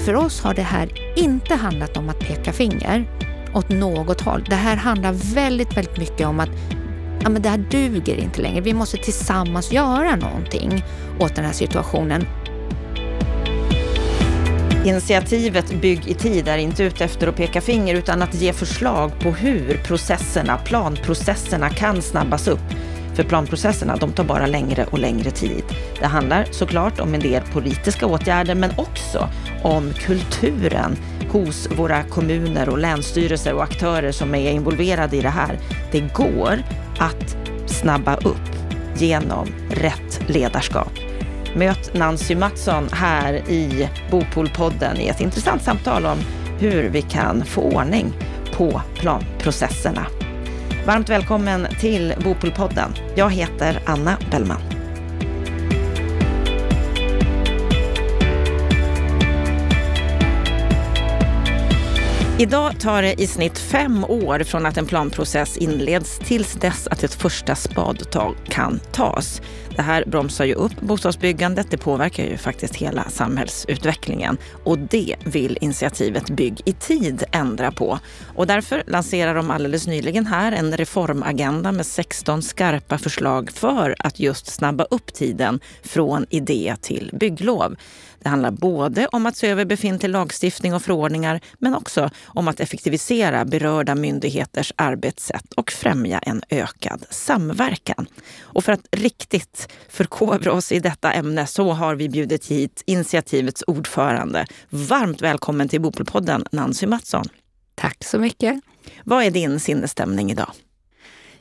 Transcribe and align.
för 0.00 0.14
oss 0.14 0.40
har 0.40 0.54
det 0.54 0.62
här 0.62 0.88
inte 1.16 1.54
handlat 1.54 1.96
om 1.96 2.08
att 2.08 2.18
peka 2.18 2.52
finger 2.52 3.08
åt 3.54 3.68
något 3.68 4.20
håll. 4.20 4.44
Det 4.48 4.56
här 4.56 4.76
handlar 4.76 5.12
väldigt, 5.34 5.76
väldigt 5.76 5.98
mycket 5.98 6.26
om 6.26 6.40
att 6.40 6.48
ja, 7.22 7.28
men 7.28 7.42
det 7.42 7.48
här 7.48 7.64
duger 7.70 8.16
inte 8.16 8.40
längre. 8.42 8.60
Vi 8.60 8.74
måste 8.74 8.96
tillsammans 8.96 9.72
göra 9.72 10.16
någonting 10.16 10.84
åt 11.20 11.34
den 11.34 11.44
här 11.44 11.52
situationen. 11.52 12.26
Initiativet 14.84 15.80
Bygg 15.80 16.08
i 16.08 16.14
tid 16.14 16.48
är 16.48 16.58
inte 16.58 16.82
ute 16.82 17.04
efter 17.04 17.26
att 17.26 17.36
peka 17.36 17.60
finger 17.60 17.94
utan 17.94 18.22
att 18.22 18.34
ge 18.34 18.52
förslag 18.52 19.12
på 19.20 19.30
hur 19.30 19.80
processerna, 19.84 20.58
planprocesserna 20.58 21.70
kan 21.70 22.02
snabbas 22.02 22.48
upp. 22.48 22.60
För 23.14 23.24
planprocesserna, 23.24 23.96
de 23.96 24.12
tar 24.12 24.24
bara 24.24 24.46
längre 24.46 24.86
och 24.90 24.98
längre 24.98 25.30
tid. 25.30 25.64
Det 26.00 26.06
handlar 26.06 26.44
såklart 26.50 27.00
om 27.00 27.14
en 27.14 27.20
del 27.20 27.42
politiska 27.42 28.06
åtgärder 28.06 28.54
men 28.54 28.70
också 28.76 29.28
om 29.62 29.92
kulturen 29.92 30.96
hos 31.30 31.68
våra 31.76 32.02
kommuner 32.02 32.68
och 32.68 32.78
länsstyrelser 32.78 33.54
och 33.54 33.62
aktörer 33.62 34.12
som 34.12 34.34
är 34.34 34.50
involverade 34.50 35.16
i 35.16 35.20
det 35.20 35.28
här. 35.28 35.58
Det 35.92 36.00
går 36.00 36.62
att 36.98 37.36
snabba 37.66 38.16
upp 38.16 38.50
genom 38.96 39.48
rätt 39.70 40.20
ledarskap. 40.26 40.92
Möt 41.54 41.94
Nancy 41.94 42.36
Mattsson 42.36 42.88
här 42.92 43.34
i 43.34 43.88
Bopolpodden 44.10 44.96
i 44.96 45.08
ett 45.08 45.20
intressant 45.20 45.62
samtal 45.62 46.06
om 46.06 46.18
hur 46.58 46.88
vi 46.88 47.02
kan 47.02 47.44
få 47.44 47.62
ordning 47.62 48.12
på 48.56 48.82
planprocesserna. 48.94 50.06
Varmt 50.90 51.08
välkommen 51.08 51.66
till 51.80 52.14
Bopolpodden. 52.24 52.94
Jag 53.16 53.30
heter 53.30 53.82
Anna 53.86 54.18
Bellman. 54.30 54.79
Idag 62.40 62.80
tar 62.80 63.02
det 63.02 63.22
i 63.22 63.26
snitt 63.26 63.58
fem 63.58 64.04
år 64.04 64.42
från 64.42 64.66
att 64.66 64.76
en 64.76 64.86
planprocess 64.86 65.56
inleds 65.56 66.18
tills 66.18 66.52
dess 66.52 66.86
att 66.86 67.02
ett 67.02 67.14
första 67.14 67.54
spadtag 67.54 68.36
kan 68.48 68.80
tas. 68.92 69.42
Det 69.76 69.82
här 69.82 70.04
bromsar 70.06 70.44
ju 70.44 70.54
upp 70.54 70.80
bostadsbyggandet. 70.80 71.70
Det 71.70 71.76
påverkar 71.76 72.24
ju 72.24 72.36
faktiskt 72.36 72.76
hela 72.76 73.04
samhällsutvecklingen 73.10 74.38
och 74.64 74.78
det 74.78 75.16
vill 75.24 75.58
initiativet 75.60 76.30
Bygg 76.30 76.60
i 76.64 76.72
tid 76.72 77.24
ändra 77.32 77.72
på. 77.72 77.98
Och 78.34 78.46
därför 78.46 78.82
lanserar 78.86 79.34
de 79.34 79.50
alldeles 79.50 79.86
nyligen 79.86 80.26
här 80.26 80.52
en 80.52 80.76
reformagenda 80.76 81.72
med 81.72 81.86
16 81.86 82.42
skarpa 82.42 82.98
förslag 82.98 83.50
för 83.50 83.96
att 83.98 84.20
just 84.20 84.46
snabba 84.46 84.84
upp 84.84 85.14
tiden 85.14 85.60
från 85.82 86.26
idé 86.30 86.76
till 86.80 87.10
bygglov. 87.12 87.76
Det 88.22 88.28
handlar 88.28 88.50
både 88.50 89.06
om 89.06 89.26
att 89.26 89.36
se 89.36 89.48
över 89.48 89.64
befintlig 89.64 90.10
lagstiftning 90.10 90.74
och 90.74 90.82
förordningar 90.82 91.40
men 91.58 91.74
också 91.74 92.10
om 92.26 92.48
att 92.48 92.60
effektivisera 92.60 93.44
berörda 93.44 93.94
myndigheters 93.94 94.72
arbetssätt 94.76 95.52
och 95.52 95.70
främja 95.70 96.18
en 96.18 96.42
ökad 96.50 97.04
samverkan. 97.10 98.06
Och 98.40 98.64
för 98.64 98.72
att 98.72 98.86
riktigt 98.92 99.68
förkovra 99.88 100.52
oss 100.52 100.72
i 100.72 100.78
detta 100.78 101.12
ämne 101.12 101.46
så 101.46 101.72
har 101.72 101.94
vi 101.94 102.08
bjudit 102.08 102.46
hit 102.46 102.82
initiativets 102.86 103.64
ordförande. 103.66 104.46
Varmt 104.70 105.22
välkommen 105.22 105.68
till 105.68 105.80
Bopolpodden, 105.80 106.44
Nancy 106.52 106.86
Mattsson. 106.86 107.24
Tack 107.74 108.04
så 108.04 108.18
mycket. 108.18 108.60
Vad 109.04 109.24
är 109.24 109.30
din 109.30 109.60
sinnesstämning 109.60 110.30
idag? 110.30 110.52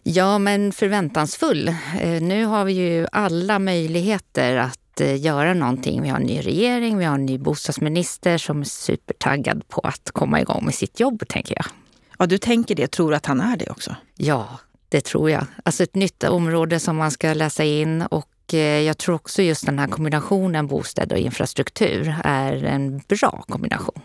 Ja, 0.03 0.37
men 0.37 0.71
förväntansfull. 0.71 1.67
Eh, 2.01 2.21
nu 2.21 2.45
har 2.45 2.65
vi 2.65 2.73
ju 2.73 3.07
alla 3.11 3.59
möjligheter 3.59 4.57
att 4.57 4.79
Eh, 5.01 5.21
göra 5.21 5.53
någonting. 5.53 6.01
Vi 6.01 6.09
har 6.09 6.17
en 6.17 6.25
ny 6.25 6.41
regering, 6.41 6.97
vi 6.97 7.05
har 7.05 7.15
en 7.15 7.25
ny 7.25 7.37
bostadsminister 7.37 8.37
som 8.37 8.61
är 8.61 8.65
supertaggad 8.65 9.67
på 9.67 9.81
att 9.81 10.11
komma 10.11 10.41
igång 10.41 10.65
med 10.65 10.75
sitt 10.75 10.99
jobb, 10.99 11.23
tänker 11.27 11.55
jag. 11.55 11.65
Ja, 12.17 12.25
du 12.25 12.37
tänker 12.37 12.75
det. 12.75 12.87
Tror 12.87 13.13
att 13.13 13.25
han 13.25 13.41
är 13.41 13.57
det 13.57 13.69
också? 13.69 13.95
Ja, 14.15 14.59
det 14.89 15.01
tror 15.01 15.29
jag. 15.29 15.45
Alltså 15.63 15.83
ett 15.83 15.95
nytt 15.95 16.23
område 16.23 16.79
som 16.79 16.97
man 16.97 17.11
ska 17.11 17.33
läsa 17.33 17.63
in 17.63 18.01
och 18.01 18.53
eh, 18.53 18.59
jag 18.59 18.97
tror 18.97 19.15
också 19.15 19.41
just 19.41 19.65
den 19.65 19.79
här 19.79 19.87
kombinationen 19.87 20.67
bostäder 20.67 21.15
och 21.15 21.21
infrastruktur 21.21 22.15
är 22.23 22.63
en 22.63 23.01
bra 23.07 23.43
kombination. 23.47 24.01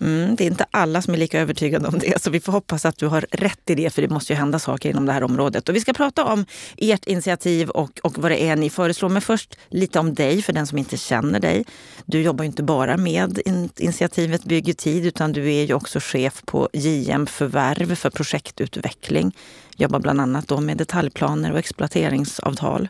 Mm, 0.00 0.36
det 0.36 0.44
är 0.44 0.46
inte 0.46 0.66
alla 0.70 1.02
som 1.02 1.14
är 1.14 1.18
lika 1.18 1.40
övertygade 1.40 1.88
om 1.88 1.98
det, 1.98 2.22
så 2.22 2.30
vi 2.30 2.40
får 2.40 2.52
hoppas 2.52 2.84
att 2.84 2.98
du 2.98 3.06
har 3.06 3.26
rätt 3.30 3.70
i 3.70 3.74
det, 3.74 3.90
för 3.90 4.02
det 4.02 4.08
måste 4.08 4.32
ju 4.32 4.36
hända 4.36 4.58
saker 4.58 4.90
inom 4.90 5.06
det 5.06 5.12
här 5.12 5.22
området. 5.22 5.68
Och 5.68 5.76
vi 5.76 5.80
ska 5.80 5.92
prata 5.92 6.24
om 6.24 6.46
ert 6.76 7.04
initiativ 7.04 7.70
och, 7.70 8.00
och 8.02 8.18
vad 8.18 8.30
det 8.30 8.42
är 8.42 8.56
ni 8.56 8.70
föreslår. 8.70 9.08
Men 9.08 9.22
först 9.22 9.58
lite 9.68 9.98
om 9.98 10.14
dig, 10.14 10.42
för 10.42 10.52
den 10.52 10.66
som 10.66 10.78
inte 10.78 10.96
känner 10.96 11.40
dig. 11.40 11.64
Du 12.06 12.22
jobbar 12.22 12.44
ju 12.44 12.46
inte 12.46 12.62
bara 12.62 12.96
med 12.96 13.40
initiativet 13.76 14.44
Bygger 14.44 14.74
tid, 14.74 15.06
utan 15.06 15.32
du 15.32 15.52
är 15.52 15.64
ju 15.64 15.74
också 15.74 16.00
chef 16.02 16.42
på 16.44 16.68
JM 16.72 17.26
Förvärv 17.26 17.94
för 17.94 18.10
projektutveckling. 18.10 19.36
Jobbar 19.76 20.00
bland 20.00 20.20
annat 20.20 20.48
då 20.48 20.60
med 20.60 20.76
detaljplaner 20.76 21.52
och 21.52 21.58
exploateringsavtal. 21.58 22.88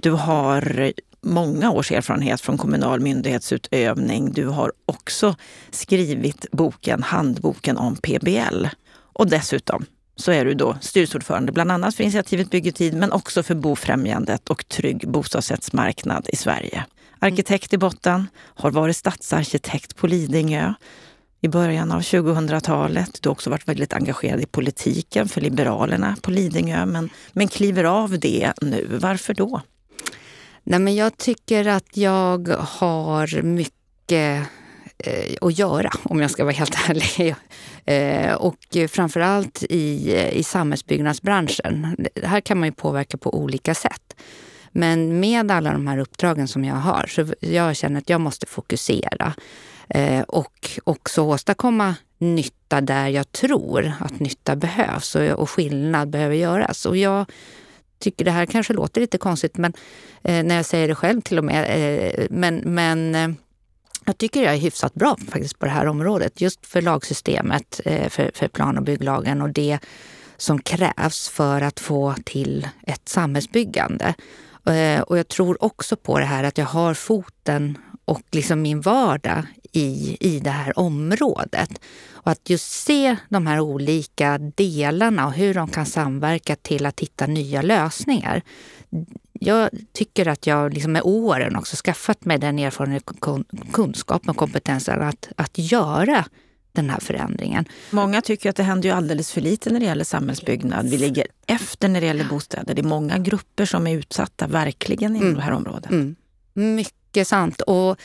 Du 0.00 0.10
har 0.10 0.92
många 1.28 1.70
års 1.70 1.92
erfarenhet 1.92 2.40
från 2.40 2.58
kommunal 2.58 3.00
myndighetsutövning. 3.00 4.32
Du 4.32 4.46
har 4.46 4.72
också 4.86 5.36
skrivit 5.70 6.46
boken 6.52 7.02
Handboken 7.02 7.76
om 7.76 7.96
PBL. 7.96 8.66
Och 9.12 9.28
dessutom 9.28 9.84
så 10.16 10.32
är 10.32 10.44
du 10.44 10.54
då 10.54 10.76
styrelseordförande 10.80 11.52
bland 11.52 11.72
annat 11.72 11.94
för 11.94 12.04
initiativet 12.04 12.50
Byggetid 12.50 12.94
men 12.94 13.12
också 13.12 13.42
för 13.42 13.54
Bofrämjandet 13.54 14.48
och 14.48 14.68
Trygg 14.68 15.08
bostadsrättsmarknad 15.08 16.28
i 16.32 16.36
Sverige. 16.36 16.84
Arkitekt 17.18 17.72
i 17.72 17.78
botten, 17.78 18.26
har 18.38 18.70
varit 18.70 18.96
stadsarkitekt 18.96 19.96
på 19.96 20.06
Lidingö 20.06 20.74
i 21.40 21.48
början 21.48 21.92
av 21.92 22.00
2000-talet. 22.00 23.18
Du 23.22 23.28
har 23.28 23.32
också 23.32 23.50
varit 23.50 23.68
väldigt 23.68 23.92
engagerad 23.92 24.40
i 24.40 24.46
politiken 24.46 25.28
för 25.28 25.40
Liberalerna 25.40 26.16
på 26.22 26.30
Lidingö 26.30 26.86
men, 26.86 27.10
men 27.32 27.48
kliver 27.48 27.84
av 27.84 28.18
det 28.18 28.52
nu. 28.60 28.98
Varför 29.00 29.34
då? 29.34 29.60
Nej, 30.70 30.78
men 30.78 30.94
jag 30.94 31.16
tycker 31.16 31.68
att 31.68 31.96
jag 31.96 32.48
har 32.58 33.42
mycket 33.42 34.48
eh, 34.98 35.36
att 35.40 35.58
göra, 35.58 35.90
om 36.02 36.20
jag 36.20 36.30
ska 36.30 36.44
vara 36.44 36.54
helt 36.54 36.88
ärlig. 36.88 37.34
Eh, 37.84 38.34
och 38.34 38.76
framförallt 38.88 39.62
i, 39.62 40.16
i 40.32 40.42
samhällsbyggnadsbranschen. 40.42 41.96
Här 42.22 42.40
kan 42.40 42.58
man 42.58 42.68
ju 42.68 42.72
påverka 42.72 43.16
på 43.16 43.34
olika 43.34 43.74
sätt. 43.74 44.16
Men 44.72 45.20
med 45.20 45.50
alla 45.50 45.72
de 45.72 45.86
här 45.86 45.98
uppdragen 45.98 46.48
som 46.48 46.64
jag 46.64 46.74
har 46.74 47.06
så 47.06 47.26
jag 47.40 47.76
känner 47.76 47.98
att 47.98 48.10
jag 48.10 48.20
måste 48.20 48.46
fokusera 48.46 49.34
eh, 49.88 50.22
och 50.22 50.70
också 50.84 51.22
åstadkomma 51.22 51.94
nytta 52.18 52.80
där 52.80 53.08
jag 53.08 53.32
tror 53.32 53.92
att 54.00 54.20
nytta 54.20 54.56
behövs 54.56 55.14
och, 55.14 55.22
och 55.22 55.50
skillnad 55.50 56.10
behöver 56.10 56.34
göras. 56.36 56.86
Och 56.86 56.96
jag 56.96 57.26
tycker 57.98 58.24
det 58.24 58.30
här 58.30 58.46
kanske 58.46 58.72
låter 58.72 59.00
lite 59.00 59.18
konstigt 59.18 59.56
men, 59.56 59.72
eh, 60.22 60.44
när 60.44 60.56
jag 60.56 60.66
säger 60.66 60.88
det 60.88 60.94
själv 60.94 61.20
till 61.20 61.38
och 61.38 61.44
med. 61.44 61.64
Eh, 61.68 62.26
men 62.30 62.56
men 62.64 63.14
eh, 63.14 63.28
jag 64.04 64.18
tycker 64.18 64.42
jag 64.42 64.54
är 64.54 64.58
hyfsat 64.58 64.94
bra 64.94 65.16
faktiskt 65.30 65.58
på 65.58 65.66
det 65.66 65.72
här 65.72 65.86
området. 65.86 66.40
Just 66.40 66.66
för 66.66 66.82
lagsystemet, 66.82 67.80
eh, 67.84 68.08
för, 68.08 68.30
för 68.34 68.48
plan 68.48 68.78
och 68.78 68.84
bygglagen 68.84 69.42
och 69.42 69.50
det 69.50 69.78
som 70.36 70.62
krävs 70.62 71.28
för 71.28 71.60
att 71.60 71.80
få 71.80 72.14
till 72.24 72.68
ett 72.82 73.08
samhällsbyggande. 73.08 74.14
Eh, 74.66 75.00
och 75.00 75.18
jag 75.18 75.28
tror 75.28 75.64
också 75.64 75.96
på 75.96 76.18
det 76.18 76.24
här 76.24 76.44
att 76.44 76.58
jag 76.58 76.66
har 76.66 76.94
foten 76.94 77.78
och 78.04 78.22
liksom 78.30 78.62
min 78.62 78.80
vardag 78.80 79.42
i, 79.72 80.16
i 80.20 80.40
det 80.40 80.50
här 80.50 80.78
området. 80.78 81.70
Och 82.10 82.30
att 82.30 82.50
just 82.50 82.72
se 82.72 83.16
de 83.28 83.46
här 83.46 83.60
olika 83.60 84.38
delarna 84.38 85.26
och 85.26 85.32
hur 85.32 85.54
de 85.54 85.68
kan 85.68 85.86
samverka 85.86 86.56
till 86.56 86.86
att 86.86 87.00
hitta 87.00 87.26
nya 87.26 87.62
lösningar. 87.62 88.42
Jag 89.32 89.70
tycker 89.92 90.28
att 90.28 90.46
jag 90.46 90.74
liksom 90.74 90.92
med 90.92 91.02
åren 91.04 91.56
också 91.56 91.76
skaffat 91.76 92.24
mig 92.24 92.38
den 92.38 92.58
erfarenheten, 92.58 93.44
kunskapen 93.72 94.30
och 94.30 94.36
kompetensen 94.36 95.02
att, 95.02 95.28
att 95.36 95.58
göra 95.58 96.24
den 96.72 96.90
här 96.90 97.00
förändringen. 97.00 97.64
Många 97.90 98.22
tycker 98.22 98.50
att 98.50 98.56
det 98.56 98.62
händer 98.62 98.88
ju 98.88 98.94
alldeles 98.94 99.32
för 99.32 99.40
lite 99.40 99.70
när 99.70 99.80
det 99.80 99.86
gäller 99.86 100.04
samhällsbyggnad. 100.04 100.88
Vi 100.88 100.98
ligger 100.98 101.26
efter 101.46 101.88
när 101.88 102.00
det 102.00 102.06
gäller 102.06 102.24
bostäder. 102.24 102.74
Det 102.74 102.80
är 102.80 102.84
många 102.84 103.18
grupper 103.18 103.64
som 103.64 103.86
är 103.86 103.94
utsatta, 103.94 104.46
verkligen, 104.46 105.16
inom 105.16 105.28
mm. 105.28 105.34
det 105.34 105.42
här 105.42 105.52
området. 105.52 105.90
Mm. 105.90 106.16
Mycket 106.54 107.28
sant. 107.28 107.60
Och 107.60 107.98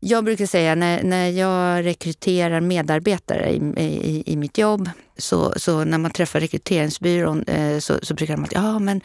jag 0.00 0.24
brukar 0.24 0.46
säga 0.46 0.74
när, 0.74 1.02
när 1.02 1.28
jag 1.30 1.84
rekryterar 1.84 2.60
medarbetare 2.60 3.50
i, 3.50 3.56
i, 3.76 4.22
i 4.26 4.36
mitt 4.36 4.58
jobb, 4.58 4.90
så, 5.16 5.52
så 5.56 5.84
när 5.84 5.98
man 5.98 6.10
träffar 6.10 6.40
rekryteringsbyrån 6.40 7.42
eh, 7.42 7.78
så, 7.78 7.98
så 8.02 8.14
brukar 8.14 8.34
de 8.34 8.42
alltid, 8.42 8.58
ja 8.58 8.78
men 8.78 9.00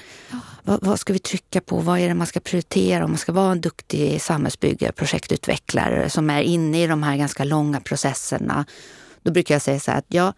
vad, 0.64 0.84
vad, 0.84 1.00
ska 1.00 1.14
vi 1.14 1.20
trycka 1.20 1.62
på? 1.62 1.78
Vad 1.78 2.00
är 2.00 2.08
det 2.08 2.14
man 2.14 2.28
ska 2.28 2.40
prioritera? 2.40 3.04
Om 3.06 3.12
man 3.12 3.18
ska 3.18 3.32
vara 3.32 3.52
en 3.52 3.62
duktig 3.62 4.22
samhällsbyggare, 4.22 4.92
projektutvecklare 4.92 6.10
som 6.10 6.30
är 6.30 6.42
inne 6.42 6.84
i 6.84 6.88
de 6.88 7.04
här 7.04 7.18
ganska 7.18 7.44
långa 7.44 7.80
processerna. 7.80 8.66
Då 9.22 9.32
brukar 9.32 9.56
jag 9.56 9.62
säga 9.62 9.80
så 9.80 9.92
här 9.92 9.98
att 9.98 10.06
ja, 10.08 10.34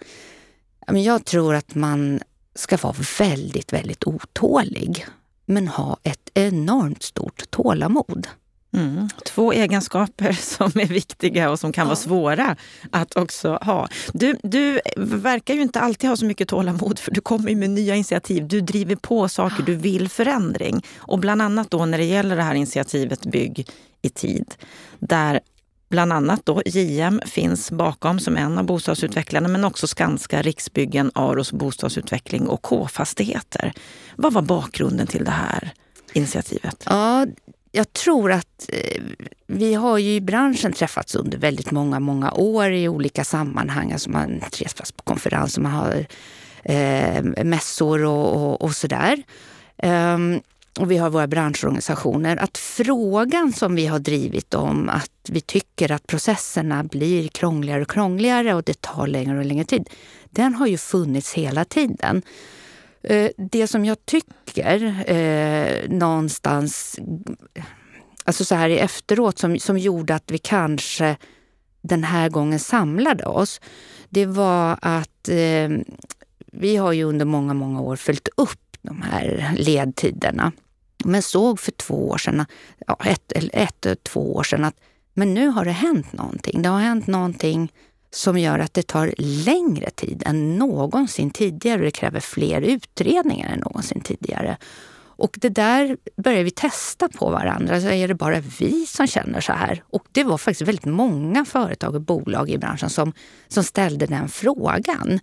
jag 0.87 1.25
tror 1.25 1.55
att 1.55 1.75
man 1.75 2.19
ska 2.55 2.77
vara 2.77 2.95
väldigt, 3.19 3.73
väldigt 3.73 4.07
otålig 4.07 5.05
men 5.45 5.67
ha 5.67 5.97
ett 6.03 6.29
enormt 6.33 7.03
stort 7.03 7.51
tålamod. 7.51 8.27
Mm. 8.73 9.09
Två 9.25 9.53
egenskaper 9.53 10.31
som 10.41 10.71
är 10.79 10.87
viktiga 10.87 11.49
och 11.49 11.59
som 11.59 11.73
kan 11.73 11.81
ja. 11.81 11.85
vara 11.85 11.95
svåra 11.95 12.55
att 12.91 13.17
också 13.17 13.57
ha. 13.61 13.87
Du, 14.13 14.37
du 14.43 14.81
verkar 14.97 15.53
ju 15.53 15.61
inte 15.61 15.79
alltid 15.79 16.09
ha 16.09 16.17
så 16.17 16.25
mycket 16.25 16.47
tålamod 16.47 16.99
för 16.99 17.11
du 17.11 17.21
kommer 17.21 17.55
med 17.55 17.69
nya 17.69 17.95
initiativ. 17.95 18.47
Du 18.47 18.61
driver 18.61 18.95
på 18.95 19.29
saker, 19.29 19.63
du 19.63 19.75
vill 19.75 20.09
förändring. 20.09 20.85
Och 20.97 21.19
bland 21.19 21.41
annat 21.41 21.71
då 21.71 21.85
när 21.85 21.97
det 21.97 22.03
gäller 22.03 22.35
det 22.35 22.43
här 22.43 22.55
initiativet 22.55 23.25
Bygg 23.25 23.67
i 24.01 24.09
tid. 24.09 24.55
Där 24.99 25.39
bland 25.89 26.13
annat 26.13 26.45
då 26.45 26.61
JM 26.65 27.21
finns 27.25 27.71
bakom 27.71 28.19
som 28.19 28.37
en 28.37 28.57
av 28.57 28.65
bostadsutvecklarna 28.65 29.47
men 29.47 29.65
också 29.65 29.87
Skanska, 29.87 30.41
Riksbyggen, 30.41 31.11
Aros 31.15 31.51
bostadsutveckling 31.51 32.47
och 32.47 32.61
K-fastigheter. 32.61 33.73
Vad 34.15 34.33
var 34.33 34.41
bakgrunden 34.41 35.07
till 35.07 35.25
det 35.25 35.31
här 35.31 35.73
initiativet? 36.13 36.83
Ja, 36.85 37.25
jag 37.75 37.93
tror 37.93 38.31
att 38.31 38.69
eh, 38.69 39.01
vi 39.47 39.73
har 39.73 39.97
ju 39.97 40.15
i 40.15 40.21
branschen 40.21 40.73
träffats 40.73 41.15
under 41.15 41.37
väldigt 41.37 41.71
många, 41.71 41.99
många 41.99 42.31
år 42.31 42.71
i 42.71 42.87
olika 42.87 43.23
sammanhang. 43.23 43.91
Alltså 43.91 44.09
man 44.09 44.39
träffas 44.51 44.91
på 44.91 45.03
konferenser, 45.03 45.61
man 45.61 45.71
har 45.71 46.05
eh, 46.63 47.23
mässor 47.43 48.05
och, 48.05 48.35
och, 48.35 48.61
och 48.61 48.75
sådär. 48.75 49.23
Um, 49.83 50.41
och 50.79 50.91
vi 50.91 50.97
har 50.97 51.09
våra 51.09 51.27
branschorganisationer. 51.27 52.37
Att 52.37 52.57
frågan 52.57 53.53
som 53.53 53.75
vi 53.75 53.87
har 53.87 53.99
drivit 53.99 54.53
om 54.53 54.89
att 54.89 55.29
vi 55.29 55.41
tycker 55.41 55.91
att 55.91 56.07
processerna 56.07 56.83
blir 56.83 57.27
krångligare 57.27 57.81
och 57.81 57.89
krångligare 57.89 58.53
och 58.53 58.63
det 58.63 58.81
tar 58.81 59.07
längre 59.07 59.37
och 59.37 59.45
längre 59.45 59.65
tid. 59.65 59.89
Den 60.29 60.55
har 60.55 60.67
ju 60.67 60.77
funnits 60.77 61.33
hela 61.33 61.65
tiden. 61.65 62.21
Eh, 63.03 63.31
det 63.37 63.67
som 63.67 63.85
jag 63.85 64.05
tycker 64.05 65.09
eh, 65.11 65.89
någonstans, 65.89 66.99
alltså 68.23 68.45
så 68.45 68.55
här 68.55 68.69
i 68.69 68.79
efteråt, 68.79 69.39
som, 69.39 69.59
som 69.59 69.77
gjorde 69.77 70.15
att 70.15 70.31
vi 70.31 70.37
kanske 70.37 71.17
den 71.81 72.03
här 72.03 72.29
gången 72.29 72.59
samlade 72.59 73.25
oss, 73.25 73.61
det 74.09 74.25
var 74.25 74.77
att 74.81 75.29
eh, 75.29 75.69
vi 76.51 76.75
har 76.75 76.91
ju 76.91 77.03
under 77.03 77.25
många, 77.25 77.53
många 77.53 77.81
år 77.81 77.95
följt 77.95 78.27
upp 78.37 78.77
de 78.81 79.01
här 79.01 79.53
ledtiderna. 79.57 80.51
Men 81.05 81.21
såg 81.21 81.59
för 81.59 81.71
två 81.71 82.09
år 82.09 82.17
sedan, 82.17 82.45
ja, 82.87 82.97
ett, 83.05 83.33
ett, 83.35 84.03
två 84.03 84.35
år 84.35 84.43
sedan 84.43 84.63
att 84.63 84.75
men 85.13 85.33
nu 85.33 85.47
har 85.47 85.65
det 85.65 85.71
hänt 85.71 86.13
någonting. 86.13 86.61
Det 86.61 86.69
har 86.69 86.79
hänt 86.79 87.07
någonting 87.07 87.71
som 88.13 88.37
gör 88.37 88.59
att 88.59 88.73
det 88.73 88.87
tar 88.87 89.13
längre 89.17 89.89
tid 89.89 90.23
än 90.25 90.55
någonsin 90.57 91.31
tidigare 91.31 91.79
och 91.79 91.85
det 91.85 91.91
kräver 91.91 92.19
fler 92.19 92.61
utredningar 92.61 93.49
än 93.49 93.59
någonsin 93.59 94.01
tidigare. 94.01 94.57
Och 95.15 95.37
det 95.41 95.49
där 95.49 95.97
börjar 96.17 96.43
vi 96.43 96.51
testa 96.51 97.09
på 97.09 97.29
varandra. 97.29 97.81
Så 97.81 97.89
är 97.89 98.07
det 98.07 98.15
bara 98.15 98.39
vi 98.59 98.85
som 98.85 99.07
känner 99.07 99.41
så 99.41 99.53
här? 99.53 99.83
Och 99.89 100.05
det 100.11 100.23
var 100.23 100.37
faktiskt 100.37 100.67
väldigt 100.67 100.85
många 100.85 101.45
företag 101.45 101.95
och 101.95 102.01
bolag 102.01 102.49
i 102.49 102.57
branschen 102.57 102.89
som, 102.89 103.13
som 103.47 103.63
ställde 103.63 104.05
den 104.05 104.29
frågan. 104.29 105.19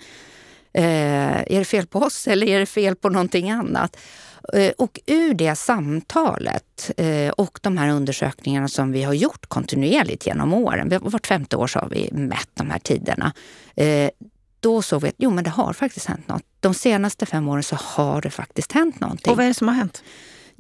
Eh, 0.73 1.41
är 1.41 1.59
det 1.59 1.65
fel 1.65 1.87
på 1.87 1.99
oss 1.99 2.29
eller 2.29 2.47
är 2.47 2.59
det 2.59 2.67
fel 2.67 2.97
på 2.97 3.09
någonting 3.09 3.51
annat? 3.51 3.97
Eh, 4.53 4.73
och 4.79 5.01
ur 5.07 5.35
det 5.35 5.57
samtalet 5.57 6.91
eh, 6.97 7.31
och 7.31 7.59
de 7.63 7.79
här 7.79 7.89
undersökningarna 7.89 8.69
som 8.69 8.93
vi 8.93 9.03
har 9.03 9.15
gjort 9.15 9.47
kontinuerligt 9.47 10.27
genom 10.27 10.55
åren, 10.55 10.99
vart 11.03 11.27
femte 11.27 11.57
år 11.57 11.67
så 11.67 11.79
har 11.79 11.89
vi 11.89 12.09
mätt 12.13 12.49
de 12.55 12.71
här 12.71 12.79
tiderna. 12.79 13.33
Eh, 13.77 14.11
då 14.61 14.83
såg 14.83 15.03
vi 15.03 15.09
att 15.09 15.15
jo, 15.19 15.31
men 15.31 15.45
det 15.45 15.51
har 15.51 15.73
faktiskt 15.73 16.07
hänt 16.07 16.29
något. 16.29 16.43
De 16.61 16.75
senaste 16.75 17.27
fem 17.27 17.49
åren 17.49 17.63
så 17.63 17.77
har 17.77 18.21
det 18.21 18.31
faktiskt 18.31 18.73
hänt 18.73 19.01
någonting. 19.01 19.31
Och 19.31 19.37
vad 19.37 19.45
är 19.45 19.49
det 19.49 19.55
som 19.55 19.69
har 19.69 19.75
hänt? 19.75 20.03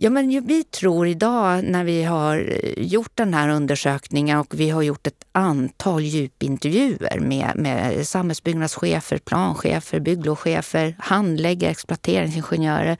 Ja, 0.02 0.10
men 0.10 0.46
vi 0.46 0.64
tror 0.64 1.06
idag 1.06 1.64
när 1.64 1.84
vi 1.84 2.02
har 2.02 2.36
eh, 2.36 2.84
gjort 2.84 3.10
den 3.14 3.34
här 3.34 3.48
undersökningen 3.48 4.38
och 4.38 4.60
vi 4.60 4.70
har 4.70 4.82
gjort 4.82 5.06
ett 5.06 5.24
antal 5.32 6.02
djupintervjuer 6.02 7.20
med, 7.20 7.52
med 7.56 8.08
samhällsbyggnadschefer, 8.08 9.18
planchefer, 9.18 10.00
bygglovschefer, 10.00 10.96
handläggare, 10.98 11.70
exploateringsingenjörer 11.70 12.96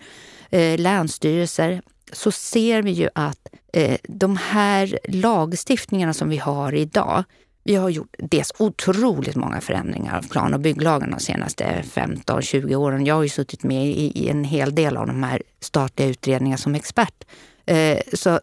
eh, 0.51 0.79
länsstyrelser 0.79 1.83
så 2.13 2.33
ser 2.33 2.83
vi 2.83 2.91
ju 2.91 3.09
att 3.15 3.49
eh, 3.73 3.99
de 4.03 4.37
här 4.37 4.99
lagstiftningarna 5.09 6.15
som 6.15 6.29
vi 6.29 6.37
har 6.37 6.75
idag, 6.75 7.25
vi 7.71 7.77
har 7.77 7.91
gjort 7.91 8.15
dels 8.19 8.53
otroligt 8.59 9.37
många 9.37 9.61
förändringar 9.61 10.19
av 10.19 10.23
plan 10.23 10.55
och 10.55 10.61
bygglagen 10.61 11.11
de 11.11 11.21
senaste 11.21 11.65
15-20 11.95 12.75
åren. 12.75 13.07
Jag 13.07 13.15
har 13.15 13.23
ju 13.23 13.29
suttit 13.29 13.63
med 13.63 13.87
i, 13.87 14.29
en 14.29 14.45
hel 14.45 14.75
del 14.75 14.97
av 14.97 15.07
de 15.07 15.23
här 15.23 15.43
statliga 15.61 16.09
utredningarna 16.09 16.59
som 16.59 16.75
expert. 16.75 17.25
Eh, 17.67 17.99
så 18.13 18.41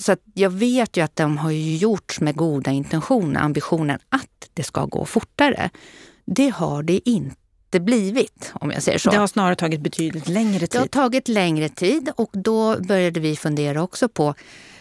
så 0.00 0.16
jag 0.34 0.50
vet 0.50 0.96
ju 0.96 1.00
att 1.00 1.16
de 1.16 1.38
har 1.38 1.50
gjorts 1.50 2.20
med 2.20 2.36
goda 2.36 2.70
intentioner, 2.70 3.40
ambitionen 3.40 3.98
att 4.08 4.50
det 4.54 4.62
ska 4.62 4.84
gå 4.84 5.04
fortare. 5.04 5.70
Det 6.24 6.48
har 6.48 6.82
det 6.82 7.08
inte 7.08 7.40
inte 7.66 7.80
blivit, 7.80 8.52
om 8.54 8.70
jag 8.70 8.82
säger 8.82 8.98
så. 8.98 9.10
Det 9.10 9.16
har 9.16 9.26
snarare 9.26 9.56
tagit 9.56 9.80
betydligt 9.80 10.28
längre 10.28 10.58
tid. 10.58 10.68
Det 10.70 10.78
har 10.78 10.86
tagit 10.86 11.28
längre 11.28 11.68
tid 11.68 12.10
och 12.16 12.30
då 12.32 12.80
började 12.80 13.20
vi 13.20 13.36
fundera 13.36 13.82
också 13.82 14.08
på 14.08 14.34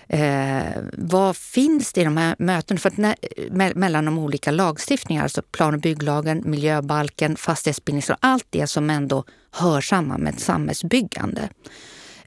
eh, 0.08 0.82
vad 0.94 1.38
finns 1.38 1.94
det 1.94 2.02
i 2.02 2.04
de 2.04 2.18
här 2.18 2.36
mötena? 2.40 2.80
För 2.80 2.92
när, 2.96 3.16
me 3.52 3.72
mellan 3.76 4.06
de 4.06 4.20
olika 4.20 4.52
lagstiftningarna, 4.52 5.24
alltså 5.24 5.42
plan 5.42 5.74
och 5.74 5.80
bygglagen, 5.80 6.42
miljöbalken, 6.46 7.36
fastighetsbildningslagen, 7.36 8.20
allt 8.22 8.48
det 8.50 8.68
som 8.68 8.90
ändå 8.90 9.24
hör 9.52 9.82
samman 9.82 10.22
med 10.22 10.40
samhällsbyggande. 10.40 11.50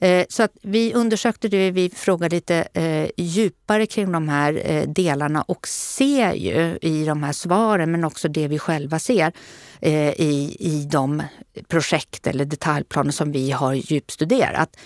Eh, 0.01 0.25
så 0.29 0.43
att 0.43 0.53
vi 0.63 0.95
undersökte 0.95 1.49
det, 1.49 1.71
vi 1.71 1.91
frågade 1.91 2.37
lite 2.37 2.69
eh, 2.73 3.11
djupare 3.17 3.87
kring 3.87 4.13
de 4.13 4.29
här 4.29 4.63
eh, 4.65 4.89
delarna 4.89 5.43
och 5.43 5.69
ser 5.69 6.33
ju 6.33 6.79
i 6.83 7.05
de 7.05 7.23
här 7.23 7.33
svaren, 7.33 7.91
men 7.91 8.05
också 8.05 8.29
det 8.29 8.49
vi 8.49 8.59
själva 8.59 8.99
ser 8.99 9.33
eh, 9.81 10.11
i, 10.11 10.57
i 10.61 10.89
de 10.91 11.23
projekt 11.69 12.27
eller 12.27 12.45
detaljplaner 12.45 13.13
som 13.13 13.33
vi 13.33 13.51
har 13.51 13.75
djupstuderat. 13.75 14.77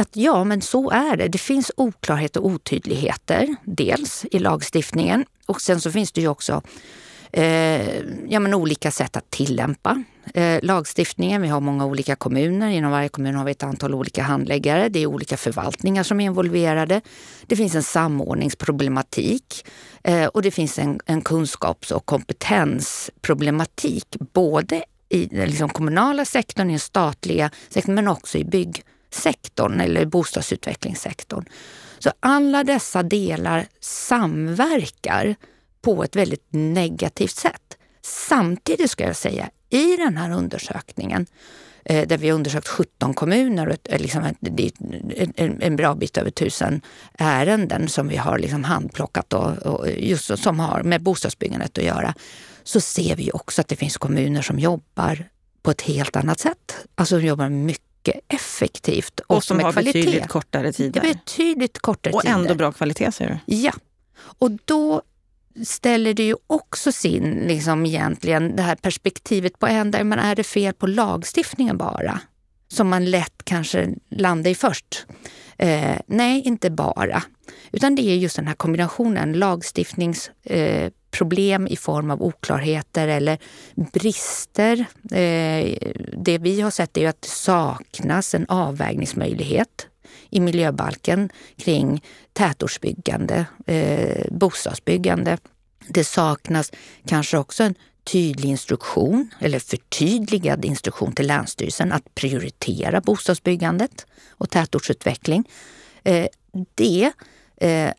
Att 0.00 0.16
ja, 0.16 0.44
men 0.44 0.62
så 0.62 0.90
är 0.90 1.16
det. 1.16 1.28
Det 1.28 1.38
finns 1.38 1.72
oklarheter 1.76 2.40
och 2.40 2.46
otydligheter, 2.46 3.56
dels 3.64 4.26
i 4.30 4.38
lagstiftningen 4.38 5.24
och 5.46 5.60
sen 5.60 5.80
så 5.80 5.92
finns 5.92 6.12
det 6.12 6.20
ju 6.20 6.28
också 6.28 6.62
eh, 7.32 7.98
ja, 8.28 8.40
men 8.40 8.54
olika 8.54 8.90
sätt 8.90 9.16
att 9.16 9.30
tillämpa 9.30 10.02
eh, 10.34 10.58
lagstiftningen. 10.62 11.42
Vi 11.42 11.48
har 11.48 11.60
många 11.60 11.86
olika 11.86 12.16
kommuner. 12.16 12.70
Inom 12.70 12.90
varje 12.90 13.08
kommun 13.08 13.34
har 13.34 13.44
vi 13.44 13.50
ett 13.50 13.62
antal 13.62 13.94
olika 13.94 14.22
handläggare. 14.22 14.88
Det 14.88 14.98
är 14.98 15.06
olika 15.06 15.36
förvaltningar 15.36 16.02
som 16.02 16.20
är 16.20 16.24
involverade. 16.24 17.00
Det 17.46 17.56
finns 17.56 17.74
en 17.74 17.82
samordningsproblematik 17.82 19.66
eh, 20.02 20.26
och 20.26 20.42
det 20.42 20.50
finns 20.50 20.78
en, 20.78 21.00
en 21.06 21.22
kunskaps 21.22 21.90
och 21.90 22.06
kompetensproblematik 22.06 24.16
både 24.32 24.84
i 25.08 25.26
den 25.26 25.48
liksom 25.48 25.68
kommunala 25.68 26.24
sektorn, 26.24 26.70
i 26.70 26.72
den 26.72 26.80
statliga 26.80 27.50
sektorn 27.68 27.94
men 27.94 28.08
också 28.08 28.38
i 28.38 28.44
sektorn 29.14 29.80
eller 29.80 30.04
bostadsutvecklingssektorn. 30.04 31.44
Så 31.98 32.12
alla 32.20 32.64
dessa 32.64 33.02
delar 33.02 33.66
samverkar 33.80 35.34
på 35.82 36.04
ett 36.04 36.16
väldigt 36.16 36.46
negativt 36.50 37.36
sätt. 37.36 37.76
Samtidigt 38.02 38.90
ska 38.90 39.04
jag 39.04 39.16
säga, 39.16 39.50
i 39.70 39.96
den 39.96 40.16
här 40.16 40.30
undersökningen 40.30 41.26
eh, 41.84 42.08
där 42.08 42.18
vi 42.18 42.28
har 42.28 42.34
undersökt 42.34 42.68
17 42.68 43.14
kommuner 43.14 43.66
och 43.66 43.74
ett, 43.74 43.92
eh, 43.92 44.00
liksom 44.00 44.24
en, 45.36 45.62
en 45.62 45.76
bra 45.76 45.94
bit 45.94 46.16
över 46.16 46.30
tusen 46.30 46.80
ärenden 47.18 47.88
som 47.88 48.08
vi 48.08 48.16
har 48.16 48.38
liksom 48.38 48.64
handplockat 48.64 49.32
och, 49.32 49.56
och 49.56 49.90
just 49.90 50.38
som 50.38 50.60
har 50.60 50.82
med 50.82 51.02
bostadsbyggandet 51.02 51.78
att 51.78 51.84
göra, 51.84 52.14
så 52.62 52.80
ser 52.80 53.16
vi 53.16 53.30
också 53.32 53.60
att 53.60 53.68
det 53.68 53.76
finns 53.76 53.96
kommuner 53.96 54.42
som 54.42 54.58
jobbar 54.58 55.28
på 55.62 55.70
ett 55.70 55.82
helt 55.82 56.16
annat 56.16 56.40
sätt. 56.40 56.76
Alltså 56.94 57.18
de 57.18 57.26
jobbar 57.26 57.48
mycket 57.48 57.89
effektivt 58.28 59.20
och, 59.20 59.36
och 59.36 59.44
som 59.44 59.60
har 59.60 59.72
kvalitet. 59.72 59.92
betydligt 59.92 60.28
kortare 60.28 60.72
tider. 60.72 61.00
Betydligt 61.00 61.78
kortare 61.78 62.14
och 62.14 62.22
tider. 62.22 62.34
ändå 62.34 62.54
bra 62.54 62.72
kvalitet 62.72 63.12
säger 63.12 63.30
du? 63.46 63.54
Ja. 63.56 63.72
Och 64.20 64.50
då 64.64 65.02
ställer 65.64 66.14
det 66.14 66.22
ju 66.22 66.36
också 66.46 66.92
sin, 66.92 67.44
liksom 67.48 67.86
egentligen, 67.86 68.56
det 68.56 68.62
här 68.62 68.76
perspektivet 68.76 69.58
på 69.58 69.66
ända, 69.66 70.04
men 70.04 70.18
är 70.18 70.34
det 70.34 70.44
fel 70.44 70.74
på 70.74 70.86
lagstiftningen 70.86 71.76
bara? 71.76 72.20
Som 72.68 72.88
man 72.88 73.10
lätt 73.10 73.44
kanske 73.44 73.88
landar 74.10 74.50
i 74.50 74.54
först. 74.54 75.06
Eh, 75.58 75.98
nej, 76.06 76.42
inte 76.42 76.70
bara. 76.70 77.22
Utan 77.72 77.94
det 77.94 78.02
är 78.02 78.16
just 78.16 78.36
den 78.36 78.46
här 78.46 78.54
kombinationen 78.54 79.32
lagstiftningsproblem 79.32 80.84
eh, 80.84 80.90
problem 81.10 81.66
i 81.66 81.76
form 81.76 82.10
av 82.10 82.22
oklarheter 82.22 83.08
eller 83.08 83.38
brister. 83.74 84.86
Eh, 85.10 85.78
det 86.16 86.38
vi 86.38 86.60
har 86.60 86.70
sett 86.70 86.96
är 86.96 87.08
att 87.08 87.22
det 87.22 87.28
saknas 87.28 88.34
en 88.34 88.46
avvägningsmöjlighet 88.48 89.86
i 90.30 90.40
miljöbalken 90.40 91.30
kring 91.56 92.04
tätortsbyggande, 92.32 93.46
eh, 93.66 94.26
bostadsbyggande. 94.30 95.38
Det 95.88 96.04
saknas 96.04 96.72
kanske 97.06 97.38
också 97.38 97.62
en 97.62 97.74
tydlig 98.04 98.48
instruktion 98.48 99.30
eller 99.40 99.58
förtydligad 99.58 100.64
instruktion 100.64 101.12
till 101.12 101.26
Länsstyrelsen 101.26 101.92
att 101.92 102.14
prioritera 102.14 103.00
bostadsbyggandet 103.00 104.06
och 104.30 104.50
tätortsutveckling. 104.50 105.44
Eh, 106.04 106.26
det 106.74 107.12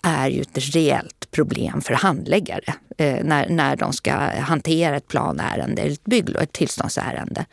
är 0.01 0.27
ju 0.29 0.41
ett 0.41 0.75
reellt 0.75 1.20
problem 1.31 1.81
för 1.81 1.93
handläggare 1.93 2.73
eh, 2.97 3.23
när, 3.23 3.49
när 3.49 3.75
de 3.75 3.93
ska 3.93 4.11
hantera 4.39 4.95
ett 4.95 5.07
planärende, 5.07 5.81
ett 5.81 6.03
bygglov, 6.03 6.43
ett 6.43 6.53
tillståndsärende. 6.53 7.45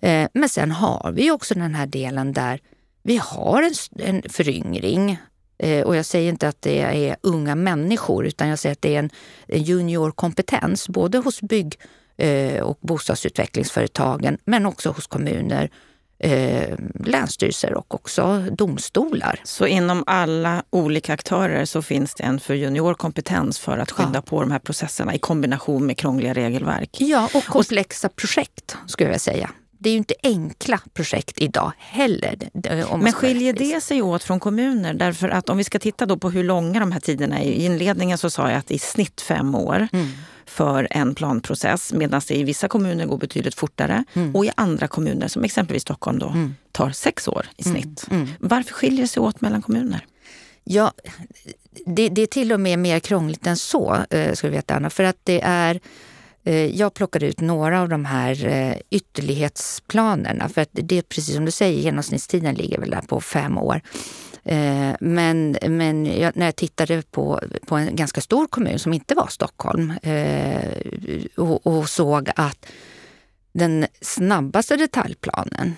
Eh, 0.00 0.28
men 0.34 0.48
sen 0.48 0.70
har 0.70 1.12
vi 1.12 1.30
också 1.30 1.54
den 1.54 1.74
här 1.74 1.86
delen 1.86 2.32
där 2.32 2.60
vi 3.02 3.16
har 3.16 3.62
en, 3.62 3.74
en 4.06 4.22
föryngring 4.28 5.18
eh, 5.58 5.82
och 5.82 5.96
jag 5.96 6.06
säger 6.06 6.28
inte 6.28 6.48
att 6.48 6.62
det 6.62 6.80
är 6.80 7.16
unga 7.20 7.54
människor 7.54 8.26
utan 8.26 8.48
jag 8.48 8.58
säger 8.58 8.72
att 8.72 8.82
det 8.82 8.94
är 8.94 8.98
en, 8.98 9.10
en 9.46 9.62
juniorkompetens 9.62 10.88
både 10.88 11.18
hos 11.18 11.42
bygg 11.42 11.78
eh, 12.16 12.62
och 12.62 12.78
bostadsutvecklingsföretagen 12.80 14.38
men 14.44 14.66
också 14.66 14.90
hos 14.90 15.06
kommuner 15.06 15.70
eh, 16.22 16.76
länsstyrelser 17.04 17.74
och 17.74 17.94
också 17.94 18.44
domstolar. 18.50 19.40
Så 19.44 19.66
inom 19.66 20.04
alla 20.06 20.62
olika 20.70 21.12
aktörer 21.12 21.64
så 21.64 21.82
finns 21.82 22.14
det 22.14 22.24
en 22.24 22.40
för 22.40 22.54
juniorkompetens 22.54 23.58
för 23.58 23.78
att 23.78 23.90
skynda 23.90 24.18
ja. 24.18 24.22
på 24.22 24.40
de 24.40 24.50
här 24.50 24.58
processerna 24.58 25.14
i 25.14 25.18
kombination 25.18 25.86
med 25.86 25.98
krångliga 25.98 26.34
regelverk? 26.34 26.96
Ja, 26.98 27.28
och 27.34 27.44
komplexa 27.44 28.08
och, 28.08 28.16
projekt 28.16 28.76
skulle 28.86 29.10
jag 29.10 29.20
säga. 29.20 29.50
Det 29.78 29.88
är 29.88 29.92
ju 29.92 29.98
inte 29.98 30.14
enkla 30.22 30.80
projekt 30.94 31.38
idag 31.38 31.72
heller. 31.78 32.38
Men 32.98 33.12
skiljer 33.12 33.52
det 33.52 33.80
sig 33.80 34.02
åt 34.02 34.22
från 34.22 34.40
kommuner? 34.40 34.94
Därför 34.94 35.28
att 35.28 35.48
om 35.48 35.56
vi 35.58 35.64
ska 35.64 35.78
titta 35.78 36.06
då 36.06 36.16
på 36.16 36.30
hur 36.30 36.44
långa 36.44 36.80
de 36.80 36.92
här 36.92 37.00
tiderna 37.00 37.38
är. 37.38 37.44
I 37.44 37.64
inledningen 37.64 38.18
så 38.18 38.30
sa 38.30 38.50
jag 38.50 38.58
att 38.58 38.70
i 38.70 38.78
snitt 38.78 39.20
fem 39.20 39.54
år. 39.54 39.88
Mm 39.92 40.08
för 40.52 40.88
en 40.90 41.14
planprocess 41.14 41.92
medan 41.92 42.20
det 42.28 42.34
i 42.34 42.44
vissa 42.44 42.68
kommuner 42.68 43.06
går 43.06 43.18
betydligt 43.18 43.54
fortare 43.54 44.04
mm. 44.14 44.36
och 44.36 44.44
i 44.44 44.50
andra 44.54 44.88
kommuner, 44.88 45.28
som 45.28 45.44
exempelvis 45.44 45.82
Stockholm, 45.82 46.18
då, 46.18 46.28
mm. 46.28 46.54
tar 46.72 46.90
sex 46.90 47.28
år 47.28 47.46
i 47.56 47.68
mm. 47.68 47.82
snitt. 47.82 48.06
Mm. 48.10 48.28
Varför 48.40 48.74
skiljer 48.74 49.00
det 49.00 49.08
sig 49.08 49.20
åt 49.20 49.40
mellan 49.40 49.62
kommuner? 49.62 50.06
Ja, 50.64 50.92
det, 51.86 52.08
det, 52.08 52.22
är 52.22 52.26
till 52.26 52.52
och 52.52 52.60
med 52.60 52.78
mer 52.78 53.00
krångligt 53.00 53.46
än 53.46 53.56
så, 53.56 53.98
eh, 54.10 54.32
ska 54.32 54.46
du 54.46 54.52
veta 54.52 54.74
Anna. 54.74 54.90
För 54.90 55.04
att 55.04 55.18
det 55.24 55.40
är, 55.44 55.80
eh, 56.44 56.66
jag 56.66 56.94
plockade 56.94 57.26
ut 57.26 57.40
några 57.40 57.80
av 57.80 57.88
de 57.88 58.04
här 58.04 58.46
eh, 58.46 58.74
ytterlighetsplanerna. 58.90 60.48
För 60.48 60.60
att 60.60 60.68
det 60.72 60.98
är 60.98 61.02
precis 61.02 61.34
som 61.34 61.44
du 61.44 61.50
säger, 61.50 61.82
genomsnittstiden 61.82 62.54
ligger 62.54 62.78
väl 62.78 62.90
där 62.90 63.00
på 63.00 63.20
fem 63.20 63.58
år. 63.58 63.80
Eh, 64.44 64.94
men 65.00 65.56
men 65.68 66.06
jag, 66.20 66.36
när 66.36 66.46
jag 66.46 66.56
tittade 66.56 67.02
på, 67.10 67.40
på 67.66 67.76
en 67.76 67.96
ganska 67.96 68.20
stor 68.20 68.46
kommun 68.46 68.78
som 68.78 68.92
inte 68.92 69.14
var 69.14 69.26
Stockholm 69.26 69.92
eh, 70.02 70.72
och, 71.36 71.66
och 71.66 71.88
såg 71.88 72.30
att 72.36 72.66
den 73.52 73.86
snabbaste 74.00 74.76
detaljplanen 74.76 75.76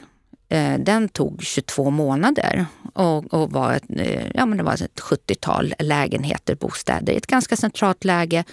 eh, 0.48 0.78
den 0.78 1.08
tog 1.08 1.42
22 1.42 1.90
månader 1.90 2.66
och, 2.94 3.34
och 3.34 3.52
var 3.52 3.72
ett, 3.72 3.84
eh, 3.88 4.26
ja, 4.34 4.46
men 4.46 4.58
det 4.58 4.64
var 4.64 4.74
ett 4.74 5.00
70-tal 5.00 5.74
lägenheter, 5.78 6.54
bostäder 6.54 7.12
i 7.12 7.16
ett 7.16 7.26
ganska 7.26 7.56
centralt 7.56 8.04
läge 8.04 8.44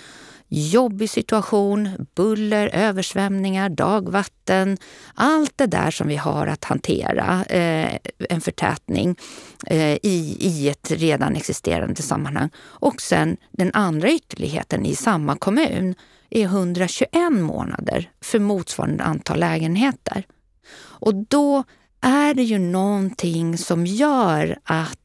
jobbig 0.53 1.09
situation, 1.09 2.07
buller, 2.15 2.67
översvämningar, 2.73 3.69
dagvatten. 3.69 4.77
Allt 5.15 5.53
det 5.55 5.65
där 5.65 5.91
som 5.91 6.07
vi 6.07 6.15
har 6.15 6.47
att 6.47 6.63
hantera, 6.63 7.45
eh, 7.45 7.97
en 8.29 8.41
förtätning 8.41 9.15
eh, 9.67 9.93
i, 9.93 10.37
i 10.39 10.69
ett 10.69 10.91
redan 10.91 11.35
existerande 11.35 12.01
sammanhang. 12.01 12.49
Och 12.59 13.01
sen 13.01 13.37
den 13.51 13.71
andra 13.73 14.11
ytterligheten 14.11 14.85
i 14.85 14.95
samma 14.95 15.35
kommun 15.35 15.95
är 16.29 16.43
121 16.43 17.31
månader 17.31 18.09
för 18.21 18.39
motsvarande 18.39 19.03
antal 19.03 19.39
lägenheter. 19.39 20.23
Och 20.77 21.15
då 21.15 21.63
är 22.01 22.33
det 22.33 22.43
ju 22.43 22.59
någonting 22.59 23.57
som 23.57 23.85
gör 23.85 24.59
att 24.63 25.00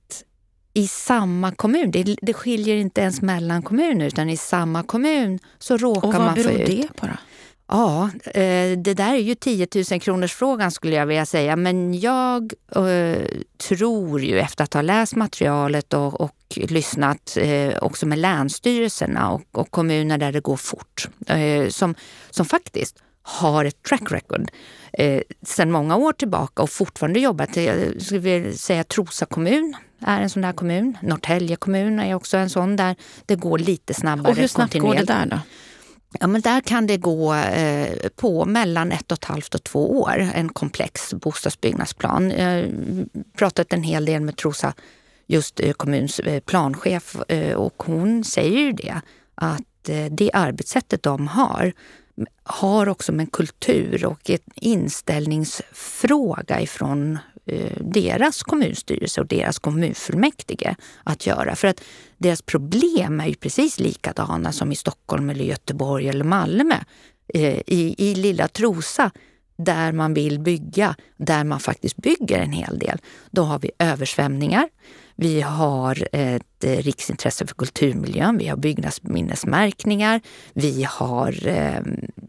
i 0.77 0.87
samma 0.87 1.53
kommun. 1.53 1.91
Det, 1.91 2.17
det 2.23 2.33
skiljer 2.33 2.77
inte 2.77 3.01
ens 3.01 3.23
mellan 3.23 3.63
kommuner 3.63 4.07
utan 4.07 4.31
i 4.31 4.37
samma 4.37 4.83
kommun 4.83 5.39
så 5.59 5.77
råkar 5.77 6.19
man 6.19 6.35
få 6.35 6.41
ut... 6.41 6.47
Och 6.47 6.53
vad 6.53 6.57
beror 6.57 6.67
det 6.67 6.89
på 6.97 7.07
då? 7.07 7.13
Ja, 7.69 8.11
eh, 8.25 8.79
det 8.79 8.95
där 8.95 9.15
är 9.15 9.19
ju 9.19 9.35
10 9.35 9.67
000 9.91 10.01
kronors 10.01 10.35
frågan 10.35 10.71
skulle 10.71 10.97
jag 10.97 11.07
vilja 11.07 11.27
säga. 11.27 11.57
Men 11.57 12.01
jag 12.01 12.53
eh, 12.77 13.23
tror 13.69 14.21
ju 14.21 14.39
efter 14.39 14.65
att 14.65 14.75
ha 14.75 14.83
läst 14.83 15.17
materialet 15.17 15.95
och, 15.95 16.21
och 16.21 16.37
lyssnat 16.57 17.37
eh, 17.41 17.79
också 17.81 18.07
med 18.07 18.19
länsstyrelserna 18.19 19.31
och, 19.31 19.43
och, 19.53 19.71
kommuner 19.71 20.19
där 20.19 20.33
det 20.33 20.41
går 20.41 20.57
fort. 20.57 21.09
Eh, 21.27 21.69
som, 21.69 21.95
som 22.31 22.47
faktiskt 22.47 23.03
har 23.23 23.65
ett 23.65 23.83
track 23.83 24.13
record 24.13 24.51
eh, 24.93 25.23
sedan 25.43 25.71
många 25.71 25.97
år 25.97 26.13
tillbaka 26.13 26.63
och 26.63 26.71
fortfarande 26.71 27.21
jobbar. 27.21 27.47
Till, 27.47 27.65
jag 27.65 28.03
skulle 28.03 28.53
säga 28.53 28.85
Trosa 28.85 29.27
kommun 29.27 29.77
är 30.01 30.21
en 30.21 30.31
sån 30.31 30.43
där 30.43 30.53
kommun. 30.53 30.99
Norrtälje 31.03 31.57
kommun 31.57 32.01
är 32.01 32.15
också 32.15 32.37
en 32.37 32.51
sån 32.51 32.77
där 32.77 32.97
det 33.27 33.37
går 33.37 33.59
lite 33.59 33.95
snabbare. 33.95 34.33
Och 34.33 34.39
hur 34.39 34.49
snabbt 34.49 34.79
går 34.79 34.95
det 34.95 35.05
där 35.05 35.27
då? 35.27 35.39
Ja, 36.21 36.27
men 36.27 36.41
där 36.41 36.61
kan 36.61 36.87
det 36.87 36.97
gå 36.97 37.35
eh, 37.35 38.09
på 38.17 38.45
mellan 38.45 38.93
ett 38.93 39.13
och 39.13 39.19
ett 39.19 39.25
halvt 39.25 39.55
och 39.55 39.65
två 39.65 40.01
år, 40.01 40.31
en 40.35 40.49
komplex 40.49 41.15
bostadsbyggnadsplan. 41.15 42.31
Jag 42.31 42.45
har 42.45 42.71
pratat 43.37 43.73
en 43.73 43.83
hel 43.83 44.05
del 44.05 44.23
med 44.23 44.37
Trosa, 44.37 44.75
just 45.27 45.61
eh, 45.61 45.73
kommuns 45.73 46.21
eh, 46.21 46.41
planchef, 46.41 47.17
eh, 47.29 47.55
och 47.55 47.83
hon 47.87 48.25
säger 48.25 48.61
ju 48.61 48.73
det, 48.73 49.01
att 49.35 49.89
eh, 49.89 50.05
det 50.11 50.31
arbetssättet 50.33 51.03
de 51.03 51.29
har 51.29 51.73
har 52.43 52.89
också 52.89 53.13
med 53.13 53.33
kultur 53.33 54.07
och 54.07 54.31
en 54.31 54.39
inställningsfråga 54.55 56.61
ifrån 56.61 57.19
Eh, 57.49 57.73
deras 57.81 58.43
kommunstyrelse 58.43 59.21
och 59.21 59.27
deras 59.27 59.59
kommunfullmäktige 59.59 60.77
att 61.05 61.27
göra. 61.27 61.57
För 61.57 61.69
att 61.69 61.81
deras 62.19 62.43
problem 62.43 63.21
är 63.21 63.27
ju 63.27 63.35
precis 63.35 63.81
likadana 63.81 64.53
som 64.53 64.73
i 64.73 64.77
Stockholm, 64.77 65.31
eller 65.31 65.45
Göteborg 65.45 66.09
eller 66.09 66.25
Malmö. 66.25 66.75
Eh, 67.35 67.59
I, 67.67 67.95
I 67.99 68.15
lilla 68.15 68.49
Trosa, 68.49 69.11
där 69.57 69.93
man 69.93 70.15
vill 70.15 70.39
bygga, 70.39 70.95
där 71.17 71.45
man 71.45 71.61
faktiskt 71.61 71.97
bygger 71.97 72.39
en 72.39 72.53
hel 72.53 72.79
del, 72.79 72.99
då 73.31 73.43
har 73.43 73.59
vi 73.59 73.71
översvämningar. 73.79 74.69
Vi 75.17 75.41
har 75.41 76.09
ett 76.13 76.65
eh, 76.65 76.77
riksintresse 76.77 77.47
för 77.47 77.55
kulturmiljön, 77.55 78.39
vi 78.39 78.49
har 78.49 78.57
byggnadsminnesmärkningar, 78.57 80.21
vi 80.55 80.87
har 80.89 81.47
eh, 81.47 81.81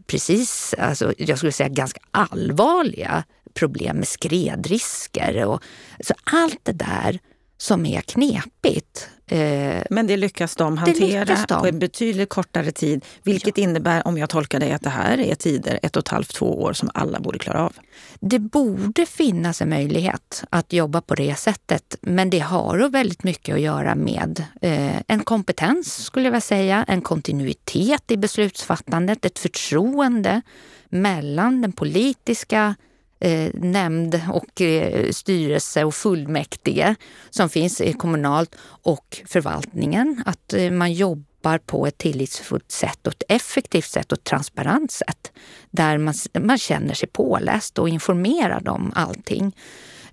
precis, 0.06 0.74
alltså, 0.78 1.14
jag 1.18 1.38
skulle 1.38 1.52
säga 1.52 1.68
ganska 1.68 2.00
allvarliga 2.10 3.24
problem 3.54 3.96
med 3.96 4.08
skredrisker. 4.08 5.44
Och, 5.44 5.62
så 6.00 6.14
allt 6.24 6.60
det 6.62 6.72
där 6.72 7.20
som 7.58 7.86
är 7.86 8.00
knepigt. 8.00 9.08
Eh, 9.26 9.82
Men 9.90 10.06
det 10.06 10.16
lyckas 10.16 10.56
de 10.56 10.78
hantera 10.78 11.20
lyckas 11.24 11.46
de. 11.48 11.60
på 11.60 11.66
en 11.66 11.78
betydligt 11.78 12.28
kortare 12.28 12.70
tid. 12.70 13.04
Vilket 13.22 13.58
ja. 13.58 13.64
innebär, 13.64 14.06
om 14.06 14.18
jag 14.18 14.28
tolkar 14.28 14.60
det, 14.60 14.72
att 14.72 14.82
det 14.82 14.90
här 14.90 15.20
är 15.20 15.34
tider, 15.34 15.78
ett 15.82 15.96
och 15.96 16.00
ett 16.00 16.08
halvt, 16.08 16.34
två 16.34 16.62
år, 16.62 16.72
som 16.72 16.90
alla 16.94 17.20
borde 17.20 17.38
klara 17.38 17.64
av. 17.64 17.76
Det 18.20 18.38
borde 18.38 19.06
finnas 19.06 19.62
en 19.62 19.68
möjlighet 19.68 20.44
att 20.50 20.72
jobba 20.72 21.00
på 21.00 21.14
det 21.14 21.34
sättet. 21.34 21.96
Men 22.00 22.30
det 22.30 22.38
har 22.38 22.88
väldigt 22.88 23.24
mycket 23.24 23.54
att 23.54 23.60
göra 23.60 23.94
med 23.94 24.44
eh, 24.62 25.02
en 25.06 25.20
kompetens, 25.20 26.04
skulle 26.04 26.26
jag 26.26 26.32
vilja 26.32 26.40
säga. 26.40 26.84
En 26.88 27.02
kontinuitet 27.02 28.10
i 28.10 28.16
beslutsfattandet, 28.16 29.24
ett 29.24 29.38
förtroende 29.38 30.42
mellan 30.88 31.60
den 31.60 31.72
politiska 31.72 32.74
eh, 33.20 33.50
nämnd 33.54 34.20
och 34.32 34.60
eh, 34.60 35.10
styrelse 35.10 35.84
och 35.84 35.94
fullmäktige 35.94 36.94
som 37.30 37.48
finns 37.48 37.80
eh, 37.80 37.96
kommunalt 37.96 38.56
och 38.82 39.22
förvaltningen. 39.26 40.22
Att 40.26 40.52
eh, 40.52 40.70
man 40.70 40.92
jobbar 40.92 41.58
på 41.58 41.86
ett 41.86 41.98
tillitsfullt 41.98 42.72
sätt 42.72 43.06
och 43.06 43.12
ett 43.12 43.22
effektivt 43.28 43.84
sätt 43.84 44.12
och 44.12 44.18
ett 44.18 44.24
transparent 44.24 44.90
sätt. 44.90 45.32
Där 45.70 45.98
man, 45.98 46.14
man 46.40 46.58
känner 46.58 46.94
sig 46.94 47.08
påläst 47.08 47.78
och 47.78 47.88
informerad 47.88 48.68
om 48.68 48.92
allting 48.94 49.56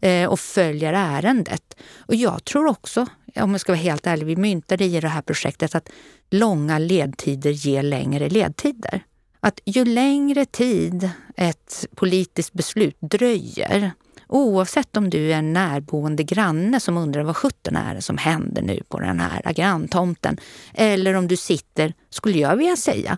eh, 0.02 0.30
och 0.30 0.40
följer 0.40 0.94
ärendet. 0.94 1.78
Och 1.98 2.16
jag 2.16 2.44
tror 2.44 2.66
också, 2.66 3.06
om 3.36 3.52
jag 3.52 3.62
ska 3.62 3.72
vara 3.72 3.82
helt 3.82 4.08
ärlig, 4.08 4.26
vi 4.26 4.36
myntade 4.36 4.86
i 4.86 5.00
det 5.00 5.08
här 5.08 5.22
projektet 5.22 5.76
att 5.76 5.90
långa 6.30 6.80
ledtider 6.80 7.52
ger 7.52 7.84
längre 7.84 8.30
ledtider 8.30 9.04
att 9.46 9.60
ju 9.66 9.86
längre 9.86 10.46
tid 10.46 11.10
ett 11.38 11.86
politiskt 11.96 12.54
beslut 12.54 12.98
dröjer, 13.00 13.92
oavsett 14.28 14.98
om 14.98 15.10
du 15.10 15.32
är 15.32 15.38
en 15.38 15.54
närboende 15.54 16.24
granne 16.24 16.80
som 16.80 16.98
undrar 16.98 17.24
vad 17.24 17.38
sjutton 17.38 17.76
är 17.76 17.96
det 17.96 18.02
som 18.02 18.18
händer 18.18 18.62
nu 18.62 18.84
på 18.90 19.00
den 19.00 19.20
här 19.20 19.54
granntomten, 19.54 20.38
eller 20.74 21.14
om 21.14 21.28
du 21.28 21.38
sitter, 21.38 21.94
skulle 22.10 22.38
jag 22.38 22.56
vilja 22.56 22.76
säga, 22.76 23.18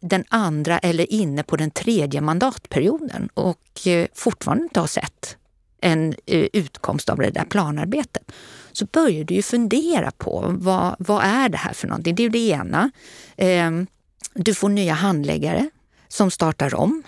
den 0.00 0.24
andra 0.28 0.78
eller 0.78 1.12
inne 1.12 1.42
på 1.42 1.56
den 1.56 1.70
tredje 1.70 2.20
mandatperioden 2.20 3.28
och 3.34 3.86
eh, 3.86 4.06
fortfarande 4.14 4.64
inte 4.64 4.80
har 4.80 4.86
sett 4.86 5.36
en 5.80 6.14
eh, 6.26 6.46
utkomst 6.52 7.08
av 7.08 7.18
det 7.18 7.30
där 7.30 7.44
planarbetet, 7.44 8.32
så 8.72 8.86
börjar 8.86 9.24
du 9.24 9.34
ju 9.34 9.42
fundera 9.42 10.10
på 10.10 10.44
vad, 10.58 10.96
vad 10.98 11.24
är 11.24 11.48
det 11.48 11.58
här 11.58 11.72
för 11.72 11.88
någonting? 11.88 12.14
Det 12.14 12.22
är 12.22 12.24
ju 12.24 12.30
det 12.30 12.48
ena. 12.48 12.90
Ehm, 13.36 13.86
du 14.34 14.54
får 14.54 14.68
nya 14.68 14.94
handläggare 14.94 15.70
som 16.08 16.30
startar 16.30 16.74
om. 16.74 17.02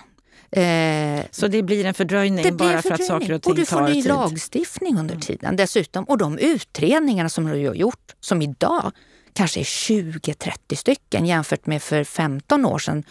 Eh, 0.50 1.24
så 1.30 1.48
det 1.48 1.62
blir 1.62 1.84
en 1.84 1.94
fördröjning 1.94 2.44
det 2.44 2.52
bara 2.52 2.72
en 2.72 2.82
för 2.82 2.92
att 2.92 3.04
saker 3.04 3.32
och 3.32 3.42
ting 3.42 3.50
Och 3.50 3.56
du 3.56 3.66
får 3.66 3.80
ny 3.80 3.94
tid? 3.94 4.06
lagstiftning 4.06 4.98
under 4.98 5.16
tiden 5.16 5.56
dessutom. 5.56 6.04
Och 6.04 6.18
de 6.18 6.38
utredningarna 6.38 7.28
som 7.28 7.44
du 7.44 7.66
har 7.66 7.74
gjort, 7.74 8.12
som 8.20 8.42
idag 8.42 8.92
kanske 9.32 9.60
är 9.60 9.64
20-30 9.64 10.74
stycken 10.74 11.26
jämfört 11.26 11.66
med 11.66 11.82
för 11.82 12.04
15 12.04 12.66
år 12.66 12.78
sedan 12.78 13.04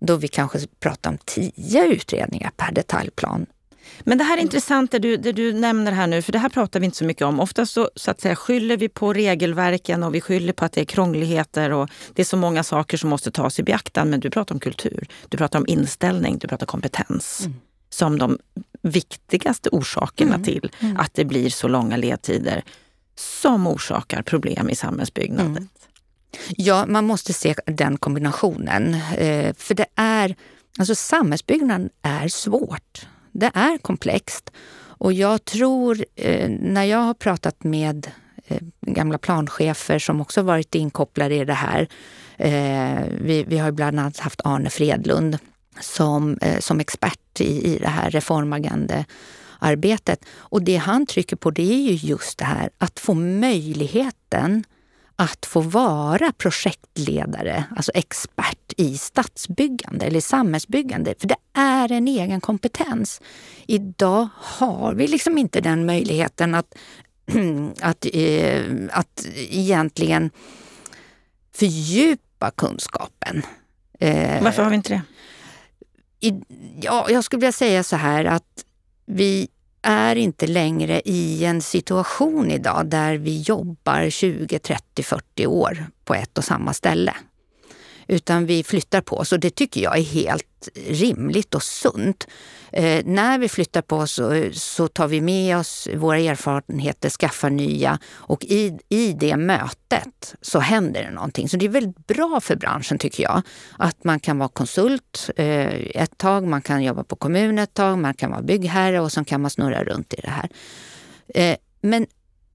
då 0.00 0.16
vi 0.16 0.28
kanske 0.28 0.58
pratade 0.80 1.14
om 1.14 1.18
10 1.24 1.84
utredningar 1.84 2.50
per 2.56 2.72
detaljplan. 2.72 3.46
Men 4.00 4.18
det 4.18 4.24
här 4.24 4.38
är 4.38 4.42
intressant 4.42 4.90
det 4.90 4.98
du, 4.98 5.16
det 5.16 5.32
du 5.32 5.52
nämner 5.52 5.92
här 5.92 6.06
nu, 6.06 6.22
för 6.22 6.32
det 6.32 6.38
här 6.38 6.48
pratar 6.48 6.80
vi 6.80 6.86
inte 6.86 6.96
så 6.96 7.04
mycket 7.04 7.22
om. 7.22 7.40
Ofta 7.40 7.66
så, 7.66 7.90
så 7.94 8.10
att 8.10 8.20
säga, 8.20 8.36
skyller 8.36 8.76
vi 8.76 8.88
på 8.88 9.12
regelverken 9.12 10.02
och 10.02 10.14
vi 10.14 10.20
skyller 10.20 10.52
på 10.52 10.64
att 10.64 10.72
det 10.72 10.80
är 10.80 10.84
krångligheter 10.84 11.70
och 11.70 11.90
det 12.14 12.22
är 12.22 12.26
så 12.26 12.36
många 12.36 12.62
saker 12.62 12.96
som 12.96 13.10
måste 13.10 13.30
tas 13.30 13.58
i 13.58 13.62
beaktan. 13.62 14.10
Men 14.10 14.20
du 14.20 14.30
pratar 14.30 14.54
om 14.54 14.60
kultur, 14.60 15.08
du 15.28 15.36
pratar 15.36 15.58
om 15.58 15.66
inställning, 15.66 16.38
du 16.38 16.48
pratar 16.48 16.66
kompetens 16.66 17.40
mm. 17.40 17.56
som 17.90 18.18
de 18.18 18.38
viktigaste 18.82 19.68
orsakerna 19.72 20.34
mm. 20.34 20.44
till 20.44 20.70
mm. 20.80 20.96
att 20.96 21.14
det 21.14 21.24
blir 21.24 21.50
så 21.50 21.68
långa 21.68 21.96
ledtider 21.96 22.64
som 23.14 23.66
orsakar 23.66 24.22
problem 24.22 24.70
i 24.70 24.74
samhällsbyggnaden. 24.76 25.56
Mm. 25.56 25.68
Ja, 26.48 26.86
man 26.86 27.06
måste 27.06 27.32
se 27.32 27.54
den 27.66 27.96
kombinationen. 27.96 28.94
Eh, 29.16 29.54
för 29.54 29.74
det 29.74 29.86
är, 29.94 30.36
alltså 30.78 30.94
samhällsbyggnaden 30.94 31.90
är 32.02 32.28
svårt 32.28 33.06
det 33.38 33.50
är 33.54 33.78
komplext. 33.78 34.50
Och 35.00 35.12
jag 35.12 35.44
tror, 35.44 36.04
eh, 36.16 36.50
när 36.60 36.84
jag 36.84 36.98
har 36.98 37.14
pratat 37.14 37.64
med 37.64 38.10
eh, 38.46 38.58
gamla 38.80 39.18
planchefer 39.18 39.98
som 39.98 40.20
också 40.20 40.42
varit 40.42 40.74
inkopplade 40.74 41.34
i 41.34 41.44
det 41.44 41.54
här. 41.54 41.88
Eh, 42.36 43.02
vi, 43.20 43.44
vi 43.48 43.58
har 43.58 43.72
bland 43.72 44.00
annat 44.00 44.18
haft 44.18 44.40
Arne 44.44 44.70
Fredlund 44.70 45.38
som, 45.80 46.38
eh, 46.42 46.58
som 46.58 46.80
expert 46.80 47.40
i, 47.40 47.74
i 47.74 47.78
det 47.78 47.88
här 47.88 48.10
reformagendearbetet. 48.10 50.24
Och 50.38 50.62
det 50.62 50.76
han 50.76 51.06
trycker 51.06 51.36
på 51.36 51.50
det 51.50 51.72
är 51.72 51.92
ju 51.92 52.08
just 52.08 52.38
det 52.38 52.44
här 52.44 52.70
att 52.78 53.00
få 53.00 53.14
möjligheten 53.14 54.64
att 55.20 55.46
få 55.46 55.60
vara 55.60 56.32
projektledare, 56.32 57.64
alltså 57.76 57.92
expert 57.94 58.72
i 58.76 58.98
stadsbyggande 58.98 60.06
eller 60.06 60.20
samhällsbyggande. 60.20 61.14
För 61.18 61.28
det 61.28 61.36
är 61.52 61.92
en 61.92 62.08
egen 62.08 62.40
kompetens. 62.40 63.20
Idag 63.66 64.28
har 64.34 64.94
vi 64.94 65.06
liksom 65.06 65.38
inte 65.38 65.60
den 65.60 65.86
möjligheten 65.86 66.54
att, 66.54 66.74
att, 67.80 68.06
eh, 68.12 68.62
att 68.92 69.26
egentligen 69.36 70.30
fördjupa 71.54 72.50
kunskapen. 72.50 73.42
Eh, 74.00 74.42
Varför 74.42 74.62
har 74.62 74.70
vi 74.70 74.76
inte 74.76 74.92
det? 74.92 75.02
Ja, 76.80 77.06
jag 77.10 77.24
skulle 77.24 77.40
vilja 77.40 77.52
säga 77.52 77.82
så 77.82 77.96
här 77.96 78.24
att 78.24 78.64
vi 79.06 79.48
är 79.82 80.16
inte 80.16 80.46
längre 80.46 81.00
i 81.04 81.44
en 81.44 81.62
situation 81.62 82.50
idag 82.50 82.86
där 82.86 83.14
vi 83.14 83.40
jobbar 83.40 84.10
20, 84.10 84.58
30, 84.58 85.02
40 85.02 85.46
år 85.46 85.86
på 86.04 86.14
ett 86.14 86.38
och 86.38 86.44
samma 86.44 86.74
ställe. 86.74 87.14
Utan 88.08 88.46
vi 88.46 88.64
flyttar 88.64 89.00
på 89.00 89.16
oss 89.16 89.32
och 89.32 89.40
det 89.40 89.50
tycker 89.50 89.80
jag 89.80 89.98
är 89.98 90.02
helt 90.02 90.68
rimligt 90.86 91.54
och 91.54 91.62
sunt. 91.62 92.26
Eh, 92.72 93.04
när 93.04 93.38
vi 93.38 93.48
flyttar 93.48 93.82
på 93.82 93.96
oss 93.96 94.12
så, 94.12 94.50
så, 94.52 94.88
tar 94.88 95.08
vi 95.08 95.20
med 95.20 95.56
oss 95.56 95.88
våra 95.94 96.18
erfarenheter, 96.18 97.10
skaffar 97.10 97.50
nya 97.50 97.98
och 98.06 98.44
i, 98.44 98.78
i 98.88 99.12
det 99.12 99.36
mötet 99.36 100.34
så 100.40 100.58
händer 100.58 101.02
det 101.02 101.10
någonting. 101.10 101.48
Så 101.48 101.56
det 101.56 101.64
är 101.64 101.68
väldigt 101.68 102.06
bra 102.06 102.40
för 102.40 102.56
branschen 102.56 102.98
tycker 102.98 103.22
jag. 103.22 103.42
Att 103.76 104.04
man 104.04 104.20
kan 104.20 104.38
vara 104.38 104.48
konsult 104.48 105.30
eh, 105.36 106.02
ett 106.02 106.18
tag, 106.18 106.46
man 106.46 106.62
kan 106.62 106.82
jobba 106.82 107.04
på 107.04 107.16
kommun 107.16 107.58
ett 107.58 107.74
tag, 107.74 107.98
man 107.98 108.14
kan 108.14 108.30
vara 108.30 108.42
byggherre 108.42 109.00
och 109.00 109.12
så 109.12 109.24
kan 109.24 109.40
man 109.40 109.50
snurra 109.50 109.84
runt 109.84 110.14
i 110.14 110.20
det 110.20 110.30
här. 110.30 110.48
Eh, 111.34 111.56
men 111.80 112.06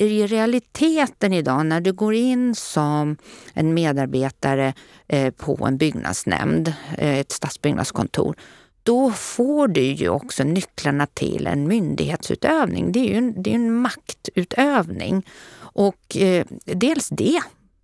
i 0.06 0.28
realiteten 0.28 1.34
idag 1.34 1.66
när 1.66 1.82
du 1.82 1.94
går 1.94 2.14
in 2.14 2.56
som 2.56 3.18
en 3.54 3.74
medarbetare 3.74 4.74
eh, 5.08 5.34
på 5.34 5.66
en 5.66 5.78
byggnadsnämnd, 5.78 6.74
eh, 6.98 7.20
ett 7.20 7.32
stadsbyggnadskontor, 7.32 8.36
då 8.84 9.12
får 9.12 9.68
du 9.68 9.82
ju 9.82 10.10
också 10.10 10.44
nycklarna 10.44 11.06
till 11.06 11.48
en 11.48 11.68
myndighetsutövning. 11.68 12.92
Det 12.92 13.00
är 13.00 13.10
ju 13.10 13.16
en, 13.16 13.44
det 13.44 13.52
är 13.52 13.56
en 13.56 13.74
maktutövning. 13.74 15.26
Och 15.56 16.18
eh, 16.18 16.46
dels 16.66 17.10
det. 17.10 17.40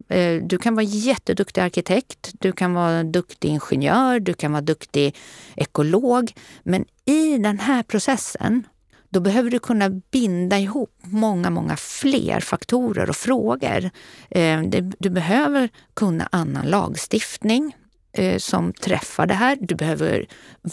Eh, 0.09 0.43
du 0.43 0.57
kan 0.57 0.75
vara 0.75 0.83
jätteduktig 0.83 1.61
arkitekt, 1.61 2.31
du 2.39 2.51
kan 2.51 2.73
vara 2.73 3.03
duktig 3.03 3.49
ingenjör, 3.49 4.19
du 4.19 4.33
kan 4.33 4.51
vara 4.51 4.61
duktig 4.61 5.15
ekolog. 5.55 6.33
Men 6.63 6.85
i 7.05 7.37
den 7.37 7.59
här 7.59 7.83
processen 7.83 8.63
då 9.09 9.19
behöver 9.19 9.49
du 9.49 9.59
kunna 9.59 9.89
binda 9.89 10.59
ihop 10.59 10.91
många, 11.01 11.49
många 11.49 11.77
fler 11.77 12.39
faktorer 12.39 13.09
och 13.09 13.15
frågor. 13.15 13.89
Eh, 14.29 14.61
du 14.99 15.09
behöver 15.09 15.69
kunna 15.93 16.29
annan 16.31 16.65
lagstiftning 16.65 17.75
eh, 18.11 18.37
som 18.37 18.73
träffar 18.73 19.27
det 19.27 19.33
här. 19.33 19.57
Du 19.61 19.75
behöver 19.75 20.27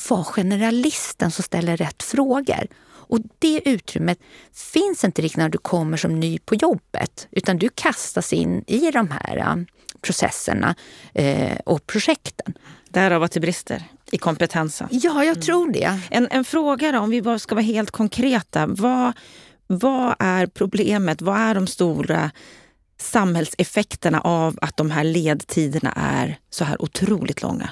vara 0.08 0.24
generalisten 0.24 1.30
som 1.30 1.42
ställer 1.44 1.76
rätt 1.76 2.02
frågor. 2.02 2.66
Och 3.08 3.18
det 3.38 3.60
utrymmet 3.64 4.18
finns 4.72 5.04
inte 5.04 5.22
riktigt 5.22 5.38
när 5.38 5.48
du 5.48 5.58
kommer 5.58 5.96
som 5.96 6.20
ny 6.20 6.38
på 6.38 6.54
jobbet, 6.54 7.28
utan 7.30 7.58
du 7.58 7.68
kastas 7.68 8.32
in 8.32 8.64
i 8.66 8.90
de 8.90 9.10
här 9.10 9.36
eh, 9.36 9.56
processerna 10.00 10.74
eh, 11.14 11.56
och 11.64 11.86
projekten. 11.86 12.54
Därav 12.96 13.22
att 13.22 13.32
det 13.32 13.40
brister 13.40 13.82
i 14.12 14.18
kompetensen. 14.18 14.88
Ja, 14.90 15.24
jag 15.24 15.42
tror 15.42 15.72
det. 15.72 16.00
En, 16.10 16.28
en 16.30 16.44
fråga 16.44 16.92
då, 16.92 16.98
om 16.98 17.10
vi 17.10 17.22
bara 17.22 17.38
ska 17.38 17.54
vara 17.54 17.64
helt 17.64 17.90
konkreta. 17.90 18.66
Vad, 18.66 19.12
vad 19.66 20.14
är 20.18 20.46
problemet? 20.46 21.22
Vad 21.22 21.36
är 21.36 21.54
de 21.54 21.66
stora 21.66 22.30
samhällseffekterna 23.00 24.20
av 24.20 24.58
att 24.62 24.76
de 24.76 24.90
här 24.90 25.04
ledtiderna 25.04 25.92
är 25.96 26.38
så 26.50 26.64
här 26.64 26.82
otroligt 26.82 27.42
långa? 27.42 27.70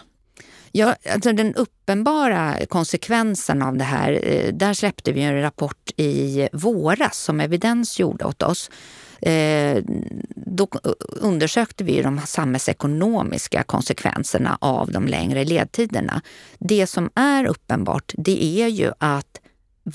Ja, 0.73 0.95
alltså 1.13 1.33
den 1.33 1.55
uppenbara 1.55 2.67
konsekvensen 2.69 3.63
av 3.63 3.77
det 3.77 3.85
här, 3.85 4.21
eh, 4.23 4.55
där 4.55 4.75
släppte 4.75 5.13
vi 5.13 5.23
en 5.23 5.41
rapport 5.41 5.91
i 5.97 6.49
våras 6.53 7.19
som 7.19 7.41
Evidens 7.41 8.01
gjorde 8.01 8.25
åt 8.25 8.43
oss 8.43 8.71
Eh, 9.25 9.83
då 10.57 10.69
undersökte 11.21 11.85
vi 11.85 12.03
de 12.03 12.21
samhällsekonomiska 12.27 13.63
konsekvenserna 13.63 14.59
av 14.61 14.93
de 14.93 15.07
längre 15.07 15.45
ledtiderna. 15.45 16.23
Det 16.59 16.87
som 16.87 17.11
är 17.15 17.47
uppenbart 17.47 18.13
det 18.17 18.45
är 18.45 18.69
ju 18.69 18.93
att 18.99 19.41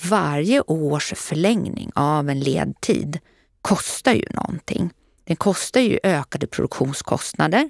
varje 0.09 0.61
års 0.61 1.13
förlängning 1.15 1.91
av 1.95 2.29
en 2.29 2.39
ledtid 2.39 3.19
kostar 3.61 4.13
ju 4.13 4.25
någonting. 4.33 4.89
Den 5.23 5.35
kostar 5.35 5.81
ju 5.81 5.99
ökade 6.03 6.47
produktionskostnader. 6.47 7.69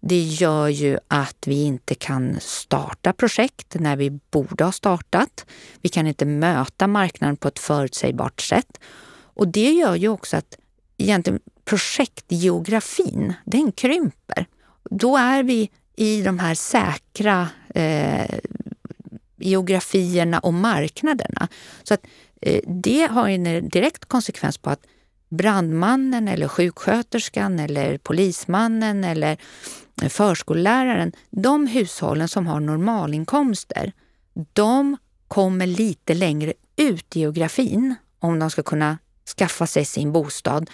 Det 0.00 0.20
gör 0.20 0.68
ju 0.68 0.98
att 1.08 1.46
vi 1.46 1.62
inte 1.62 1.94
kan 1.94 2.36
starta 2.40 3.12
projekt 3.12 3.74
när 3.74 3.96
vi 3.96 4.10
borde 4.10 4.64
ha 4.64 4.72
startat. 4.72 5.46
Vi 5.80 5.88
kan 5.88 6.06
inte 6.06 6.24
möta 6.24 6.86
marknaden 6.86 7.36
på 7.36 7.48
ett 7.48 7.58
förutsägbart 7.58 8.40
sätt. 8.40 8.80
Och 9.34 9.48
det 9.48 9.72
gör 9.72 9.94
ju 9.94 10.08
också 10.08 10.36
att 10.36 10.58
egentligen 10.96 11.40
projektgeografin, 11.64 13.34
den 13.44 13.72
krymper. 13.72 14.46
Då 14.90 15.16
är 15.16 15.42
vi 15.42 15.70
i 15.96 16.22
de 16.22 16.38
här 16.38 16.54
säkra 16.54 17.48
eh, 17.74 18.38
geografierna 19.36 20.38
och 20.38 20.54
marknaderna. 20.54 21.48
Så 21.82 21.94
att, 21.94 22.06
eh, 22.40 22.60
det 22.66 23.06
har 23.10 23.28
en 23.28 23.68
direkt 23.68 24.04
konsekvens 24.04 24.58
på 24.58 24.70
att 24.70 24.86
brandmannen 25.28 26.28
eller 26.28 26.48
sjuksköterskan 26.48 27.58
eller 27.58 27.98
polismannen 27.98 29.04
eller 29.04 29.36
förskolläraren, 30.08 31.12
de 31.30 31.66
hushållen 31.66 32.28
som 32.28 32.46
har 32.46 32.60
normalinkomster, 32.60 33.92
de 34.52 34.96
kommer 35.28 35.66
lite 35.66 36.14
längre 36.14 36.52
ut 36.76 37.16
i 37.16 37.20
geografin 37.20 37.94
om 38.18 38.38
de 38.38 38.50
ska 38.50 38.62
kunna 38.62 38.98
skaffa 39.38 39.66
sig 39.66 39.84
sin 39.84 40.12
bostad. 40.12 40.70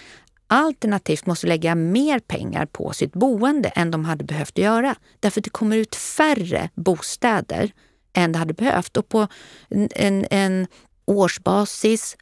Alternativt 0.53 1.25
måste 1.25 1.47
lägga 1.47 1.75
mer 1.75 2.19
pengar 2.19 2.65
på 2.65 2.93
sitt 2.93 3.13
boende 3.13 3.69
än 3.69 3.91
de 3.91 4.05
hade 4.05 4.23
behövt 4.23 4.57
göra. 4.57 4.95
Därför 5.19 5.39
att 5.39 5.43
det 5.43 5.49
kommer 5.49 5.77
ut 5.77 5.95
färre 5.95 6.69
bostäder 6.75 7.71
än 8.13 8.31
det 8.31 8.39
hade 8.39 8.53
behövt. 8.53 8.97
Och 8.97 9.09
på 9.09 9.27
en, 9.69 9.89
en, 9.91 10.25
en 10.31 10.67
årsbasis 11.05 12.17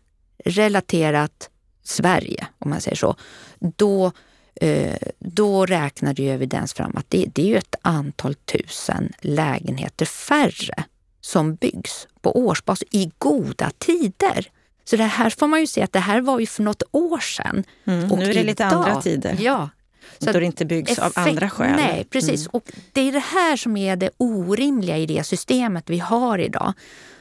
relaterat 0.45 1.49
Sverige, 1.83 2.47
om 2.59 2.69
man 2.69 2.81
säger 2.81 2.97
så, 2.97 3.15
då, 3.59 4.11
eh, 4.55 5.07
då 5.19 5.65
räknar 5.65 6.19
ju 6.19 6.29
evidens 6.29 6.73
fram 6.73 6.97
att 6.97 7.09
det, 7.09 7.25
det 7.33 7.41
är 7.41 7.47
ju 7.47 7.57
ett 7.57 7.75
antal 7.81 8.35
tusen 8.35 9.13
lägenheter 9.21 10.05
färre 10.05 10.83
som 11.21 11.55
byggs 11.55 12.07
på 12.21 12.37
årsbasis 12.37 12.87
i 12.91 13.11
goda 13.17 13.71
tider. 13.77 14.51
Så 14.89 14.95
det 14.95 15.03
här 15.03 15.29
får 15.29 15.47
man 15.47 15.59
ju 15.59 15.67
se 15.67 15.81
att 15.81 15.93
det 15.93 15.99
här 15.99 16.21
var 16.21 16.39
ju 16.39 16.45
för 16.45 16.63
något 16.63 16.83
år 16.91 17.19
sedan. 17.19 17.63
Mm, 17.85 18.07
nu 18.07 18.15
är 18.15 18.19
det 18.19 18.33
idag, 18.33 18.45
lite 18.45 18.65
andra 18.65 19.01
tider. 19.01 19.37
Ja. 19.39 19.69
Så 20.19 20.31
då 20.31 20.39
det 20.39 20.45
inte 20.45 20.65
byggs 20.65 20.91
effekt, 20.91 21.17
av 21.17 21.27
andra 21.27 21.49
skäl. 21.49 21.75
Nej, 21.75 22.07
precis. 22.09 22.41
Mm. 22.41 22.49
Och 22.51 22.71
det 22.93 23.01
är 23.01 23.11
det 23.11 23.19
här 23.19 23.57
som 23.57 23.77
är 23.77 23.95
det 23.95 24.09
orimliga 24.17 24.97
i 24.97 25.05
det 25.05 25.23
systemet 25.23 25.89
vi 25.89 25.99
har 25.99 26.39
idag. 26.39 26.73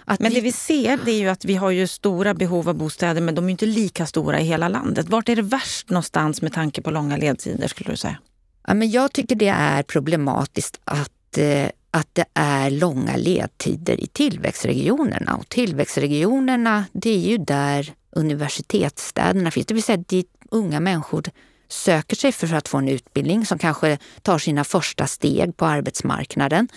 Att 0.04 0.20
men 0.20 0.34
det 0.34 0.40
vi 0.40 0.52
ser 0.52 0.98
det 1.04 1.12
är 1.12 1.18
ju 1.18 1.28
att 1.28 1.44
vi 1.44 1.54
har 1.54 1.70
ju 1.70 1.86
stora 1.86 2.34
behov 2.34 2.68
av 2.68 2.74
bostäder 2.74 3.20
men 3.20 3.34
de 3.34 3.44
är 3.44 3.50
inte 3.50 3.66
lika 3.66 4.06
stora 4.06 4.40
i 4.40 4.44
hela 4.44 4.68
landet. 4.68 5.08
Vart 5.08 5.28
är 5.28 5.36
det 5.36 5.42
värst 5.42 5.90
någonstans 5.90 6.42
med 6.42 6.52
tanke 6.52 6.82
på 6.82 6.90
långa 6.90 7.16
ledtider 7.16 7.68
skulle 7.68 7.90
du 7.90 7.96
säga? 7.96 8.18
Ja, 8.66 8.74
men 8.74 8.90
jag 8.90 9.12
tycker 9.12 9.36
det 9.36 9.48
är 9.48 9.82
problematiskt 9.82 10.80
att 10.84 11.38
eh, 11.38 11.66
att 11.90 12.08
det 12.12 12.24
är 12.34 12.70
långa 12.70 13.16
ledtider 13.16 14.00
i 14.00 14.06
tillväxtregionerna. 14.06 15.36
Och 15.36 15.48
tillväxtregionerna, 15.48 16.84
det 16.92 17.10
är 17.10 17.28
ju 17.30 17.38
där 17.38 17.92
universitetsstäderna 18.10 19.50
finns. 19.50 19.66
Det 19.66 19.74
vill 19.74 19.82
säga 19.82 20.04
dit 20.08 20.30
unga 20.50 20.80
människor 20.80 21.24
söker 21.68 22.16
sig 22.16 22.32
för 22.32 22.54
att 22.54 22.68
få 22.68 22.78
en 22.78 22.88
utbildning 22.88 23.46
som 23.46 23.58
kanske 23.58 23.98
tar 24.22 24.38
sina 24.38 24.64
första 24.64 25.06
steg 25.06 25.56
på 25.56 25.66
arbetsmarknaden. 25.66 26.68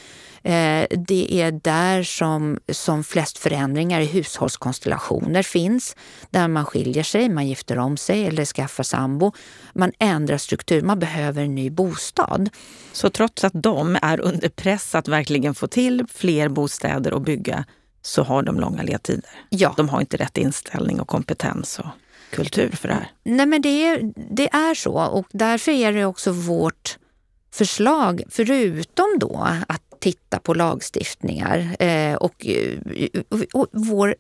Eh, 0.44 0.88
det 0.90 1.42
är 1.42 1.52
där 1.52 2.04
som, 2.04 2.60
som 2.72 3.04
flest 3.04 3.38
förändringar 3.38 4.02
i 4.02 4.06
hushållskonstellationer 4.06 5.44
finns. 5.44 5.96
Där 6.30 6.48
man 6.48 6.66
skiljer 6.66 7.04
sig, 7.04 7.30
man 7.30 7.48
gifter 7.48 7.78
om 7.78 7.98
sig 7.98 8.26
eller 8.26 8.46
skaffar 8.46 8.84
sambo. 8.84 9.32
Man 9.74 9.92
ändrar 10.00 10.38
struktur, 10.38 10.82
man 10.82 11.00
behöver 11.00 11.44
en 11.44 11.56
ny 11.56 11.70
bostad. 11.70 12.50
Så 12.92 13.10
trots 13.10 13.44
att 13.44 13.54
de 13.56 13.98
är 14.02 14.20
under 14.20 14.50
press 14.50 14.96
att 14.96 15.08
verkligen 15.08 15.56
få 15.56 15.68
till 15.68 16.06
fler 16.14 16.50
bostäder 16.50 17.14
och 17.14 17.22
bygga 17.22 17.66
så 18.02 18.24
har 18.24 18.44
de 18.44 18.60
långa 18.60 18.84
ledtider? 18.84 19.30
Ja. 19.50 19.74
De 19.78 19.90
har 19.90 20.02
inte 20.02 20.18
rätt 20.18 20.38
inställning 20.38 21.00
och 21.00 21.08
kompetens? 21.08 21.80
Och 21.80 21.86
kultur 22.32 22.72
för 22.72 22.88
det 22.88 22.94
här? 22.94 23.12
Nej, 23.24 23.46
men 23.46 23.62
det 23.62 23.88
är, 23.88 24.14
det 24.16 24.50
är 24.54 24.74
så 24.74 24.94
och 24.94 25.28
därför 25.32 25.72
är 25.72 25.94
det 25.94 26.06
också 26.06 26.32
vårt 26.32 26.98
förslag, 27.52 28.24
förutom 28.30 29.08
då 29.20 29.48
att 29.68 29.82
titta 30.02 30.40
på 30.40 30.54
lagstiftningar 30.54 31.76
eh, 31.80 32.16
och, 32.16 32.46
och, 33.30 33.42
och 33.54 33.68
vår 33.72 34.16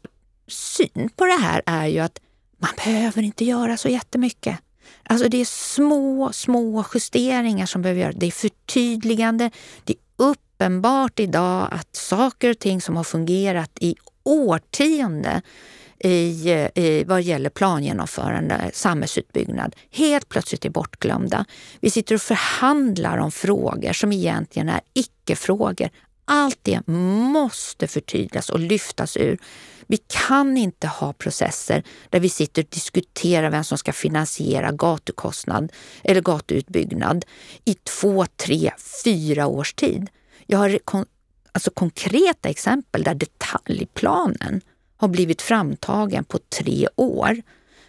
syn 0.47 1.09
på 1.15 1.25
det 1.25 1.41
här 1.41 1.61
är 1.65 1.87
ju 1.87 1.99
att 1.99 2.19
man 2.57 2.71
behöver 2.85 3.21
inte 3.21 3.45
göra 3.45 3.77
så 3.77 3.89
jättemycket. 3.89 4.57
Alltså 5.03 5.29
det 5.29 5.41
är 5.41 5.45
små, 5.45 6.33
små 6.33 6.85
justeringar 6.93 7.65
som 7.65 7.81
behöver 7.81 8.01
göras. 8.01 8.15
Det 8.17 8.27
är 8.27 8.31
förtydligande. 8.31 9.51
Det 9.83 9.93
är 9.93 9.99
uppenbart 10.25 11.19
idag 11.19 11.67
att 11.71 11.95
saker 11.95 12.49
och 12.49 12.59
ting 12.59 12.81
som 12.81 12.95
har 12.95 13.03
fungerat 13.03 13.71
i 13.79 13.95
årtionden 14.23 15.41
i, 16.03 16.51
eh, 16.51 16.83
i 16.83 17.03
vad 17.03 17.21
gäller 17.21 17.49
plangenomförande, 17.49 18.71
samhällsutbyggnad, 18.73 19.75
helt 19.91 20.29
plötsligt 20.29 20.65
är 20.65 20.69
bortglömda. 20.69 21.45
Vi 21.79 21.89
sitter 21.89 22.15
och 22.15 22.21
förhandlar 22.21 23.17
om 23.17 23.31
frågor 23.31 23.93
som 23.93 24.11
egentligen 24.11 24.69
är 24.69 24.81
icke-frågor. 24.93 25.89
Allt 26.25 26.59
det 26.61 26.87
måste 26.87 27.87
förtydligas 27.87 28.49
och 28.49 28.59
lyftas 28.59 29.17
ur. 29.17 29.37
Vi 29.87 29.97
kan 30.27 30.57
inte 30.57 30.87
ha 30.87 31.13
processer 31.13 31.83
där 32.09 32.19
vi 32.19 32.29
sitter 32.29 32.63
och 32.63 32.67
diskuterar 32.69 33.49
vem 33.49 33.63
som 33.63 33.77
ska 33.77 33.93
finansiera 33.93 34.71
gatukostnad 34.71 35.71
eller 36.03 36.21
gatuutbyggnad 36.21 37.25
i 37.65 37.73
två, 37.73 38.25
tre, 38.25 38.71
fyra 39.03 39.47
års 39.47 39.73
tid. 39.73 40.09
Jag 40.45 40.57
har 40.57 40.79
alltså 41.51 41.71
konkreta 41.71 42.49
exempel 42.49 43.03
där 43.03 43.15
detaljplanen 43.15 44.61
har 45.01 45.07
blivit 45.07 45.41
framtagen 45.41 46.23
på 46.23 46.39
tre 46.59 46.87
år. 46.95 47.41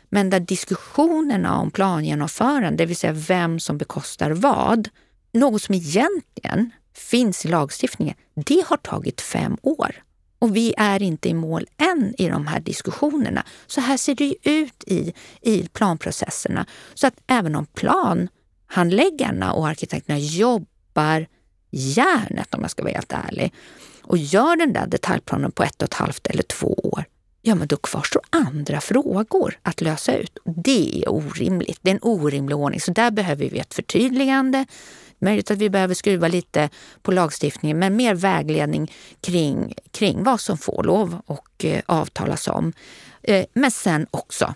Men 0.09 0.31
där 0.31 0.41
diskussionerna 0.41 1.61
om 1.61 1.71
plangenomförande, 1.71 2.77
det 2.77 2.87
vill 2.87 2.97
säga 2.97 3.13
vem 3.13 3.61
som 3.61 3.79
bekostar 3.79 4.31
vad, 4.31 4.89
något 5.33 5.63
som 5.63 5.75
egentligen 5.75 6.71
finns 6.95 7.45
i 7.45 7.49
lagstiftningen, 7.49 8.15
det 8.35 8.65
har 8.67 8.77
tagit 8.77 9.21
fem 9.21 9.57
år. 9.63 10.03
Och 10.39 10.57
vi 10.57 10.75
är 10.77 11.03
inte 11.03 11.29
i 11.29 11.35
mål 11.35 11.67
än 11.79 12.15
i 12.19 12.29
de 12.29 12.47
här 12.47 12.61
diskussionerna. 12.61 13.45
Så 13.67 13.81
här 13.81 13.97
ser 13.97 14.15
det 14.15 14.35
ut 14.43 14.85
i, 14.87 15.13
i 15.41 15.69
planprocesserna. 15.69 16.67
Så 16.95 17.07
att 17.07 17.15
även 17.27 17.57
om 17.57 17.67
planhandläggarna 17.67 19.53
och 19.53 19.69
arkitekterna 19.69 20.19
jobbar 20.19 21.27
järnet, 21.71 22.55
om 22.55 22.61
jag 22.61 22.71
ska 22.71 22.83
vara 22.83 22.93
helt 22.93 23.13
ärlig, 23.13 23.53
och 24.03 24.19
gör 24.19 24.57
den 24.57 24.73
där 24.73 24.87
detaljplanen 24.87 25.53
på 25.53 25.63
ett 25.63 25.83
och 25.83 25.89
ett 25.89 25.95
halvt 25.95 26.27
eller 26.27 26.43
två 26.43 26.75
år, 26.83 27.05
ja 27.43 27.55
men 27.55 27.69
då 27.69 27.77
kvarstår 27.77 28.23
andra 28.31 28.81
frågor 28.81 29.59
att 29.63 29.81
lösa 29.81 30.17
ut. 30.17 30.39
Det 30.45 31.03
är 31.03 31.09
orimligt. 31.09 31.79
Det 31.83 31.91
är 31.91 31.95
en 31.95 32.03
orimlig 32.03 32.57
ordning. 32.57 32.81
Så 32.81 32.93
där 32.93 33.11
behöver 33.11 33.51
vi 33.51 33.59
ett 33.59 33.75
förtydligande. 33.75 34.67
Möjligt 35.19 35.51
att 35.51 35.59
vi 35.59 35.71
behöver 35.71 35.95
skruva 35.95 36.29
lite 36.29 36.69
på 37.03 37.13
lagstiftningen, 37.13 37.79
men 37.79 37.97
mer 37.97 38.15
vägledning 38.15 38.93
kring, 39.21 39.75
kring 39.91 40.25
vad 40.25 40.41
som 40.41 40.59
får 40.59 40.83
lov 40.83 41.21
och 41.27 41.65
eh, 41.65 41.83
avtalas 41.87 42.49
om. 42.49 42.73
Eh, 43.23 43.45
men 43.55 43.71
sen 43.71 44.07
också 44.11 44.55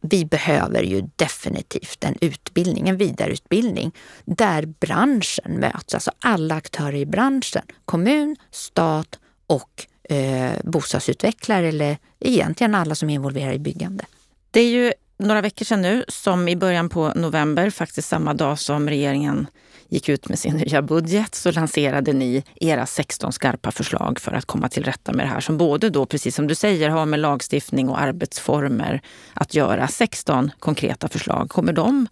vi 0.00 0.24
behöver 0.24 0.82
ju 0.82 1.08
definitivt 1.16 2.04
en 2.04 2.14
utbildning, 2.20 2.88
en 2.88 2.96
vidareutbildning 2.96 3.92
där 4.24 4.66
branschen 4.66 5.60
möts, 5.60 5.94
alltså 5.94 6.10
alla 6.18 6.54
aktörer 6.54 6.94
i 6.94 7.06
branschen, 7.06 7.62
kommun, 7.84 8.36
stat 8.50 9.18
och 9.46 9.86
eh, 10.10 10.52
bostadsutvecklare 10.64 11.68
eller 11.68 11.98
egentligen 12.20 12.74
alla 12.74 12.94
som 12.94 13.10
är 13.10 13.14
involverade 13.14 13.54
i 13.54 13.58
byggande. 13.58 14.04
Det 14.50 14.60
är 14.60 14.70
ju 14.70 14.92
några 15.18 15.40
veckor 15.40 15.64
sedan 15.64 15.82
nu 15.82 16.04
som 16.08 16.48
i 16.48 16.56
början 16.56 16.88
på 16.88 17.12
november, 17.16 17.70
faktiskt 17.70 18.08
samma 18.08 18.34
dag 18.34 18.58
som 18.58 18.88
regeringen 18.88 19.46
gick 19.88 20.08
ut 20.08 20.28
med 20.28 20.38
sin 20.38 20.56
nya 20.56 20.82
budget 20.82 21.34
så 21.34 21.52
lanserade 21.52 22.12
ni 22.12 22.44
era 22.54 22.86
16 22.86 23.32
skarpa 23.32 23.70
förslag 23.70 24.20
för 24.20 24.32
att 24.32 24.44
komma 24.44 24.68
till 24.68 24.84
rätta 24.84 25.12
med 25.12 25.26
det 25.26 25.30
här 25.30 25.40
som 25.40 25.58
både 25.58 25.90
då, 25.90 26.06
precis 26.06 26.34
som 26.34 26.46
du 26.46 26.54
säger, 26.54 26.88
har 26.88 27.06
med 27.06 27.20
lagstiftning 27.20 27.88
och 27.88 28.00
arbetsformer 28.00 29.00
att 29.34 29.54
göra. 29.54 29.88
16 29.88 30.50
konkreta 30.58 31.08
förslag. 31.08 31.50
Kommer 31.50 31.72
de 31.72 32.06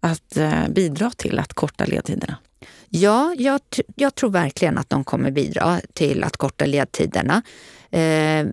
att 0.00 0.36
eh, 0.36 0.68
bidra 0.68 1.10
till 1.10 1.38
att 1.38 1.52
korta 1.54 1.84
ledtiderna? 1.84 2.36
Ja, 2.88 3.34
jag, 3.38 3.60
jag 3.94 4.14
tror 4.14 4.30
verkligen 4.30 4.78
att 4.78 4.90
de 4.90 5.04
kommer 5.04 5.30
bidra 5.30 5.80
till 5.92 6.24
att 6.24 6.36
korta 6.36 6.66
ledtiderna. 6.66 7.42
Eh, 7.90 8.46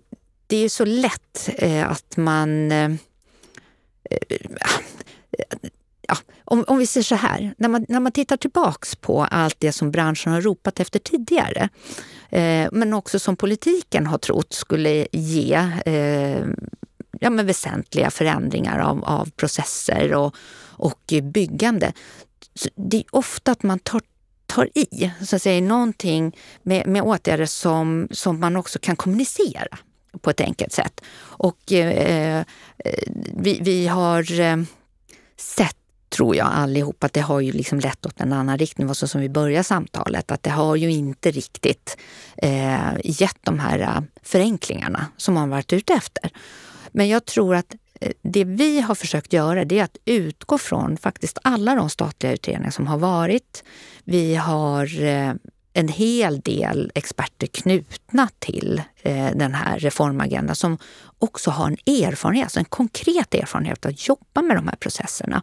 det 0.48 0.58
är 0.58 0.70
så 0.70 0.86
lätt 0.86 1.50
eh, 1.58 1.92
att 1.92 2.18
man 2.18 2.72
eh, 2.72 2.92
eh 4.10 4.38
ja, 6.08 6.18
om, 6.46 6.64
om 6.68 6.78
vi 6.78 6.88
säger 6.88 7.04
så 7.04 7.16
här, 7.16 7.54
när 7.58 7.70
man, 7.70 7.86
när 7.90 8.00
man 8.00 8.12
tittar 8.12 8.38
tillbaks 8.38 8.96
på 8.96 9.24
allt 9.24 9.56
det 9.60 9.72
som 9.72 9.92
branschen 9.92 10.34
har 10.34 10.42
ropat 10.42 10.80
efter 10.80 11.00
tidigare, 11.00 11.70
eh, 12.30 12.68
men 12.72 12.94
också 12.94 13.20
som 13.20 13.36
politiken 13.36 14.08
har 14.08 14.18
trott 14.18 14.54
skulle 14.54 15.08
ge 15.12 15.54
eh, 15.86 16.46
ja, 17.20 17.30
men 17.30 17.46
väsentliga 17.46 18.12
förändringar 18.12 18.80
av, 18.80 19.06
av 19.06 19.30
processer 19.30 20.14
och, 20.14 20.36
och 20.62 21.14
byggande. 21.24 21.94
Så 22.56 22.70
det 22.76 22.98
är 22.98 23.06
ofta 23.12 23.52
att 23.52 23.64
man 23.64 23.80
tar 23.80 24.02
tar 24.48 24.70
i, 24.78 25.12
så 25.26 25.36
att 25.36 25.42
säga, 25.42 25.62
någonting 25.62 26.38
med, 26.64 26.88
med 26.88 27.02
åtgärder 27.02 27.46
som, 27.46 28.08
som 28.12 28.40
man 28.40 28.56
också 28.56 28.80
kan 28.80 28.96
kommunicera 28.96 29.78
på 30.22 30.30
ett 30.30 30.42
enkelt 30.42 30.74
sätt. 30.74 31.02
Och 31.18 31.72
eh, 31.72 32.40
eh 32.40 32.46
vi, 33.38 33.60
vi 33.62 33.88
har 33.88 34.40
eh, 34.40 34.58
sett 35.38 35.78
tror 36.16 36.36
jag 36.36 36.48
allihop 36.48 37.04
att 37.04 37.14
det 37.14 37.22
har 37.22 37.40
ju 37.40 37.52
liksom 37.52 37.80
lett 37.80 38.06
åt 38.06 38.22
en 38.22 38.34
annan 38.34 38.58
riktning, 38.58 38.88
var 38.88 38.94
så 38.94 39.08
som 39.08 39.22
vi 39.22 39.30
började 39.30 39.64
samtalet, 39.64 40.32
att 40.32 40.44
det 40.44 40.50
har 40.50 40.76
ju 40.76 40.92
inte 40.92 41.32
riktigt 41.32 41.98
eh, 42.38 42.94
gett 43.04 43.38
de 43.42 43.60
här 43.60 43.80
eh, 43.80 44.02
förenklingarna 44.24 45.08
som 45.18 45.34
man 45.34 45.50
varit 45.50 45.74
ute 45.74 45.94
efter. 45.94 46.32
Men 46.92 47.08
jag 47.08 47.26
tror 47.26 47.56
att 47.56 47.76
eh, 48.02 48.12
det 48.22 48.44
vi 48.44 48.82
har 48.82 48.96
försökt 48.96 49.34
göra 49.34 49.66
det 49.66 49.80
är 49.80 49.84
att 49.84 49.98
utgå 50.06 50.58
från 50.58 50.98
faktiskt 50.98 51.38
alla 51.42 51.76
de 51.76 51.90
statliga 51.90 52.34
utredningar 52.34 52.72
som 52.72 52.88
har 52.88 52.98
varit. 52.98 53.64
Vi 54.04 54.36
har 54.36 55.04
eh, 55.04 55.34
en 55.74 55.88
hel 55.88 56.40
del 56.40 56.92
experter 56.96 57.48
knutna 57.48 58.30
till 58.40 58.82
eh, 59.02 59.30
den 59.36 59.54
här 59.54 59.80
reformagendan 59.80 60.56
som 60.56 60.78
också 61.20 61.52
har 61.52 61.68
en 61.68 62.04
erfarenhet, 62.04 62.46
alltså 62.46 62.60
en 62.60 62.66
konkret 62.66 63.34
erfarenhet 63.34 63.86
att 63.86 64.08
jobba 64.08 64.42
med 64.42 64.58
de 64.58 64.68
här 64.68 64.76
processerna 64.76 65.42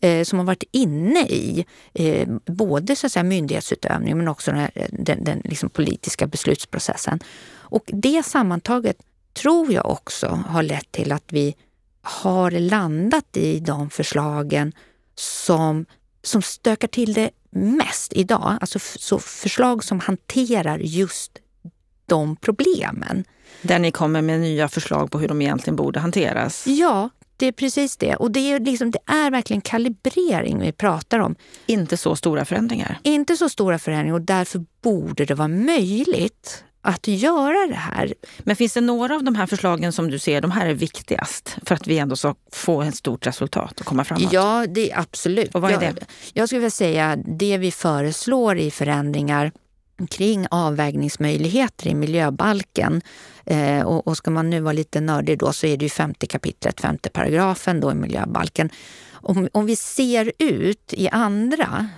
eh, 0.00 0.24
som 0.24 0.38
har 0.38 0.46
varit 0.46 0.64
inne 0.72 1.20
i 1.20 1.64
eh, 1.94 2.28
både 2.46 2.96
så 2.96 3.06
att 3.06 3.12
säga, 3.12 3.22
myndighetsutövning 3.22 4.16
men 4.18 4.28
också 4.28 4.50
den, 4.50 4.70
den, 4.90 5.24
den 5.24 5.40
liksom 5.44 5.70
politiska 5.70 6.26
beslutsprocessen. 6.26 7.20
Och 7.50 7.84
det 7.86 8.22
sammantaget 8.22 8.96
tror 9.32 9.72
jag 9.72 9.86
också 9.86 10.26
har 10.48 10.62
lett 10.62 10.92
till 10.92 11.12
att 11.12 11.24
vi 11.28 11.54
har 12.02 12.50
landat 12.50 13.36
i 13.36 13.60
de 13.60 13.90
förslagen 13.90 14.72
som, 15.14 15.86
som 16.22 16.42
stökar 16.42 16.88
till 16.88 17.12
det 17.12 17.30
mest 17.50 18.12
idag. 18.12 18.58
Alltså 18.60 18.78
så 18.78 19.18
förslag 19.18 19.84
som 19.84 20.00
hanterar 20.00 20.78
just 20.78 21.38
de 22.06 22.36
problemen. 22.36 23.24
Där 23.62 23.78
ni 23.78 23.90
kommer 23.90 24.22
med 24.22 24.40
nya 24.40 24.68
förslag 24.68 25.10
på 25.10 25.18
hur 25.18 25.28
de 25.28 25.42
egentligen 25.42 25.76
borde 25.76 26.00
hanteras? 26.00 26.66
Ja, 26.66 27.10
det 27.38 27.46
är 27.46 27.52
precis 27.52 27.96
det. 27.96 28.16
Och 28.16 28.30
det 28.30 28.52
är, 28.52 28.60
liksom, 28.60 28.90
det 28.90 28.98
är 29.06 29.30
verkligen 29.30 29.60
kalibrering 29.60 30.60
vi 30.60 30.72
pratar 30.72 31.18
om. 31.18 31.34
Inte 31.66 31.96
så 31.96 32.16
stora 32.16 32.44
förändringar. 32.44 32.98
Inte 33.02 33.36
så 33.36 33.48
stora 33.48 33.78
förändringar 33.78 34.14
och 34.14 34.22
därför 34.22 34.64
borde 34.82 35.24
det 35.24 35.34
vara 35.34 35.48
möjligt 35.48 36.64
att 36.80 37.08
göra 37.08 37.66
det 37.66 37.74
här. 37.74 38.14
Men 38.38 38.56
finns 38.56 38.74
det 38.74 38.80
några 38.80 39.14
av 39.14 39.24
de 39.24 39.34
här 39.34 39.46
förslagen 39.46 39.92
som 39.92 40.10
du 40.10 40.18
ser, 40.18 40.40
de 40.40 40.50
här 40.50 40.66
är 40.66 40.74
viktigast 40.74 41.56
för 41.62 41.74
att 41.74 41.86
vi 41.86 41.98
ändå 41.98 42.16
ska 42.16 42.34
få 42.52 42.82
ett 42.82 42.96
stort 42.96 43.26
resultat 43.26 43.80
och 43.80 43.86
komma 43.86 44.04
framåt? 44.04 44.32
Ja, 44.32 44.66
det 44.68 44.90
är 44.90 44.98
absolut. 44.98 45.54
Och 45.54 45.60
vad 45.60 45.70
är 45.70 45.82
jag, 45.82 45.94
det? 45.94 46.06
Jag 46.32 46.48
skulle 46.48 46.58
vilja 46.58 46.70
säga 46.70 47.16
det 47.16 47.58
vi 47.58 47.70
föreslår 47.70 48.58
i 48.58 48.70
förändringar 48.70 49.52
kring 50.10 50.46
avvägningsmöjligheter 50.50 51.86
i 51.88 51.94
miljöbalken. 51.94 53.02
Eh, 53.50 53.82
och, 53.82 54.06
och 54.06 54.16
ska 54.16 54.30
man 54.30 54.50
nu 54.50 54.60
vara 54.60 54.72
lite 54.72 55.00
nördig 55.00 55.38
då 55.38 55.52
så 55.52 55.66
är 55.66 55.76
det 55.76 55.84
ju 55.84 55.88
femte 55.88 56.26
kapitlet, 56.26 56.80
femte 56.80 57.10
paragrafen 57.10 57.80
då 57.80 57.92
i 57.92 57.94
miljöbalken. 57.94 58.70
Om, 59.12 59.48
om 59.52 59.66
vi 59.66 59.76
ser 59.76 60.32
ut 60.38 60.94
i 60.96 61.08
andra 61.08 61.88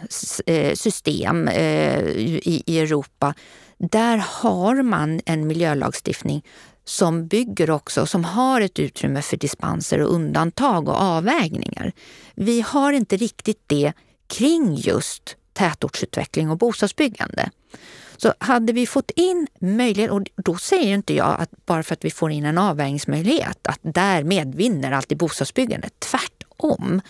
eh, 0.46 0.74
system 0.74 1.48
eh, 1.48 2.00
i, 2.00 2.62
i 2.66 2.78
Europa, 2.78 3.34
där 3.78 4.24
har 4.28 4.82
man 4.82 5.20
en 5.26 5.46
miljölagstiftning 5.46 6.44
som 6.84 7.26
bygger 7.26 7.70
också, 7.70 8.06
som 8.06 8.24
har 8.24 8.60
ett 8.60 8.78
utrymme 8.78 9.22
för 9.22 9.36
dispenser 9.36 10.00
och 10.00 10.14
undantag 10.14 10.88
och 10.88 11.00
avvägningar. 11.00 11.92
Vi 12.34 12.60
har 12.60 12.92
inte 12.92 13.16
riktigt 13.16 13.62
det 13.66 13.92
kring 14.26 14.74
just 14.74 15.36
tätortsutveckling 15.52 16.50
och 16.50 16.58
bostadsbyggande. 16.58 17.50
Så 18.22 18.35
hade 18.38 18.72
vi 18.72 18.87
fått 18.87 19.11
in 19.11 19.46
möjlighet, 19.61 20.11
och 20.11 20.22
då 20.37 20.56
säger 20.56 20.94
inte 20.94 21.14
jag 21.14 21.40
att 21.40 21.66
bara 21.66 21.83
för 21.83 21.92
att 21.92 22.04
vi 22.04 22.11
får 22.11 22.30
in 22.30 22.44
en 22.44 22.59
avvägningsmöjlighet, 22.59 23.66
att 23.66 23.78
därmed 23.83 24.54
vinner 24.54 24.92
alltid 24.92 25.18
bostadsbyggandet. 25.18 25.92
Tvärtom. 25.98 27.00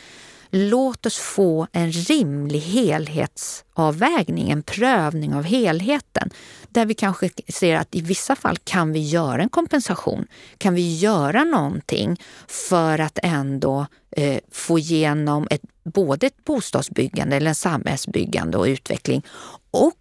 Låt 0.51 1.07
oss 1.07 1.19
få 1.19 1.67
en 1.73 1.93
rimlig 1.93 2.61
helhetsavvägning, 2.61 4.51
en 4.51 4.63
prövning 4.63 5.35
av 5.35 5.43
helheten. 5.43 6.31
Där 6.69 6.87
vi 6.87 6.95
kanske 6.95 7.31
ser 7.49 7.77
att 7.77 7.95
i 7.95 8.01
vissa 8.01 8.37
fall 8.37 8.57
kan 8.65 8.93
vi 8.93 9.01
göra 9.01 9.43
en 9.43 9.49
kompensation. 9.49 10.27
Kan 10.59 10.75
vi 10.75 10.97
göra 10.97 11.45
någonting 11.45 12.21
för 12.47 12.99
att 12.99 13.19
ändå 13.23 13.87
eh, 14.11 14.39
få 14.53 14.79
igenom 14.79 15.47
ett, 15.51 15.63
både 15.85 16.27
ett 16.27 16.45
bostadsbyggande 16.45 17.37
eller 17.37 17.49
en 17.49 17.55
samhällsbyggande 17.55 18.59
och 18.59 18.65
utveckling 18.65 19.23
och 19.71 19.95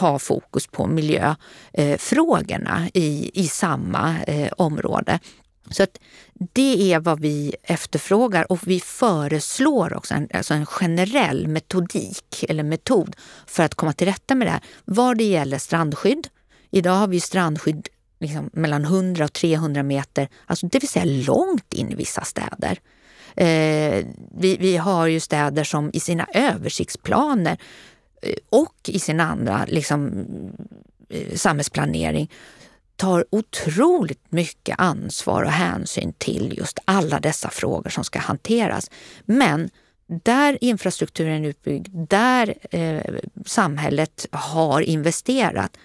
ha 0.00 0.18
fokus 0.18 0.66
på 0.66 0.86
miljöfrågorna 0.86 2.88
i, 2.94 3.30
i 3.34 3.48
samma 3.48 4.22
eh, 4.22 4.52
område. 4.56 5.18
Så 5.70 5.82
att 5.82 5.98
det 6.52 6.92
är 6.92 7.00
vad 7.00 7.20
vi 7.20 7.54
efterfrågar 7.62 8.52
och 8.52 8.66
vi 8.66 8.80
föreslår 8.80 9.94
också 9.94 10.14
en, 10.14 10.28
alltså 10.34 10.54
en 10.54 10.66
generell 10.66 11.48
metodik 11.48 12.44
eller 12.48 12.62
metod 12.62 13.16
för 13.46 13.62
att 13.62 13.74
komma 13.74 13.92
till 13.92 14.06
rätta 14.06 14.34
med 14.34 14.46
det 14.46 14.50
här. 14.50 14.60
Vad 14.84 15.18
det 15.18 15.24
gäller 15.24 15.58
strandskydd. 15.58 16.28
Idag 16.70 16.92
har 16.92 17.06
vi 17.06 17.20
strandskydd 17.20 17.88
liksom 18.20 18.50
mellan 18.52 18.84
100 18.84 19.24
och 19.24 19.32
300 19.32 19.82
meter, 19.82 20.28
alltså 20.46 20.66
det 20.66 20.78
vill 20.78 20.88
säga 20.88 21.04
långt 21.04 21.74
in 21.74 21.90
i 21.90 21.94
vissa 21.94 22.24
städer. 22.24 22.78
Eh, 23.36 24.04
vi, 24.38 24.56
vi 24.60 24.76
har 24.76 25.06
ju 25.06 25.20
städer 25.20 25.64
som 25.64 25.90
i 25.92 26.00
sina 26.00 26.26
översiktsplaner 26.34 27.58
Eh, 28.22 28.34
och 28.50 28.76
i 28.88 28.98
sin 28.98 29.20
andra 29.20 29.64
liksom, 29.68 30.26
eh, 31.08 31.34
samhällsplanering 31.34 32.30
tar 32.96 33.24
otroligt 33.30 34.32
mycket 34.32 34.74
ansvar 34.78 35.42
och 35.42 35.50
hänsyn 35.50 36.12
till 36.18 36.54
just 36.58 36.78
alla 36.84 37.20
dessa 37.20 37.50
frågor 37.50 37.90
som 37.90 38.04
ska 38.04 38.18
hanteras. 38.18 38.90
Men 39.24 39.70
där 40.06 40.58
infrastrukturen 40.60 41.44
är 41.44 41.48
utbyggd, 41.48 41.88
där 42.08 42.54
eh, 42.70 43.14
samhället 43.46 44.26
har 44.30 44.80
investerat 44.80 45.76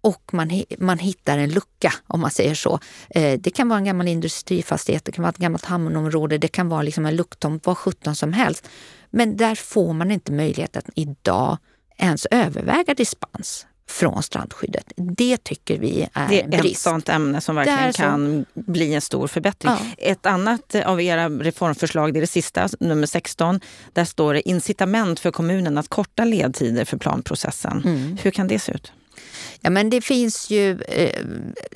och 0.00 0.34
man, 0.34 0.62
man 0.78 0.98
hittar 0.98 1.38
en 1.38 1.50
lucka, 1.50 1.92
om 2.06 2.20
man 2.20 2.30
säger 2.30 2.54
så. 2.54 2.80
Eh, 3.10 3.40
det 3.40 3.50
kan 3.50 3.68
vara 3.68 3.78
en 3.78 3.84
gammal 3.84 4.08
industrifastighet, 4.08 5.04
det 5.04 5.12
kan 5.12 5.22
vara 5.22 5.30
ett 5.30 5.38
gammalt 5.38 5.64
hamnområde, 5.64 6.38
det 6.38 6.48
kan 6.48 6.68
vara 6.68 6.82
liksom 6.82 7.06
en 7.06 7.16
lucktomt, 7.16 7.66
vad 7.66 7.78
sjutton 7.78 8.16
som 8.16 8.32
helst. 8.32 8.68
Men 9.10 9.36
där 9.36 9.54
får 9.54 9.92
man 9.92 10.10
inte 10.10 10.32
möjlighet 10.32 10.76
att 10.76 10.90
idag 10.94 11.58
ens 12.00 12.26
överväga 12.30 12.94
dispens 12.94 13.66
från 13.90 14.22
strandskyddet. 14.22 14.92
Det 14.96 15.44
tycker 15.44 15.78
vi 15.78 16.08
är 16.12 16.28
Det 16.28 16.40
är 16.40 16.44
en 16.44 16.50
brist. 16.50 16.64
ett 16.76 16.78
sånt 16.78 17.08
ämne 17.08 17.40
som 17.40 17.56
verkligen 17.56 17.92
kan 17.92 18.44
bli 18.54 18.94
en 18.94 19.00
stor 19.00 19.26
förbättring. 19.26 19.72
Ja. 19.72 19.78
Ett 19.98 20.26
annat 20.26 20.74
av 20.74 21.00
era 21.00 21.28
reformförslag, 21.28 22.12
det 22.12 22.18
är 22.18 22.20
det 22.20 22.26
sista, 22.26 22.68
nummer 22.80 23.06
16. 23.06 23.60
Där 23.92 24.04
står 24.04 24.34
det 24.34 24.48
incitament 24.48 25.20
för 25.20 25.30
kommunen 25.30 25.78
att 25.78 25.88
korta 25.88 26.24
ledtider 26.24 26.84
för 26.84 26.96
planprocessen. 26.96 27.82
Mm. 27.84 28.18
Hur 28.22 28.30
kan 28.30 28.48
det 28.48 28.58
se 28.58 28.72
ut? 28.72 28.92
Ja, 29.60 29.70
men 29.70 29.90
det 29.90 30.00
finns 30.00 30.50
ju 30.50 30.82
eh, 30.82 31.24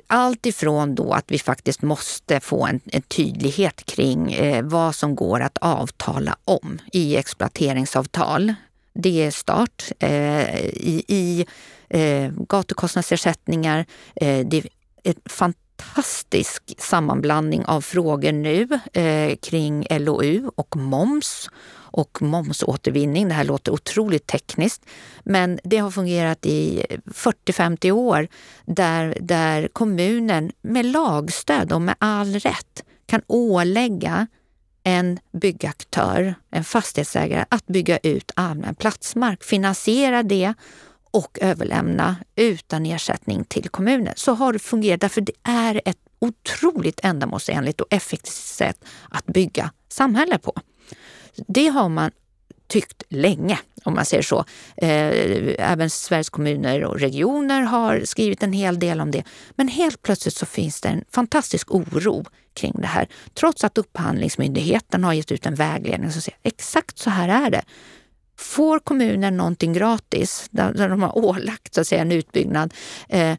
allt 0.07 0.47
ifrån 0.47 0.95
då 0.95 1.13
att 1.13 1.25
vi 1.29 1.39
faktiskt 1.39 1.83
måste 1.83 2.41
få 2.41 2.67
en, 2.67 2.81
en 2.85 3.03
tydlighet 3.03 3.85
kring 3.87 4.33
eh, 4.33 4.65
vad 4.65 4.95
som 4.95 5.15
går 5.15 5.41
att 5.41 5.59
avtala 5.59 6.37
om 6.45 6.81
i 6.93 7.17
exploateringsavtal. 7.17 8.55
Det 8.95 9.25
är 9.25 9.31
start. 9.31 9.93
Eh, 9.99 10.57
I 10.65 11.05
i 11.09 11.47
eh, 11.89 12.33
gatukostnadsersättningar. 12.49 13.87
Eh, 14.17 14.47
det 14.47 14.57
är 14.57 14.67
en 15.03 15.15
fantastisk 15.25 16.63
sammanblandning 16.79 17.65
av 17.65 17.81
frågor 17.81 18.33
nu 18.33 18.69
eh, 18.93 19.37
kring 19.37 19.87
LOU 19.91 20.51
och 20.57 20.77
moms 20.77 21.51
och 21.95 22.23
momsåtervinning. 22.23 23.29
Det 23.29 23.35
här 23.35 23.45
låter 23.45 23.73
otroligt 23.73 24.27
tekniskt, 24.27 24.87
men 25.25 25.61
det 25.65 25.79
har 25.79 25.91
fungerat 25.91 26.47
i 26.47 26.87
40-50 27.07 27.91
år 27.91 28.29
där, 28.65 29.19
där 29.21 29.69
kommunen 29.69 30.53
med 30.63 30.87
lagstöd 30.87 31.73
och 31.73 31.83
med 31.83 31.95
all 31.99 32.35
rätt 32.35 32.85
kan 33.07 33.23
ålägga 33.27 34.27
en 34.85 35.19
byggaktör, 35.33 36.35
en 36.51 36.65
fastighetsägare, 36.65 37.45
att 37.49 37.67
bygga 37.67 37.99
ut 37.99 38.31
allmän 38.35 38.75
platsmark, 38.75 39.45
finansiera 39.45 40.23
det 40.23 40.55
och 41.11 41.39
överlämna 41.41 42.17
utan 42.37 42.87
ersättning 42.87 43.45
till 43.45 43.69
kommunen. 43.69 44.15
Så 44.17 44.33
har 44.33 44.53
det 44.53 44.59
fungerat 44.59 45.01
därför 45.01 45.21
det 45.21 45.33
är 45.43 45.83
ett 45.85 45.99
otroligt 46.19 47.01
ändamålsenligt 47.03 47.81
och 47.81 47.87
effektivt 47.91 48.35
sätt 48.35 48.85
att 49.09 49.27
bygga 49.27 49.71
samhälle 49.89 50.39
på. 50.39 50.53
Det 51.47 51.67
har 51.69 51.89
man 51.89 52.11
tyckt 52.67 53.03
länge, 53.09 53.59
om 53.85 53.95
man 53.95 54.05
säger 54.05 54.23
så. 54.23 54.45
Eh, 54.77 55.55
även 55.59 55.91
Sveriges 55.91 56.31
kommuner 56.31 56.85
och 56.85 57.01
regioner 57.01 57.63
har 57.63 58.01
skrivit 58.05 58.43
en 58.43 58.53
hel 58.53 58.79
del 58.79 59.01
om 59.01 59.11
det. 59.11 59.25
Men 59.55 59.69
helt 59.69 60.03
plötsligt 60.03 60.35
så 60.35 60.47
finns 60.47 60.81
det 60.81 60.89
en 60.89 61.05
fantastisk 61.11 61.75
oro 61.75 62.25
kring 62.55 62.75
det 62.79 62.87
här. 62.87 63.09
Trots 63.35 63.65
att 63.65 63.79
Upphandlingsmyndigheten 63.79 65.05
har 65.05 65.13
gett 65.13 65.33
ut 65.33 65.47
en 65.47 65.55
vägledning 65.55 66.13
som 66.13 66.23
säger 66.23 66.39
exakt 66.43 66.99
så 66.99 67.11
här 67.11 67.47
är 67.47 67.51
det. 67.51 67.63
Får 68.39 68.79
kommunen 68.79 69.37
någonting 69.37 69.73
gratis, 69.73 70.49
där 70.51 70.89
de 70.89 71.03
har 71.03 71.19
ålagt 71.19 71.75
så 71.75 71.81
att 71.81 71.87
säga, 71.87 72.03
en 72.03 72.13
utbyggnad, 72.13 72.75
eh, 73.09 73.37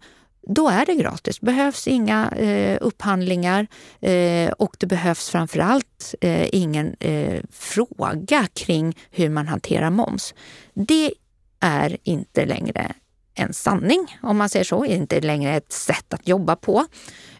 då 0.47 0.69
är 0.69 0.85
det 0.85 0.95
gratis. 0.95 1.39
Det 1.39 1.45
behövs 1.45 1.87
inga 1.87 2.29
eh, 2.29 2.77
upphandlingar 2.81 3.67
eh, 3.99 4.51
och 4.51 4.75
det 4.79 4.85
behövs 4.85 5.29
framförallt 5.29 6.15
eh, 6.21 6.55
ingen 6.55 6.95
eh, 6.99 7.41
fråga 7.51 8.47
kring 8.53 8.97
hur 9.11 9.29
man 9.29 9.47
hanterar 9.47 9.89
moms. 9.89 10.33
Det 10.73 11.13
är 11.59 11.97
inte 12.03 12.45
längre 12.45 12.93
en 13.33 13.53
sanning, 13.53 14.17
om 14.23 14.37
man 14.37 14.49
säger 14.49 14.65
så, 14.65 14.85
inte 14.85 15.21
längre 15.21 15.55
ett 15.55 15.71
sätt 15.71 16.13
att 16.13 16.27
jobba 16.27 16.55
på. 16.55 16.85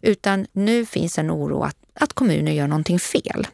Utan 0.02 0.46
nu 0.52 0.86
finns 0.86 1.20
en 1.20 1.32
oro 1.32 1.64
att, 1.64 1.78
att 1.94 2.14
kommuner 2.14 2.52
gör 2.52 2.68
någonting 2.68 3.00
fel. 3.00 3.48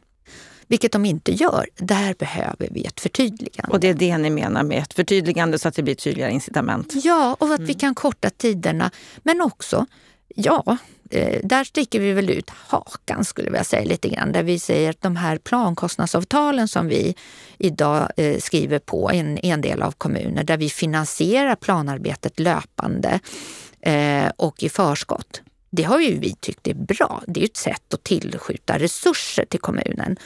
Vilket 0.72 0.92
de 0.92 1.06
inte 1.06 1.32
gör. 1.32 1.68
Där 1.78 2.14
behöver 2.14 2.68
vi 2.72 2.86
ett 2.86 3.00
förtydligande. 3.00 3.72
Och 3.72 3.80
det 3.80 3.88
är 3.88 3.94
det 3.94 4.18
ni 4.18 4.30
menar 4.30 4.64
med 4.64 4.78
ett 4.78 4.94
förtydligande 4.94 5.60
så 5.60 5.68
att 5.68 5.76
det 5.76 5.84
blir 5.84 5.96
tydligare 5.96 6.32
incitament? 6.32 6.94
Ja, 7.04 7.36
och 7.40 7.48
att 7.48 7.58
mm. 7.60 7.68
vi 7.68 7.74
kan 7.74 7.96
korta 7.96 8.30
tiderna. 8.30 8.92
Men 9.24 9.42
också, 9.42 9.86
ja, 10.36 10.78
eh, 11.10 11.40
där 11.44 11.64
sticker 11.64 12.00
vi 12.00 12.14
väl 12.14 12.30
ut 12.30 12.50
hakan 12.50 13.26
skulle 13.26 13.58
jag 13.58 13.66
säga 13.66 13.84
lite 13.84 14.10
grann. 14.10 14.32
Där 14.32 14.44
vi 14.44 14.60
säger 14.60 14.90
att 14.90 15.02
de 15.02 15.16
här 15.16 15.38
plankostnadsavtalen 15.38 16.68
som 16.68 16.88
vi 16.88 17.16
idag 17.58 18.12
eh, 18.18 18.38
skriver 18.38 18.80
på 18.80 19.12
i 19.14 19.20
en, 19.20 19.38
en 19.38 19.62
del 19.62 19.82
av 19.82 19.92
kommuner 19.92 20.44
där 20.44 20.58
vi 20.58 20.70
finansierar 20.70 21.56
planarbetet 21.56 22.40
löpande 22.40 23.20
eh, 23.82 24.32
och 24.36 24.64
i 24.64 24.70
förskott. 24.70 25.42
Det 25.72 25.84
har 25.84 26.00
ju 26.00 26.20
vi 26.20 26.36
tyckt 26.40 26.68
är 26.68 26.74
bra. 26.74 27.24
Det 27.28 27.42
är 27.42 27.46
ett 27.46 27.58
sätt 27.58 27.94
att 27.94 28.04
tillskjuta 28.04 28.80
resurser 28.80 29.46
till 29.46 29.60
kommunen 29.60 30.18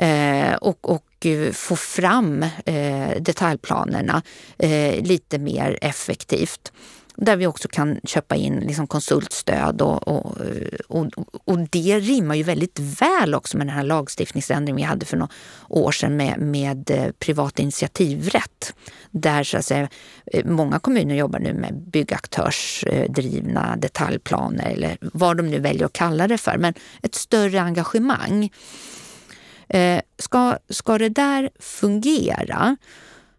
eh, 0.00 0.54
och, 0.54 0.90
och 0.90 1.26
eh, 1.26 1.52
få 1.52 1.76
fram 1.76 2.42
eh, 2.66 3.20
detaljplanerna 3.20 4.22
eh, 4.58 5.02
lite 5.02 5.38
mer 5.38 5.78
effektivt. 5.82 6.72
där 7.16 7.36
vi 7.36 7.46
också 7.46 7.68
kan 7.68 8.00
köpa 8.04 8.36
in 8.36 8.60
liksom 8.60 8.86
konsultstöd 8.86 9.82
och, 9.82 10.08
och, 10.08 10.40
eh, 10.40 10.78
och, 10.88 11.06
och, 11.44 11.58
det 11.58 12.00
rimmar 12.00 12.34
ju 12.34 12.42
väldigt 12.42 12.78
väl 12.78 13.34
också 13.34 13.56
med 13.56 13.66
den 13.66 13.76
här 13.76 13.82
lagstiftningsändringen 13.82 14.76
vi 14.76 14.82
hade 14.82 15.06
för 15.06 15.16
några 15.16 15.32
år 15.68 15.92
sedan 15.92 16.16
med, 16.16 16.38
med 16.38 16.90
eh, 16.90 17.12
privat 17.18 17.58
initiativrätt. 17.58 18.74
Där 19.10 19.44
så 19.44 19.56
att 19.56 19.64
säga, 19.64 19.88
många 20.44 20.78
kommuner 20.78 21.14
jobbar 21.14 21.38
nu 21.38 21.54
med 21.54 21.74
byggaktörsdrivna 21.74 23.76
detaljplaner 23.76 24.70
eller 24.70 24.98
vad 25.00 25.36
de 25.36 25.50
nu 25.50 25.58
väljer 25.58 25.86
att 25.86 25.92
kalla 25.92 26.28
det 26.28 26.38
för, 26.38 26.58
men 26.58 26.74
ett 27.02 27.14
större 27.14 27.60
engagemang. 27.60 28.50
Eh, 29.70 30.00
ska, 30.18 30.58
ska 30.68 30.98
det 30.98 31.08
där 31.08 31.50
fungera, 31.58 32.76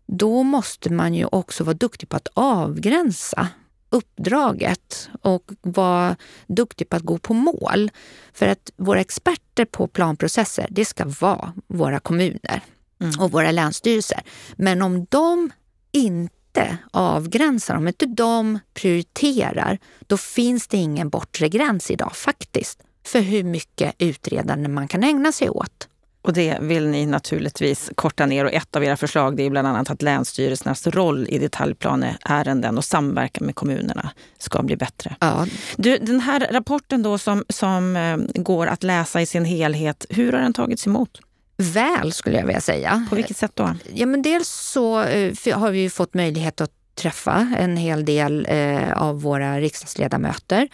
då 0.06 0.44
måste 0.44 0.94
man 0.94 1.14
ju 1.14 1.26
också 1.26 1.64
vara 1.64 1.74
duktig 1.74 2.10
på 2.10 2.16
att 2.16 2.28
avgränsa 2.34 3.48
uppdraget 3.90 5.10
och 5.22 5.52
vara 5.62 6.16
duktig 6.48 6.90
på 6.90 6.96
att 6.96 7.04
gå 7.04 7.18
på 7.18 7.34
mål. 7.34 7.92
För 8.34 8.48
att 8.48 8.72
våra 8.76 9.00
experter 9.00 9.66
på 9.66 9.88
planprocesser, 9.88 10.68
det 10.70 10.86
ska 10.86 11.06
vara 11.06 11.54
våra 11.68 12.00
kommuner 12.00 12.62
mm. 13.02 13.20
och 13.20 13.32
våra 13.32 13.52
länsstyrelser. 13.52 14.22
Men 14.56 14.82
om 14.82 15.06
de 15.10 15.52
inte 15.92 16.78
avgränsar, 16.92 17.76
om 17.76 17.88
inte 17.88 18.06
de 18.06 18.60
prioriterar, 18.74 19.80
då 20.08 20.18
finns 20.18 20.68
det 20.68 20.78
ingen 20.78 21.10
bortre 21.10 21.50
gräns 21.50 21.92
idag 21.92 22.16
faktiskt 22.16 22.84
för 23.06 23.20
hur 23.20 23.44
mycket 23.44 23.96
utredande 23.98 24.70
man 24.70 24.88
kan 24.88 25.04
ägna 25.04 25.32
sig 25.32 25.50
åt. 25.50 25.88
Och 26.22 26.34
det 26.34 26.58
vill 26.62 26.88
ni 26.88 27.06
naturligtvis 27.06 27.92
korta 27.96 28.26
ner 28.26 28.46
och 28.46 28.54
ett 28.54 28.76
av 28.76 28.84
era 28.84 28.98
förslag 28.98 29.38
det 29.38 29.44
är 29.44 29.50
bland 29.50 29.68
annat 29.68 29.90
att 29.90 30.02
länsstyrelsernas 30.02 30.88
roll 30.88 31.28
i 31.30 31.40
detaljplaneärenden 31.40 32.78
och 32.78 32.86
samverkan 32.86 33.46
med 33.46 33.56
kommunerna 33.56 34.12
ska 34.38 34.64
bli 34.64 34.78
bättre. 34.78 35.16
Ja. 35.20 35.48
Du, 35.78 35.98
den 35.98 36.20
här 36.20 36.48
rapporten 36.52 37.04
då 37.04 37.18
som, 37.18 37.46
som 37.50 37.96
eh, 37.96 38.18
går 38.42 38.68
att 38.68 38.84
läsa 38.84 39.22
i 39.22 39.26
sin 39.26 39.46
helhet, 39.46 40.06
hur 40.10 40.32
har 40.32 40.40
den 40.40 40.54
tagits 40.54 40.88
emot? 40.88 41.20
Väl 41.58 42.12
skulle 42.12 42.38
jag 42.38 42.46
vilja 42.46 42.62
säga. 42.62 43.08
På 43.10 43.16
vilket 43.16 43.38
sätt 43.38 43.52
då? 43.54 43.76
Ja, 43.94 44.06
men 44.06 44.22
dels 44.22 44.50
så 44.50 45.02
eh, 45.02 45.60
har 45.60 45.72
vi 45.72 45.90
fått 45.90 46.14
möjlighet 46.14 46.62
att 46.62 46.72
träffa 46.96 47.56
en 47.58 47.78
hel 47.78 48.06
del 48.06 48.48
eh, 48.50 49.02
av 49.02 49.22
våra 49.22 49.60
riksdagsledamöter. 49.60 50.68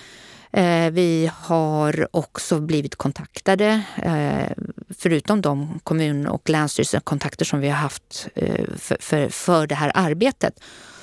Eh, 0.58 0.91
vi 0.91 1.32
har 1.34 2.08
också 2.12 2.60
blivit 2.60 2.96
kontaktade, 2.96 3.84
eh, 3.96 4.52
förutom 4.98 5.41
de 5.41 5.80
kommun 5.84 6.28
och 6.28 6.50
länsstyrelsekontakter 6.50 7.46
som 7.46 7.60
vi 7.60 7.70
har 7.70 7.78
haft 7.78 8.28
eh, 8.36 8.65
för, 8.78 8.98
för, 9.00 9.30
för 9.30 9.67
det 9.67 9.76
här 9.76 9.91
arbetet, 9.93 10.60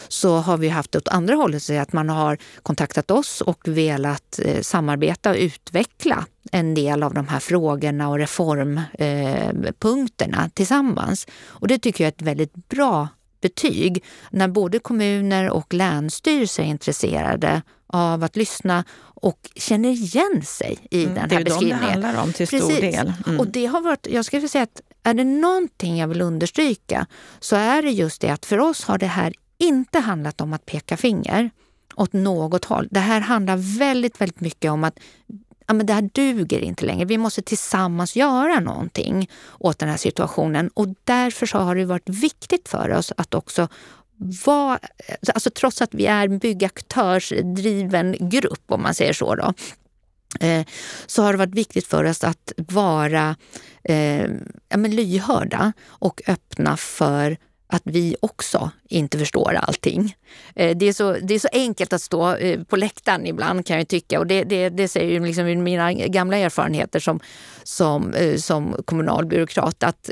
så 0.09 0.37
har 0.37 0.57
vi 0.57 0.69
haft 0.69 0.93
det 0.93 0.99
åt 0.99 1.09
andra 1.09 1.35
hållet, 1.35 1.63
så 1.63 1.79
att 1.79 1.93
man 1.93 2.09
har 2.09 2.39
kontaktat 2.63 3.11
oss 3.11 3.41
och 3.41 3.69
velat 3.69 4.41
samarbeta 4.61 5.31
och 5.31 5.37
utveckla 5.37 6.27
en 6.53 6.75
del 6.75 7.03
av 7.03 7.15
de 7.15 7.29
här 7.29 7.41
frågorna 7.41 8.09
och 8.09 8.19
reformpunkterna 8.19 10.51
tillsammans. 10.55 11.27
Och 11.45 11.69
det 11.69 11.79
tycker 11.79 12.05
jag 12.05 12.09
är 12.09 12.13
ett 12.13 12.23
väldigt 12.23 12.69
bra 12.69 13.09
betyg 13.45 14.05
när 14.31 14.49
både 14.49 14.79
kommuner 14.79 15.51
och 15.51 15.75
länsstyrelser 15.75 16.63
är 16.63 16.67
intresserade 16.67 17.63
av 17.87 18.25
att 18.25 18.37
lyssna 18.37 18.85
och 19.25 19.51
känner 19.57 19.89
igen 19.89 20.43
sig 20.45 20.79
i 20.91 21.05
mm, 21.05 21.15
den 21.15 21.31
här 21.31 21.45
beskrivningen. 21.45 21.81
Det 21.81 21.87
är 21.87 21.93
dem 21.93 22.01
det 22.01 22.07
handlar 22.07 22.23
om 22.23 22.33
till 22.33 22.47
Precis. 22.47 22.77
stor 22.77 22.81
del. 22.81 23.13
Mm. 23.27 23.41
Och 23.41 23.47
det 23.47 23.67
har 23.67 23.81
varit, 23.81 24.07
jag 24.11 24.25
skulle 24.25 24.49
säga 24.49 24.65
att 24.65 24.81
är 25.03 25.15
det 25.15 25.25
någonting 25.25 25.99
jag 25.99 26.09
vill 26.09 26.21
understryka 26.21 27.07
så 27.41 27.57
är 27.57 27.83
det 27.83 27.91
just 27.91 28.21
det 28.21 28.31
att 28.31 28.47
för 28.47 28.59
oss 28.59 28.85
har 28.85 28.99
det 28.99 29.07
här 29.07 29.33
inte 29.59 29.99
handlat 29.99 30.41
om 30.41 30.53
att 30.53 30.67
peka 30.67 30.97
finger 30.97 31.51
åt 31.97 32.13
något 32.13 32.65
håll. 32.65 32.89
Det 32.91 33.01
här 33.01 33.21
handlar 33.21 33.79
väldigt, 33.79 34.21
väldigt 34.21 34.41
mycket 34.41 34.71
om 34.71 34.85
att 34.85 34.99
ja, 35.67 35.75
men 35.75 35.87
det 35.87 35.93
här 35.93 36.11
duger 36.13 36.61
inte 36.61 36.87
längre. 36.87 37.05
Vi 37.05 37.19
måste 37.19 37.43
tillsammans 37.43 38.17
göra 38.17 38.61
någonting 38.61 39.31
åt 39.59 39.79
den 39.79 39.89
här 39.89 39.97
situationen. 39.97 40.69
Och 40.69 40.89
därför 41.05 41.47
så 41.47 41.59
har 41.59 41.75
det 41.75 41.85
varit 41.85 42.09
viktigt 42.09 42.69
för 42.69 42.91
oss 42.91 43.13
att 43.17 43.35
också 43.35 43.69
vara, 44.47 44.79
alltså 45.35 45.51
trots 45.51 45.83
att 45.83 45.95
vi 45.95 46.07
är 46.07 46.25
en 46.25 46.39
byggaktörsdriven 46.39 48.17
grupp 48.21 48.63
om 48.67 48.83
man 48.83 48.95
säger 48.95 49.13
så, 49.13 49.35
då, 49.35 49.55
eh, 50.41 50.67
så 51.07 51.23
har 51.23 51.33
det 51.33 51.39
varit 51.39 51.55
viktigt 51.55 51.87
för 51.87 52.05
oss 52.05 52.25
att 52.25 52.53
vara 52.57 53.37
eh, 53.85 54.31
ja, 54.69 54.77
men 54.77 54.97
lyhörda 54.97 55.73
och 55.87 56.23
öppna 56.27 56.77
för 56.77 57.37
att 57.67 57.83
vi 57.85 58.17
också 58.21 58.71
inte 58.89 59.19
förstår 59.19 59.55
allting. 59.55 60.17
Eh, 60.55 60.77
det 60.77 60.89
är 60.89 60.93
så, 60.93 61.13
det 61.13 61.35
är 61.35 61.39
så 61.39 61.49
enkelt 61.53 61.93
att 61.93 62.03
stå 62.03 62.37
eh, 62.37 62.63
på 62.63 62.77
läktaren 62.77 63.27
ibland 63.27 63.67
kan 63.67 63.77
jag 63.79 63.89
tycka 63.89 64.19
och 64.19 64.27
det, 64.27 64.45
det, 64.45 64.69
det 64.69 64.89
säger 64.89 65.13
ju 65.13 65.27
liksom 65.27 65.65
mina 65.65 65.93
gamla 65.93 66.37
erfarenheter 66.37 67.01
som, 67.01 67.21
som, 67.63 68.15
eh, 68.15 68.37
som 68.37 68.77
kommunal 68.85 69.27
byråkrat 69.27 69.83
att 69.83 70.11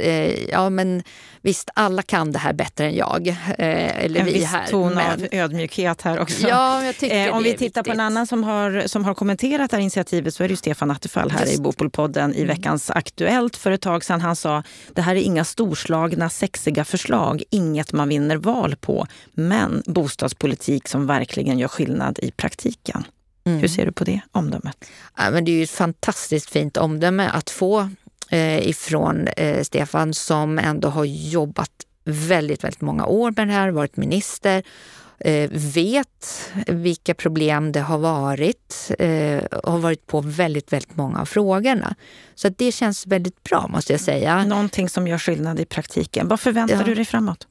ja 0.49 0.71
men 0.71 1.03
visst, 1.43 1.71
alla 1.75 2.03
kan 2.03 2.33
det 2.33 2.39
här 2.39 2.53
bättre 2.53 2.85
än 2.85 2.95
jag. 2.95 3.37
Eller 3.59 4.21
en 4.21 4.27
vi 4.27 4.33
viss 4.33 4.45
här. 4.45 4.67
ton 4.67 4.95
men... 4.95 5.13
av 5.13 5.27
ödmjukhet 5.33 6.03
här 6.03 6.21
också. 6.21 6.49
Ja, 6.49 6.85
jag 6.85 6.97
tycker 6.97 7.29
eh, 7.29 7.35
om 7.35 7.43
vi 7.43 7.51
tittar 7.51 7.65
viktigt. 7.65 7.85
på 7.85 7.93
en 7.93 8.01
annan 8.01 8.27
som 8.27 8.45
har, 8.45 8.83
som 8.87 9.05
har 9.05 9.15
kommenterat 9.15 9.71
det 9.71 9.77
här 9.77 9.83
initiativet 9.83 10.35
så 10.35 10.45
är 10.45 10.49
det 10.49 10.53
ju 10.53 10.57
Stefan 10.57 10.91
Attefall 10.91 11.31
här 11.31 11.41
Just. 11.41 11.59
i 11.59 11.63
Bopolpodden 11.63 12.35
i 12.35 12.43
mm. 12.43 12.57
veckans 12.57 12.91
Aktuellt 12.91 13.57
för 13.57 13.71
ett 13.71 13.81
tag 13.81 14.05
sedan. 14.05 14.21
Han 14.21 14.37
sa 14.37 14.63
det 14.95 15.03
här 15.03 15.17
är 15.17 15.21
inga 15.21 15.45
storslagna 15.45 16.31
sexiga 16.31 16.85
förslag, 16.85 17.43
inget 17.51 17.93
man 17.93 18.09
vinner 18.09 18.37
val 18.37 18.77
på, 18.81 19.07
men 19.33 19.83
bostadspolitik 20.03 20.89
som 20.89 21.07
verkligen 21.07 21.59
gör 21.59 21.69
skillnad 21.69 22.19
i 22.23 22.31
praktiken. 22.31 23.05
Mm. 23.45 23.59
Hur 23.59 23.69
ser 23.69 23.87
du 23.87 23.93
på 23.93 24.05
det 24.05 24.21
omdömet? 24.33 24.85
Ja, 25.17 25.31
men 25.31 25.45
det 25.45 25.51
är 25.51 25.57
ju 25.57 25.63
ett 25.63 25.71
fantastiskt 25.71 26.51
fint 26.51 26.77
omdöme 26.77 27.31
att 27.33 27.51
få 27.51 27.89
eh, 28.31 28.69
ifrån 28.69 29.29
eh, 29.37 29.63
Stefan 29.63 30.15
som 30.15 30.59
ändå 30.59 30.89
har 30.89 31.05
jobbat 31.05 31.71
väldigt, 32.05 32.65
väldigt 32.65 32.81
många 32.81 33.07
år 33.07 33.33
med 33.37 33.49
det 33.49 33.53
här, 33.53 33.71
varit 33.71 33.97
minister, 33.97 34.63
eh, 35.19 35.51
vet 35.51 36.51
vilka 36.67 37.15
problem 37.15 37.73
det 37.73 37.81
har 37.81 37.99
varit 37.99 38.91
eh, 38.99 39.45
och 39.45 39.73
har 39.73 39.79
varit 39.79 40.07
på 40.07 40.21
väldigt, 40.21 40.73
väldigt 40.73 40.97
många 40.97 41.21
av 41.21 41.25
frågorna. 41.25 41.95
Så 42.35 42.49
det 42.49 42.73
känns 42.73 43.07
väldigt 43.07 43.43
bra 43.43 43.67
måste 43.69 43.93
jag 43.93 44.01
säga. 44.01 44.45
Någonting 44.45 44.89
som 44.89 45.09
gör 45.09 45.19
skillnad 45.19 45.61
i 45.61 45.65
praktiken. 45.65 46.29
Vad 46.29 46.41
förväntar 46.41 46.77
ja. 46.77 46.85
du 46.85 46.95
dig 46.95 47.05
framåt? 47.05 47.47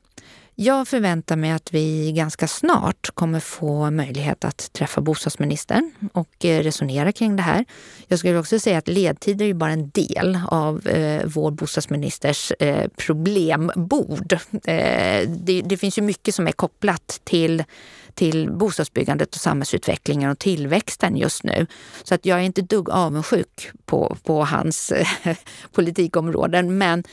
Jag 0.56 0.88
förväntar 0.88 1.36
mig 1.36 1.52
att 1.52 1.74
vi 1.74 2.12
ganska 2.12 2.48
snart 2.48 3.10
kommer 3.14 3.40
få 3.40 3.92
möjlighet 3.92 4.46
att 4.46 4.74
träffa 4.74 5.02
bostadsministern 5.02 5.92
och 6.14 6.46
eh, 6.46 6.64
resonera 6.64 7.12
kring 7.12 7.36
det 7.36 7.42
här. 7.42 7.66
Jag 8.08 8.20
skulle 8.20 8.38
också 8.38 8.60
säga 8.60 8.78
att 8.78 8.88
ledtider 8.88 9.46
är 9.46 9.54
bara 9.54 9.72
en 9.72 9.90
del 9.90 10.40
av 10.48 10.88
eh, 10.88 11.22
vår 11.26 11.52
bostadsministers 11.52 12.52
eh, 12.60 12.88
problembord. 12.88 14.34
Eh, 14.64 15.30
det, 15.30 15.62
det, 15.62 15.78
finns 15.78 15.98
ju 15.98 16.02
mycket 16.02 16.36
som 16.36 16.48
är 16.48 16.52
kopplat 16.52 17.22
till 17.24 17.64
till 18.14 18.52
bostadsbyggandet 18.52 19.36
och 19.36 19.42
samhällsutvecklingen 19.42 20.32
och 20.32 20.40
tillväxten 20.40 21.18
just 21.18 21.44
nu. 21.44 21.68
Så 22.04 22.16
att 22.16 22.26
jag 22.26 22.40
är 22.40 22.44
inte 22.44 22.62
dugg 22.62 22.90
avundsjuk 22.90 23.72
på, 23.86 24.18
på 24.24 24.46
hans 24.46 24.92
eh, 24.92 25.38
politikområden. 25.72 26.78
Men 26.78 27.04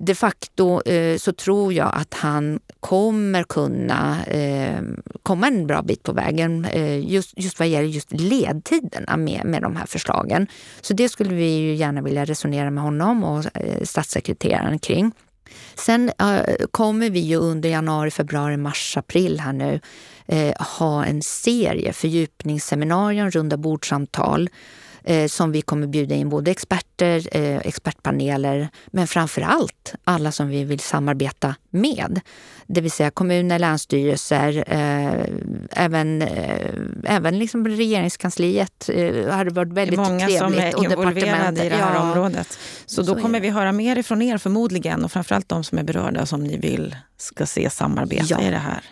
de 0.00 0.14
facto 0.14 0.82
eh, 0.88 1.18
så 1.18 1.32
tror 1.32 1.72
jag 1.72 1.90
att 1.94 2.14
han 2.14 2.60
kommer 2.80 3.42
kunna 3.42 4.24
eh, 4.24 4.82
komma 5.22 5.46
en 5.46 5.66
bra 5.66 5.82
bit 5.82 6.02
på 6.02 6.12
vägen 6.12 6.64
eh, 6.64 7.12
just, 7.12 7.32
just 7.36 7.58
vad 7.58 7.68
gäller 7.68 7.88
just 7.88 8.12
ledtiderna 8.12 9.16
med, 9.16 9.44
med 9.44 9.62
de 9.62 9.76
här 9.76 9.86
förslagen. 9.86 10.46
Så 10.80 10.94
det 10.94 11.08
skulle 11.08 11.34
vi 11.34 11.56
ju 11.58 11.74
gärna 11.74 12.02
vilja 12.02 12.24
resonera 12.24 12.70
med 12.70 12.82
honom 12.82 13.24
och 13.24 13.44
eh, 13.56 13.82
statssekreteraren 13.82 14.78
kring. 14.78 15.12
Sen 15.74 16.10
eh, 16.18 16.66
kommer 16.70 17.10
vi 17.10 17.20
ju 17.20 17.36
under 17.36 17.68
januari, 17.68 18.10
februari, 18.10 18.56
mars, 18.56 18.96
april 18.96 19.40
här 19.40 19.52
nu 19.52 19.80
eh, 20.28 20.54
ha 20.78 21.04
en 21.04 21.22
serie 21.22 21.92
fördjupningsseminarier, 21.92 23.30
runda 23.30 23.56
bordsamtal 23.56 24.48
eh, 25.04 25.26
som 25.26 25.52
vi 25.52 25.62
kommer 25.62 25.86
bjuda 25.86 26.14
in 26.14 26.28
både 26.28 26.50
experter, 26.50 27.28
eh, 27.36 27.56
expertpaneler, 27.56 28.68
men 28.86 29.06
framför 29.06 29.42
allt 29.42 29.94
alla 30.04 30.32
som 30.32 30.48
vi 30.48 30.64
vill 30.64 30.80
samarbeta 30.80 31.54
med. 31.70 32.20
Det 32.66 32.80
vill 32.80 32.90
säga 32.90 33.10
kommuner, 33.10 33.58
länsstyrelser, 33.58 34.64
eh, 34.66 35.24
även, 35.84 36.22
eh, 36.22 36.70
även 37.04 37.38
liksom 37.38 37.68
regeringskansliet 37.68 38.90
eh, 38.92 39.34
har 39.34 39.50
varit 39.50 39.72
väldigt 39.72 40.04
trevligt. 40.04 40.26
Det 40.26 40.36
är 40.36 40.42
många 40.42 40.72
som 40.72 40.84
är 40.84 40.84
involverade 40.84 41.64
i 41.64 41.68
det 41.68 41.76
här 41.76 41.94
ja. 41.94 42.02
området. 42.02 42.58
Så, 42.86 43.04
så 43.04 43.14
då 43.14 43.20
kommer 43.20 43.40
vi 43.40 43.48
höra 43.48 43.72
mer 43.72 43.98
ifrån 43.98 44.22
er 44.22 44.38
förmodligen 44.38 45.04
och 45.04 45.12
framförallt 45.12 45.48
de 45.48 45.64
som 45.64 45.78
är 45.78 45.82
berörda 45.82 46.26
som 46.26 46.44
ni 46.44 46.56
vill 46.56 46.96
ska 47.16 47.46
se 47.46 47.70
samarbeta 47.70 48.24
ja. 48.28 48.40
i 48.40 48.50
det 48.50 48.56
här. 48.56 48.84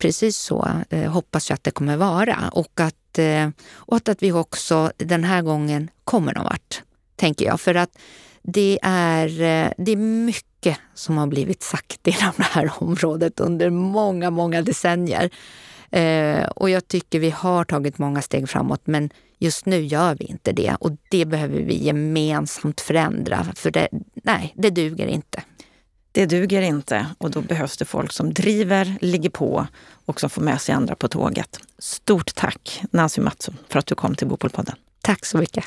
Precis 0.00 0.36
så 0.36 0.68
eh, 0.90 1.10
hoppas 1.10 1.50
jag 1.50 1.54
att 1.54 1.64
det 1.64 1.70
kommer 1.70 1.96
vara 1.96 2.50
och 2.52 2.80
att, 2.80 3.18
eh, 3.18 3.48
och 3.72 4.08
att 4.08 4.22
vi 4.22 4.32
också 4.32 4.92
den 4.96 5.24
här 5.24 5.42
gången 5.42 5.90
kommer 6.04 6.34
någon 6.34 6.44
vart, 6.44 6.82
tänker 7.16 7.44
jag. 7.44 7.60
För 7.60 7.74
att 7.74 7.98
det 8.42 8.78
är, 8.82 9.26
eh, 9.26 9.72
det 9.78 9.92
är 9.92 9.96
mycket 9.96 10.78
som 10.94 11.18
har 11.18 11.26
blivit 11.26 11.62
sagt 11.62 12.06
inom 12.06 12.32
det 12.36 12.42
här 12.42 12.72
området 12.82 13.40
under 13.40 13.70
många, 13.70 14.30
många 14.30 14.62
decennier. 14.62 15.30
Eh, 15.90 16.48
och 16.48 16.70
jag 16.70 16.88
tycker 16.88 17.18
vi 17.18 17.30
har 17.30 17.64
tagit 17.64 17.98
många 17.98 18.22
steg 18.22 18.48
framåt 18.48 18.82
men 18.84 19.10
just 19.38 19.66
nu 19.66 19.84
gör 19.84 20.14
vi 20.14 20.24
inte 20.24 20.52
det 20.52 20.76
och 20.80 20.90
det 21.10 21.24
behöver 21.24 21.60
vi 21.60 21.84
gemensamt 21.84 22.80
förändra 22.80 23.46
för 23.54 23.70
det, 23.70 23.88
nej, 24.14 24.54
det 24.56 24.70
duger 24.70 25.06
inte. 25.06 25.42
Det 26.12 26.26
duger 26.26 26.62
inte 26.62 27.06
och 27.18 27.30
då 27.30 27.40
behövs 27.40 27.76
det 27.76 27.84
folk 27.84 28.12
som 28.12 28.34
driver, 28.34 28.98
ligger 29.00 29.30
på 29.30 29.66
och 30.04 30.20
som 30.20 30.30
får 30.30 30.42
med 30.42 30.60
sig 30.60 30.74
andra 30.74 30.94
på 30.94 31.08
tåget. 31.08 31.60
Stort 31.78 32.34
tack 32.34 32.82
Nancy 32.90 33.20
Mattsson 33.20 33.56
för 33.68 33.78
att 33.78 33.86
du 33.86 33.94
kom 33.94 34.14
till 34.14 34.26
Bopolpodden. 34.26 34.74
Tack 35.02 35.26
så 35.26 35.38
mycket. 35.38 35.64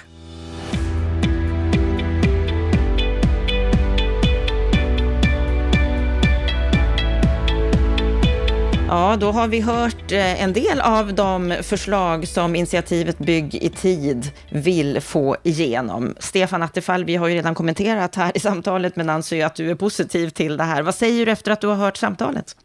Ja, 8.94 9.18
då 9.20 9.32
har 9.32 9.48
vi 9.48 9.60
hört 9.60 10.12
eh, 10.12 10.44
en 10.44 10.54
del 10.54 10.82
av 10.82 11.14
de 11.14 11.56
förslag 11.62 12.28
som 12.28 12.56
initiativet 12.56 13.18
Bygg 13.18 13.56
i 13.56 13.70
tid 13.70 14.32
vill 14.50 15.02
få 15.02 15.38
igenom. 15.44 16.16
Stefan 16.20 16.64
Attefall, 16.64 17.06
vi 17.06 17.16
har 17.16 17.28
ju 17.28 17.36
redan 17.36 17.56
kommenterat 17.56 18.16
här 18.16 18.32
i 18.36 18.40
samtalet 18.40 18.96
med 18.96 19.06
Nancy 19.06 19.42
att 19.42 19.56
du 19.56 19.72
är 19.72 19.76
positiv 19.76 20.30
till 20.30 20.58
det 20.58 20.64
här. 20.64 20.82
Vad 20.82 20.96
säger 20.96 21.26
du 21.26 21.32
efter 21.32 21.52
att 21.52 21.62
du 21.62 21.68
har 21.68 21.76
hört 21.76 21.98
samtalet? 21.98 22.56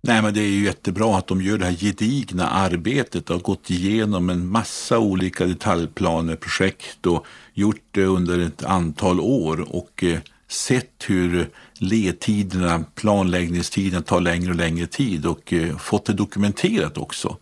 Nej, 0.00 0.22
men 0.22 0.34
det 0.34 0.40
är 0.40 0.48
ju 0.48 0.64
jättebra 0.64 1.16
att 1.16 1.26
de 1.26 1.42
gör 1.42 1.58
det 1.58 1.64
här 1.64 1.72
gedigna 1.72 2.48
arbetet 2.48 3.30
och 3.30 3.36
har 3.36 3.42
gått 3.42 3.70
igenom 3.70 4.30
en 4.30 4.46
massa 4.46 4.98
olika 4.98 5.46
detaljplaneprojekt 5.46 7.06
och 7.06 7.26
gjort 7.54 7.84
det 7.90 8.04
under 8.04 8.38
ett 8.38 8.64
antal 8.64 9.20
år 9.20 9.76
och 9.76 10.04
eh, 10.04 10.18
sett 10.48 11.04
hur 11.06 11.48
ledtiderna, 11.78 12.84
planläggningstiderna 12.94 14.02
tar 14.02 14.20
längre 14.20 14.50
och 14.50 14.56
längre 14.56 14.86
tid 14.86 15.26
och 15.26 15.52
eh, 15.52 15.76
fått 15.76 16.04
det 16.04 16.12
dokumenterat 16.12 16.98
också. 16.98 17.36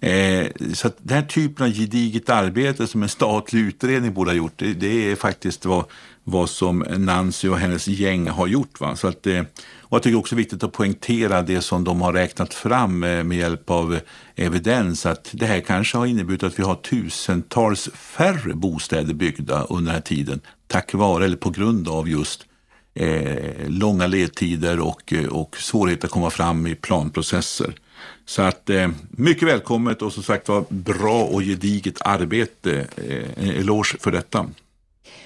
Eh, 0.00 0.46
så 0.74 0.86
att 0.86 0.96
den 0.98 1.16
här 1.16 1.26
typen 1.26 1.66
av 1.66 1.72
gediget 1.72 2.30
arbete 2.30 2.86
som 2.86 3.02
en 3.02 3.08
statlig 3.08 3.60
utredning 3.60 4.14
borde 4.14 4.30
ha 4.30 4.36
gjort, 4.36 4.52
det, 4.56 4.72
det 4.72 5.10
är 5.10 5.16
faktiskt 5.16 5.64
vad, 5.64 5.84
vad 6.24 6.50
som 6.50 6.78
Nancy 6.78 7.48
och 7.48 7.58
hennes 7.58 7.88
gäng 7.88 8.28
har 8.28 8.46
gjort. 8.46 8.80
Va? 8.80 8.96
Så 8.96 9.08
att, 9.08 9.26
eh, 9.26 9.42
och 9.80 9.96
jag 9.96 10.02
tycker 10.02 10.18
också 10.18 10.34
det 10.34 10.38
är 10.38 10.42
viktigt 10.42 10.62
att 10.62 10.72
poängtera 10.72 11.42
det 11.42 11.60
som 11.60 11.84
de 11.84 12.00
har 12.00 12.12
räknat 12.12 12.54
fram 12.54 13.04
eh, 13.04 13.24
med 13.24 13.38
hjälp 13.38 13.70
av 13.70 13.94
eh, 13.94 14.00
evidens, 14.36 15.06
att 15.06 15.28
det 15.32 15.46
här 15.46 15.60
kanske 15.60 15.98
har 15.98 16.06
inneburit 16.06 16.42
att 16.42 16.58
vi 16.58 16.62
har 16.62 16.74
tusentals 16.74 17.88
färre 17.94 18.54
bostäder 18.54 19.14
byggda 19.14 19.62
under 19.62 19.84
den 19.84 19.94
här 19.94 20.00
tiden, 20.00 20.40
tack 20.66 20.94
vare 20.94 21.24
eller 21.24 21.36
på 21.36 21.50
grund 21.50 21.88
av 21.88 22.08
just 22.08 22.47
eh, 22.98 23.68
långa 23.68 24.06
ledtider 24.06 24.80
och, 24.80 25.12
eh, 25.12 25.26
och 25.26 25.56
svårigheter 25.56 26.06
att 26.06 26.12
komma 26.12 26.30
fram 26.30 26.66
i 26.66 26.74
planprocesser. 26.74 27.74
Så 28.26 28.42
att 28.42 28.70
eh, 28.70 28.88
mycket 29.10 29.48
välkommet 29.48 30.02
och 30.02 30.12
som 30.12 30.22
sagt 30.22 30.48
var 30.48 30.64
bra 30.68 31.22
och 31.22 31.40
gediget 31.40 32.02
arbete. 32.02 32.86
Eh, 32.96 33.58
eloge 33.58 33.96
för 34.00 34.10
detta. 34.10 34.46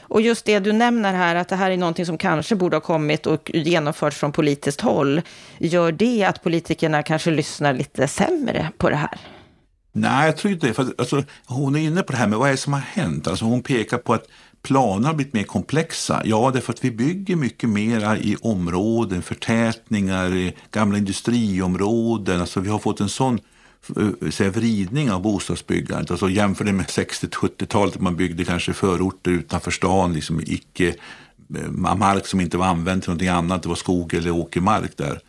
Och 0.00 0.20
just 0.20 0.44
det 0.44 0.58
du 0.58 0.72
nämner 0.72 1.12
här, 1.12 1.34
att 1.34 1.48
det 1.48 1.56
här 1.56 1.70
är 1.70 1.76
någonting 1.76 2.06
som 2.06 2.18
kanske 2.18 2.54
borde 2.54 2.76
ha 2.76 2.80
kommit 2.80 3.26
och 3.26 3.50
genomförts 3.54 4.16
från 4.16 4.32
politiskt 4.32 4.80
håll. 4.80 5.22
Gör 5.58 5.92
det 5.92 6.24
att 6.24 6.42
politikerna 6.42 7.02
kanske 7.02 7.30
lyssnar 7.30 7.74
lite 7.74 8.08
sämre 8.08 8.70
på 8.78 8.90
det 8.90 8.96
här? 8.96 9.18
Nej, 9.92 10.26
jag 10.26 10.36
tror 10.36 10.52
inte 10.52 10.66
det. 10.66 10.74
För, 10.74 10.94
alltså, 10.98 11.24
hon 11.46 11.76
är 11.76 11.80
inne 11.80 12.02
på 12.02 12.12
det 12.12 12.18
här 12.18 12.26
med 12.26 12.38
vad 12.38 12.48
är 12.48 12.52
det 12.52 12.58
som 12.58 12.72
har 12.72 12.80
hänt. 12.80 13.26
Alltså, 13.26 13.44
hon 13.44 13.62
pekar 13.62 13.98
på 13.98 14.14
att 14.14 14.26
planer 14.62 15.06
har 15.06 15.14
blivit 15.14 15.34
mer 15.34 15.42
komplexa. 15.42 16.22
Ja, 16.24 16.50
det 16.50 16.58
är 16.58 16.60
för 16.60 16.72
att 16.72 16.84
vi 16.84 16.90
bygger 16.90 17.36
mycket 17.36 17.68
mera 17.68 18.18
i 18.18 18.36
områden, 18.40 19.22
förtätningar, 19.22 20.34
i 20.34 20.54
gamla 20.70 20.98
industriområden. 20.98 22.40
Alltså 22.40 22.60
vi 22.60 22.68
har 22.68 22.78
fått 22.78 23.00
en 23.00 23.08
sån 23.08 23.40
eh, 23.96 24.30
säga, 24.30 24.50
vridning 24.50 25.10
av 25.10 25.22
bostadsbyggandet. 25.22 26.10
Alltså 26.10 26.28
jämför 26.28 26.64
det 26.64 26.72
med 26.72 26.86
60-70-talet 26.86 28.00
man 28.00 28.16
byggde 28.16 28.44
kanske 28.44 28.72
förorter 28.72 29.30
utanför 29.30 29.70
stan, 29.70 30.12
liksom 30.12 30.40
icke, 30.40 30.88
eh, 31.56 31.70
mark 31.96 32.26
som 32.26 32.40
inte 32.40 32.58
var 32.58 32.66
använd 32.66 33.02
till 33.02 33.10
någonting 33.10 33.28
annat, 33.28 33.62
det 33.62 33.68
var 33.68 33.76
skog 33.76 34.14
eller 34.14 34.30
åkermark 34.30 34.96
där. 34.96 35.20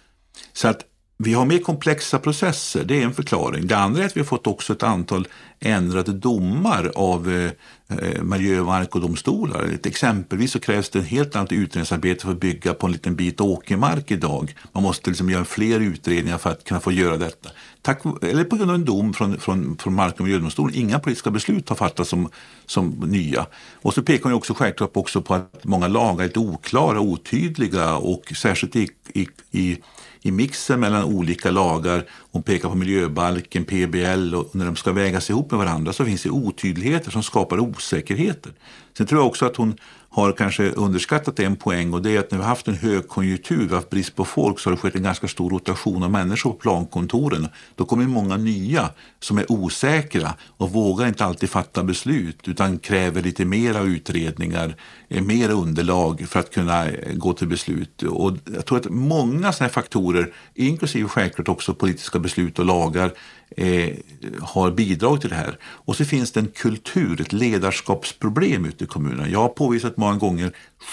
Så 0.53 0.67
att 0.67 0.86
vi 1.24 1.34
har 1.34 1.45
mer 1.45 1.59
komplexa 1.59 2.19
processer, 2.19 2.84
det 2.84 3.01
är 3.01 3.03
en 3.03 3.13
förklaring. 3.13 3.67
Det 3.67 3.78
andra 3.78 4.01
är 4.01 4.05
att 4.05 4.15
vi 4.17 4.21
har 4.21 4.26
fått 4.26 4.47
också 4.47 4.74
ett 4.74 4.84
antal 4.84 5.28
ändrade 5.59 6.13
domar 6.13 6.91
av 6.95 7.32
eh, 7.32 7.51
eh 7.97 8.24
miljö 8.24 8.59
och 8.59 8.65
markodomstolar. 8.65 9.78
Exempelvis 9.84 10.51
så 10.51 10.59
krävs 10.59 10.89
det 10.89 10.99
en 10.99 11.05
helt 11.05 11.36
annat 11.36 11.51
utredningsarbete 11.51 12.26
för 12.26 12.32
att 12.32 12.39
bygga 12.39 12.74
på 12.74 12.86
en 12.86 12.91
liten 12.91 13.15
bit 13.15 13.41
åkermark 13.41 14.11
idag. 14.11 14.55
Man 14.71 14.84
måste 14.84 15.09
liksom 15.09 15.30
göra 15.30 15.45
fler 15.45 15.80
utredningar 15.80 16.38
för 16.38 16.49
att 16.49 16.63
kunna 16.63 16.80
få 16.80 16.91
göra 16.91 17.17
detta. 17.17 17.49
Tack, 17.82 18.01
eller 18.21 18.43
på 18.43 18.55
grund 18.55 18.71
av 18.71 18.76
en 18.76 18.86
dom 18.86 19.13
från, 19.13 19.39
från, 19.39 19.78
från 19.78 19.93
Mark 19.93 20.13
och 20.17 20.24
miljödomstolen. 20.24 20.76
Inga 20.76 20.99
politiska 20.99 21.32
beslut 21.32 21.69
har 21.69 21.76
fattats 21.76 22.09
som, 22.09 22.30
som 22.65 22.89
nya. 22.89 23.45
Och 23.74 23.93
så 23.93 24.03
pekar 24.03 24.30
man 24.30 24.34
också 24.34 24.53
självklart 24.53 24.97
också 24.97 25.21
på 25.21 25.34
att 25.34 25.63
många 25.63 25.88
lagar 25.88 26.24
är 26.24 26.28
lite 26.28 26.39
oklara, 26.39 26.99
otydliga 26.99 27.95
och 27.95 28.34
särskilt 28.36 28.76
i, 28.76 28.89
i, 29.13 29.28
i 29.51 29.78
i 30.26 30.32
mixen 30.32 30.80
mellan 30.80 31.03
olika 31.03 31.51
lagar. 31.51 32.05
Hon 32.32 32.43
pekar 32.43 32.69
på 32.69 32.76
miljöbalken, 32.76 33.65
PBL 33.65 34.36
och 34.36 34.55
när 34.55 34.65
de 34.65 34.76
ska 34.76 34.91
vägas 34.91 35.30
ihop 35.30 35.51
med 35.51 35.59
varandra 35.59 35.93
så 35.93 36.05
finns 36.05 36.24
det 36.24 36.30
otydligheter 36.30 37.11
som 37.11 37.24
skapar 37.24 37.59
osäkerheter. 37.59 38.51
Sen 38.97 39.07
tror 39.07 39.21
jag 39.21 39.28
också 39.28 39.45
att 39.45 39.55
hon 39.55 39.78
har 40.14 40.32
kanske 40.32 40.70
underskattat 40.70 41.39
en 41.39 41.55
poäng 41.55 41.93
och 41.93 42.01
det 42.01 42.16
är 42.16 42.20
att 42.20 42.32
när 42.32 42.38
vi 42.38 42.43
har 42.43 42.49
haft 42.49 42.68
en 42.68 42.76
högkonjunktur, 42.76 43.57
vi 43.57 43.68
har 43.68 43.76
haft 43.76 43.89
brist 43.89 44.16
på 44.16 44.26
folk, 44.26 44.59
så 44.59 44.70
har 44.70 44.76
det 44.76 44.82
skett 44.82 44.95
en 44.95 45.03
ganska 45.03 45.28
stor 45.28 45.49
rotation 45.49 46.03
av 46.03 46.11
människor 46.11 46.51
på 46.51 46.57
plankontoren. 46.57 47.47
Då 47.76 47.86
kommer 47.86 48.07
många 48.07 48.38
nya 48.38 48.89
som 49.20 49.38
är 49.38 49.51
osäkra 49.51 50.34
och 50.57 50.72
vågar 50.72 51.07
inte 51.07 51.26
alltid 51.26 51.49
fatta 51.49 51.84
beslut 51.84 52.47
utan 52.47 52.80
kräver 52.80 53.22
lite 53.22 53.45
mera 53.45 53.82
utredningar, 53.82 54.76
eh, 55.09 55.24
mer 55.24 55.49
underlag 55.49 56.26
för 56.30 56.39
att 56.39 56.53
kunna 56.53 56.89
eh, 56.89 57.14
gå 57.14 57.34
till 57.34 57.47
beslut. 57.47 58.03
Och 58.03 58.32
jag 58.55 58.66
tror 58.66 58.78
att 58.78 58.89
många 58.89 59.51
sådana 59.51 59.68
här 59.68 59.74
faktorer, 59.74 60.34
inklusive 60.55 61.09
självklart 61.09 61.49
också 61.49 61.74
politiska 61.74 62.20
beslut 62.20 62.59
och 62.59 62.66
lagar, 62.66 63.14
eh, 63.57 63.95
har 64.41 64.72
bidragit 64.72 65.22
till 65.22 65.30
det 65.30 65.36
här. 65.36 65.57
Och 65.64 65.95
så 65.95 66.05
finns 66.05 66.32
det 66.32 66.39
en 66.39 66.47
kultur, 66.47 67.22
ett 67.22 67.34
ledarskapsproblem 67.34 68.66
ute 68.66 68.84
i 68.84 68.88
kommunerna. 68.88 69.30
Jag 69.30 69.39
har 69.39 69.49
påvisat 69.49 69.97
många 70.04 70.18
gånger 70.18 70.51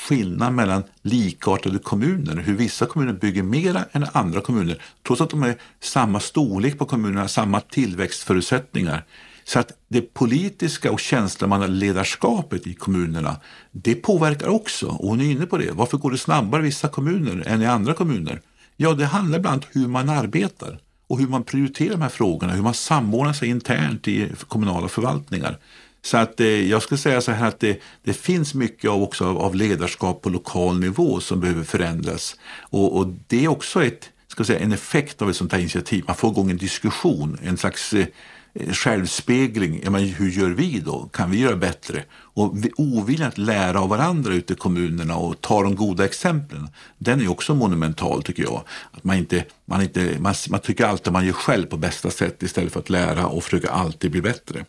skillnad 0.09 0.53
mellan 0.53 0.83
likartade 1.03 1.79
kommuner, 1.79 2.37
hur 2.37 2.55
vissa 2.55 2.87
kommuner 2.87 3.13
bygger 3.13 3.43
mera 3.43 3.85
än 3.93 4.07
andra 4.13 4.41
kommuner, 4.41 4.83
trots 5.07 5.21
att 5.21 5.31
de 5.31 5.43
är 5.43 5.57
samma 5.81 6.21
storlek 6.21 6.79
på 6.79 6.87
kommunerna, 6.87 7.29
samma 7.29 7.61
tillväxtförutsättningar. 7.61 9.05
Så 9.45 9.59
att 9.59 9.73
det 9.89 10.15
politiska 10.15 10.93
och 10.93 11.01
tjänstemannaledarskapet 11.01 12.67
i 12.67 12.75
kommunerna, 12.75 13.37
det 13.73 13.95
påverkar 13.95 14.49
också. 14.49 14.87
Och 14.87 15.09
hon 15.09 15.21
är 15.21 15.25
inne 15.25 15.47
på 15.47 15.59
det. 15.59 15.73
Varför 15.73 15.99
går 15.99 16.11
det 16.11 16.19
snabbare 16.19 16.63
i 16.63 16.65
vissa 16.65 16.89
kommuner 16.89 17.45
än 17.47 17.63
i 17.63 17.67
andra 17.67 17.95
kommuner? 17.95 18.41
Ja, 18.77 18.93
det 18.93 19.07
handlar 19.07 19.39
bland 19.39 19.53
annat 19.53 19.65
om 19.75 19.81
hur 19.81 19.89
man 19.89 20.09
arbetar 20.09 20.79
och 21.07 21.19
hur 21.19 21.29
man 21.29 21.45
prioriterar 21.45 21.91
de 21.91 22.03
här 22.03 22.09
frågorna, 22.09 22.53
hur 22.53 22.63
man 22.63 22.75
samordnar 22.75 23.33
sig 23.33 23.49
internt 23.49 24.09
i 24.09 24.29
kommunala 24.49 24.89
förvaltningar. 24.89 25.59
Så 26.03 26.17
att 26.17 26.41
eh, 26.41 26.47
jag 26.47 26.83
skulle 26.83 26.99
säga 26.99 27.21
så 27.21 27.33
här 27.33 27.49
att 27.49 27.61
det, 27.61 27.81
det 28.03 28.13
finns 28.13 28.55
mycket 28.55 28.91
av, 28.91 29.03
också 29.03 29.25
av, 29.25 29.39
av, 29.39 29.55
ledarskap 29.55 30.23
på 30.23 30.29
lokal 30.29 30.81
nivå 30.81 31.21
som 31.21 31.41
behöver 31.41 31.65
förändras. 31.65 32.37
Och, 32.61 32.97
och 32.97 33.07
det 33.27 33.45
är 33.45 33.49
också 33.49 33.85
ett, 33.85 34.11
ska 34.29 34.45
säga, 34.45 34.59
en 34.59 34.73
effekt 34.73 35.23
av 35.23 35.31
ett 35.31 35.37
sånt 35.37 35.53
här 35.53 35.59
initiativ. 35.59 36.05
Man 36.07 36.17
får 36.17 36.31
igång 36.31 36.51
en 36.51 36.57
diskussion, 36.57 37.39
en 37.43 37.57
slags 37.57 37.93
eh, 37.93 38.07
eh 38.55 38.73
självspegling. 38.73 39.81
Ja, 39.85 39.91
men 39.91 40.05
hur 40.05 40.31
gör 40.31 40.51
vi 40.51 40.81
då? 40.81 41.09
Kan 41.13 41.31
vi 41.31 41.39
göra 41.39 41.57
bättre? 41.57 42.05
Och 42.13 42.55
oviljan 42.77 43.29
att 43.29 43.39
lära 43.39 43.81
av 43.81 43.89
varandra 43.89 44.35
ute 44.35 44.53
i 44.53 44.57
kommunerna 44.57 45.17
och 45.17 45.41
ta 45.41 45.63
de 45.63 45.77
goda 45.77 46.05
exemplen, 46.05 46.69
den 46.99 47.21
är 47.21 47.29
också 47.29 47.55
monumental 47.55 48.23
tycker 48.23 48.43
jag. 48.43 48.63
Att 48.91 49.05
man, 49.05 49.17
inte, 49.17 49.45
man, 49.65 49.83
inte, 49.83 50.17
man, 50.21 50.35
man 50.51 50.61
tycker 50.61 50.85
alltid 50.85 51.09
att 51.09 51.13
man 51.13 51.27
gör 51.27 51.33
själv 51.33 51.67
på 51.67 51.77
bästa 51.77 52.11
sätt 52.11 52.43
istället 52.43 52.73
för 52.73 52.81
att 52.81 52.91
lära 52.91 53.27
och 53.27 53.45
försöka 53.45 53.71
alltid 53.71 54.11
bli 54.11 54.23
bättre. 54.23 54.65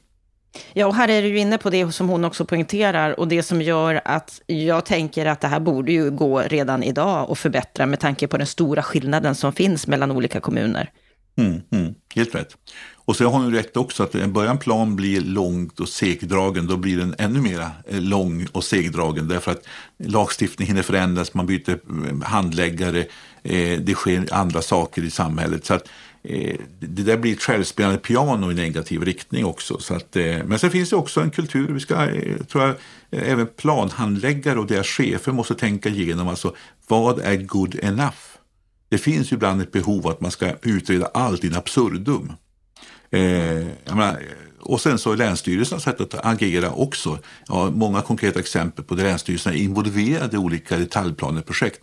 Ja, 0.74 0.88
och 0.88 0.96
här 0.96 1.08
är 1.08 1.22
du 1.22 1.38
inne 1.38 1.58
på 1.58 1.70
det 1.70 1.92
som 1.92 2.10
hon 2.10 2.26
också 2.26 2.46
poängterar 2.46 3.20
och 3.20 3.28
det 3.28 3.44
som 3.44 3.62
gör 3.62 4.02
att 4.06 4.42
jag 4.46 4.86
tänker 4.86 5.26
att 5.26 5.42
det 5.42 5.48
här 5.48 5.60
borde 5.60 5.92
ju 5.92 6.12
gå 6.12 6.40
redan 6.40 6.84
idag 6.84 7.30
och 7.30 7.38
förbättra 7.38 7.86
med 7.86 8.00
tanke 8.00 8.28
på 8.28 8.38
den 8.38 8.48
stora 8.48 8.84
skillnaden 8.84 9.36
som 9.36 9.54
finns 9.54 9.88
mellan 9.88 10.12
olika 10.12 10.40
kommuner. 10.40 10.90
Mm, 11.38 11.62
mm, 11.72 11.94
helt 12.16 12.36
rätt. 12.36 12.58
Och 13.06 13.16
så 13.16 13.24
har 13.24 13.32
hon 13.32 13.54
rätt 13.54 13.78
också 13.78 14.04
att 14.04 14.16
en 14.16 14.34
början 14.34 14.58
plan 14.58 14.96
blir 14.96 15.22
långt 15.22 15.80
och 15.80 15.90
segdragen, 15.90 16.68
då 16.68 16.78
blir 16.78 16.98
den 16.98 17.16
ännu 17.18 17.42
mer 17.42 17.70
eh, 17.88 18.02
lång 18.02 18.48
och 18.52 18.64
segdragen 18.64 19.28
därför 19.28 19.52
att 19.52 19.68
lagstiftningen 19.98 20.68
hinner 20.68 20.84
förändras, 20.84 21.34
man 21.34 21.46
byter 21.46 21.70
eh, 21.70 22.24
handläggare, 22.24 23.00
eh, 23.44 23.80
det 23.80 23.94
sker 23.94 24.34
andra 24.34 24.62
saker 24.62 25.04
i 25.04 25.12
samhället. 25.12 25.66
Så 25.66 25.74
att, 25.74 25.90
Eh, 26.24 26.56
det 26.80 27.04
där 27.04 27.18
blir 27.18 27.34
ett 27.34 27.42
självspelande 27.42 27.98
piano 27.98 28.52
i 28.52 28.56
negativ 28.56 29.04
riktning 29.04 29.46
också. 29.46 29.80
Så 29.80 29.96
att, 29.96 30.16
eh, 30.16 30.44
men 30.46 30.60
sen 30.60 30.72
finns 30.72 30.90
det 30.90 30.96
också 30.96 31.22
en 31.22 31.32
kultur, 31.32 31.74
vi 31.74 31.80
ska, 31.80 32.06
eh, 32.06 32.38
tror 32.38 32.64
jag, 32.64 32.76
även 33.12 33.48
planhandläggare 33.48 34.60
och 34.60 34.68
deras 34.68 34.88
chefer 34.88 35.32
måste 35.32 35.56
tänka 35.56 35.90
igenom 35.90 36.28
alltså, 36.28 36.56
vad 36.88 37.20
är 37.20 37.36
good 37.36 37.76
enough? 37.82 38.18
Det 38.90 38.98
finns 38.98 39.32
ju 39.32 39.36
ibland 39.36 39.62
ett 39.62 39.72
behov 39.72 40.08
att 40.08 40.22
man 40.22 40.32
ska 40.32 40.54
utreda 40.62 41.06
allt 41.06 41.44
in 41.44 41.56
absurdum. 41.56 42.34
Eh, 43.12 43.68
menar, 43.86 44.20
och 44.60 44.82
sen 44.82 45.00
så 45.00 45.12
är 45.12 45.18
länsstyrelsernas 45.18 45.84
sätt 45.84 46.02
att 46.02 46.26
agera 46.26 46.72
också. 46.72 47.20
Jag 47.48 47.56
har 47.56 47.72
många 47.72 48.02
konkreta 48.02 48.40
exempel 48.40 48.86
på 48.86 48.96
där 48.96 49.04
länsstyrelserna 49.04 49.56
är 49.56 49.60
involverade 49.60 50.36
i 50.36 50.40
olika 50.40 50.78
detaljplaneprojekt. 50.78 51.82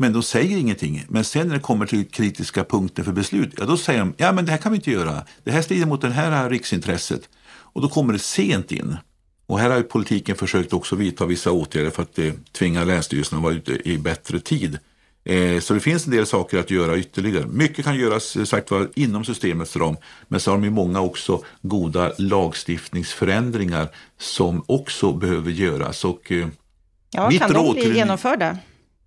Men 0.00 0.12
de 0.12 0.22
säger 0.22 0.58
ingenting. 0.58 1.04
Men 1.08 1.24
sen 1.24 1.48
när 1.48 1.54
det 1.54 1.60
kommer 1.60 1.86
till 1.86 2.10
kritiska 2.10 2.64
punkter 2.64 3.02
för 3.02 3.12
beslut, 3.12 3.54
ja 3.58 3.64
då 3.64 3.76
säger 3.76 3.98
de 3.98 4.14
ja 4.16 4.32
men 4.32 4.44
det 4.46 4.50
här 4.50 4.58
kan 4.58 4.72
vi 4.72 4.76
inte 4.76 4.90
göra. 4.90 5.24
Det 5.44 5.50
här 5.50 5.62
strider 5.62 5.86
mot 5.86 6.00
det 6.00 6.10
här 6.10 6.50
riksintresset. 6.50 7.28
Och 7.46 7.82
då 7.82 7.88
kommer 7.88 8.12
det 8.12 8.18
sent 8.18 8.72
in. 8.72 8.96
Och 9.46 9.58
här 9.58 9.70
har 9.70 9.82
politiken 9.82 10.36
försökt 10.36 10.72
också 10.72 10.96
vidta 10.96 11.26
vissa 11.26 11.50
åtgärder 11.52 11.90
för 11.90 12.02
att 12.02 12.18
eh, 12.18 12.32
tvinga 12.52 12.84
länsstyrelserna 12.84 13.38
att 13.38 13.42
vara 13.42 13.54
ute 13.54 13.88
i 13.88 13.98
bättre 13.98 14.40
tid. 14.40 14.78
Eh, 15.24 15.60
så 15.60 15.74
det 15.74 15.80
finns 15.80 16.06
en 16.06 16.12
del 16.12 16.26
saker 16.26 16.58
att 16.58 16.70
göra 16.70 16.98
ytterligare. 16.98 17.46
Mycket 17.46 17.84
kan 17.84 17.96
göras 17.96 18.36
eh, 18.36 18.44
sagt 18.44 18.70
var, 18.70 18.88
inom 18.94 19.24
systemets 19.24 19.76
ram, 19.76 19.96
men 20.28 20.40
så 20.40 20.50
har 20.50 20.58
de 20.58 20.64
ju 20.64 20.70
många 20.70 21.00
också 21.00 21.44
goda 21.62 22.12
lagstiftningsförändringar 22.18 23.88
som 24.18 24.64
också 24.66 25.12
behöver 25.12 25.50
göras. 25.50 26.04
Och, 26.04 26.32
eh, 26.32 26.48
ja, 27.10 27.30
kan 27.30 27.52
de 27.52 27.74
bli 27.74 27.96
genomförda? 27.96 28.56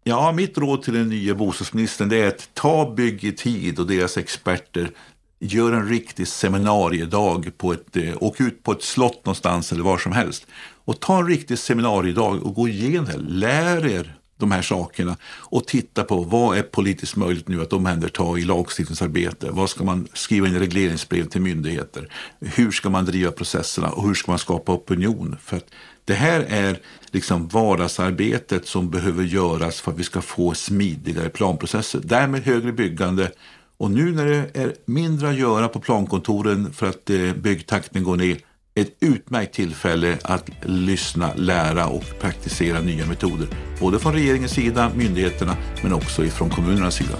Ja, 0.04 0.32
mitt 0.32 0.58
råd 0.58 0.82
till 0.82 0.93
den 0.93 1.10
nya 1.10 1.36
bostadsministern 1.36 2.10
det 2.10 2.18
är 2.18 2.28
att 2.28 2.49
ta 2.54 2.93
Bygg 2.93 3.24
i 3.24 3.32
tid 3.32 3.80
och 3.80 3.88
deras 3.88 4.18
experter 4.18 4.91
gör 5.39 5.72
en 5.74 5.88
riktig 5.88 6.28
seminariedag, 6.28 7.51
på 7.58 7.74
ett, 7.74 7.97
eh, 7.97 8.14
åk 8.20 8.41
ut 8.41 8.64
på 8.64 8.72
ett 8.72 8.84
slott 8.84 9.26
någonstans 9.26 9.72
eller 9.72 9.84
var 9.84 9.97
som 9.97 10.12
helst 10.12 10.47
och 10.86 10.99
ta 10.99 11.18
en 11.18 11.28
riktig 11.28 11.58
seminariedag 11.58 12.43
och 12.43 12.56
gå 12.56 12.68
igenom 12.68 13.06
det. 13.06 13.18
Lär 13.18 13.86
er 13.86 14.16
de 14.38 14.51
här 14.51 14.62
sakerna 14.62 15.18
och 15.26 15.68
titta 15.68 16.04
på 16.04 16.24
vad 16.24 16.58
är 16.58 16.64
politiskt 16.64 17.16
möjligt 17.16 17.47
nu 17.47 17.62
att 17.62 17.74
omhänderta 17.74 18.38
i 18.38 18.41
lagstiftningsarbete. 18.41 19.51
Vad 19.51 19.70
ska 19.70 19.84
man 19.84 20.08
skriva 20.14 20.47
in 20.47 20.56
i 20.56 20.60
regleringsbrev 20.60 21.26
till 21.26 21.41
myndigheter? 21.41 22.14
Hur 22.39 22.72
ska 22.72 22.89
man 22.89 23.06
driva 23.06 23.32
processerna 23.32 23.89
och 23.89 24.08
hur 24.08 24.14
ska 24.14 24.32
man 24.32 24.39
skapa 24.39 24.72
opinion? 24.74 25.38
För 25.41 25.58
att 25.58 25.66
det 26.06 26.14
här 26.14 26.45
är 26.49 26.80
liksom 27.14 27.47
vardagsarbetet 27.47 28.68
som 28.68 28.89
behöver 28.89 29.24
göras 29.24 29.82
för 29.82 29.91
att 29.91 29.99
vi 29.99 30.03
ska 30.03 30.22
få 30.22 30.53
smidigare 30.53 31.30
planprocesser. 31.30 32.01
Därmed 32.03 32.43
högre 32.43 32.72
byggande 32.72 33.32
och 33.78 33.91
nu 33.91 34.11
när 34.11 34.26
det 34.26 34.49
är 34.53 34.74
mindre 34.86 35.30
att 35.30 35.36
göra 35.36 35.68
på 35.68 35.80
plankontoren 35.80 36.74
för 36.74 36.89
att 36.89 37.09
eh, 37.09 37.34
byggtakten 37.34 38.03
går 38.03 38.18
ner 38.18 38.38
ett 38.76 38.97
utmärkt 38.99 39.53
tillfälle 39.53 40.18
att 40.24 40.49
lyssna, 40.61 41.30
lära 41.36 41.88
och 41.88 42.03
praktisera 42.20 42.80
nya 42.80 43.05
metoder. 43.05 43.47
Både 43.80 43.99
från 43.99 44.14
regeringens 44.14 44.51
sida, 44.51 44.91
myndigheterna, 44.95 45.57
men 45.84 45.93
också 45.93 46.24
från 46.24 46.49
kommunernas 46.49 46.95
sida. 46.95 47.16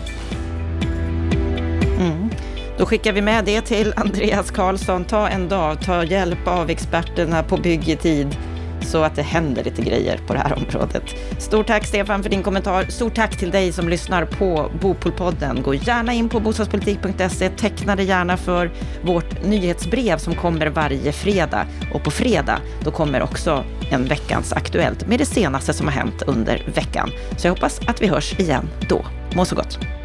Mm. 2.00 2.30
Då 2.78 2.86
skickar 2.86 3.14
vi 3.14 3.22
med 3.22 3.46
det 3.46 3.62
till 3.62 3.94
Andreas 3.96 4.52
Karlsson. 4.52 5.06
Ta 5.06 5.28
en 5.28 5.50
dag, 5.50 5.82
ta 5.82 6.04
hjälp 6.04 6.48
av 6.48 6.70
experterna 6.70 7.44
på 7.44 7.58
Bygg 7.58 7.90
i 7.90 7.96
tid 7.96 8.38
så 8.84 9.04
att 9.04 9.16
det 9.16 9.22
händer 9.22 9.64
lite 9.64 9.82
grejer 9.82 10.18
på 10.28 10.34
det 10.34 10.40
här 10.40 10.54
området. 10.54 11.04
Stort 11.38 11.68
tack 11.68 11.86
Stefan 11.86 12.24
för 12.24 12.30
din 12.30 12.44
kommentar. 12.44 12.86
Stort 12.90 13.16
tack 13.16 13.38
till 13.38 13.52
dig 13.52 13.72
som 13.72 13.90
lyssnar 13.90 14.26
på 14.26 14.72
Bopolpodden. 14.82 15.62
Gå 15.62 15.74
gärna 15.74 16.14
in 16.14 16.30
på 16.30 16.40
bostadspolitik.se, 16.40 17.50
teckna 17.50 17.96
dig 17.96 18.06
gärna 18.06 18.38
för 18.38 18.72
vårt 19.02 19.46
nyhetsbrev 19.46 20.18
som 20.18 20.36
kommer 20.36 20.68
varje 20.68 21.12
fredag. 21.12 21.66
Och 21.94 22.04
på 22.04 22.12
fredag, 22.12 22.60
då 22.84 22.92
kommer 22.92 23.22
också 23.22 23.64
en 23.92 24.06
veckans 24.06 24.54
Aktuellt 24.54 25.08
med 25.08 25.20
det 25.20 25.26
senaste 25.26 25.74
som 25.74 25.88
har 25.88 25.94
hänt 25.94 26.22
under 26.28 26.72
veckan. 26.76 27.10
Så 27.38 27.48
jag 27.48 27.54
hoppas 27.54 27.80
att 27.88 28.02
vi 28.02 28.08
hörs 28.08 28.40
igen 28.40 28.70
då. 28.90 29.06
Må 29.36 29.46
så 29.46 29.56
gott! 29.56 30.03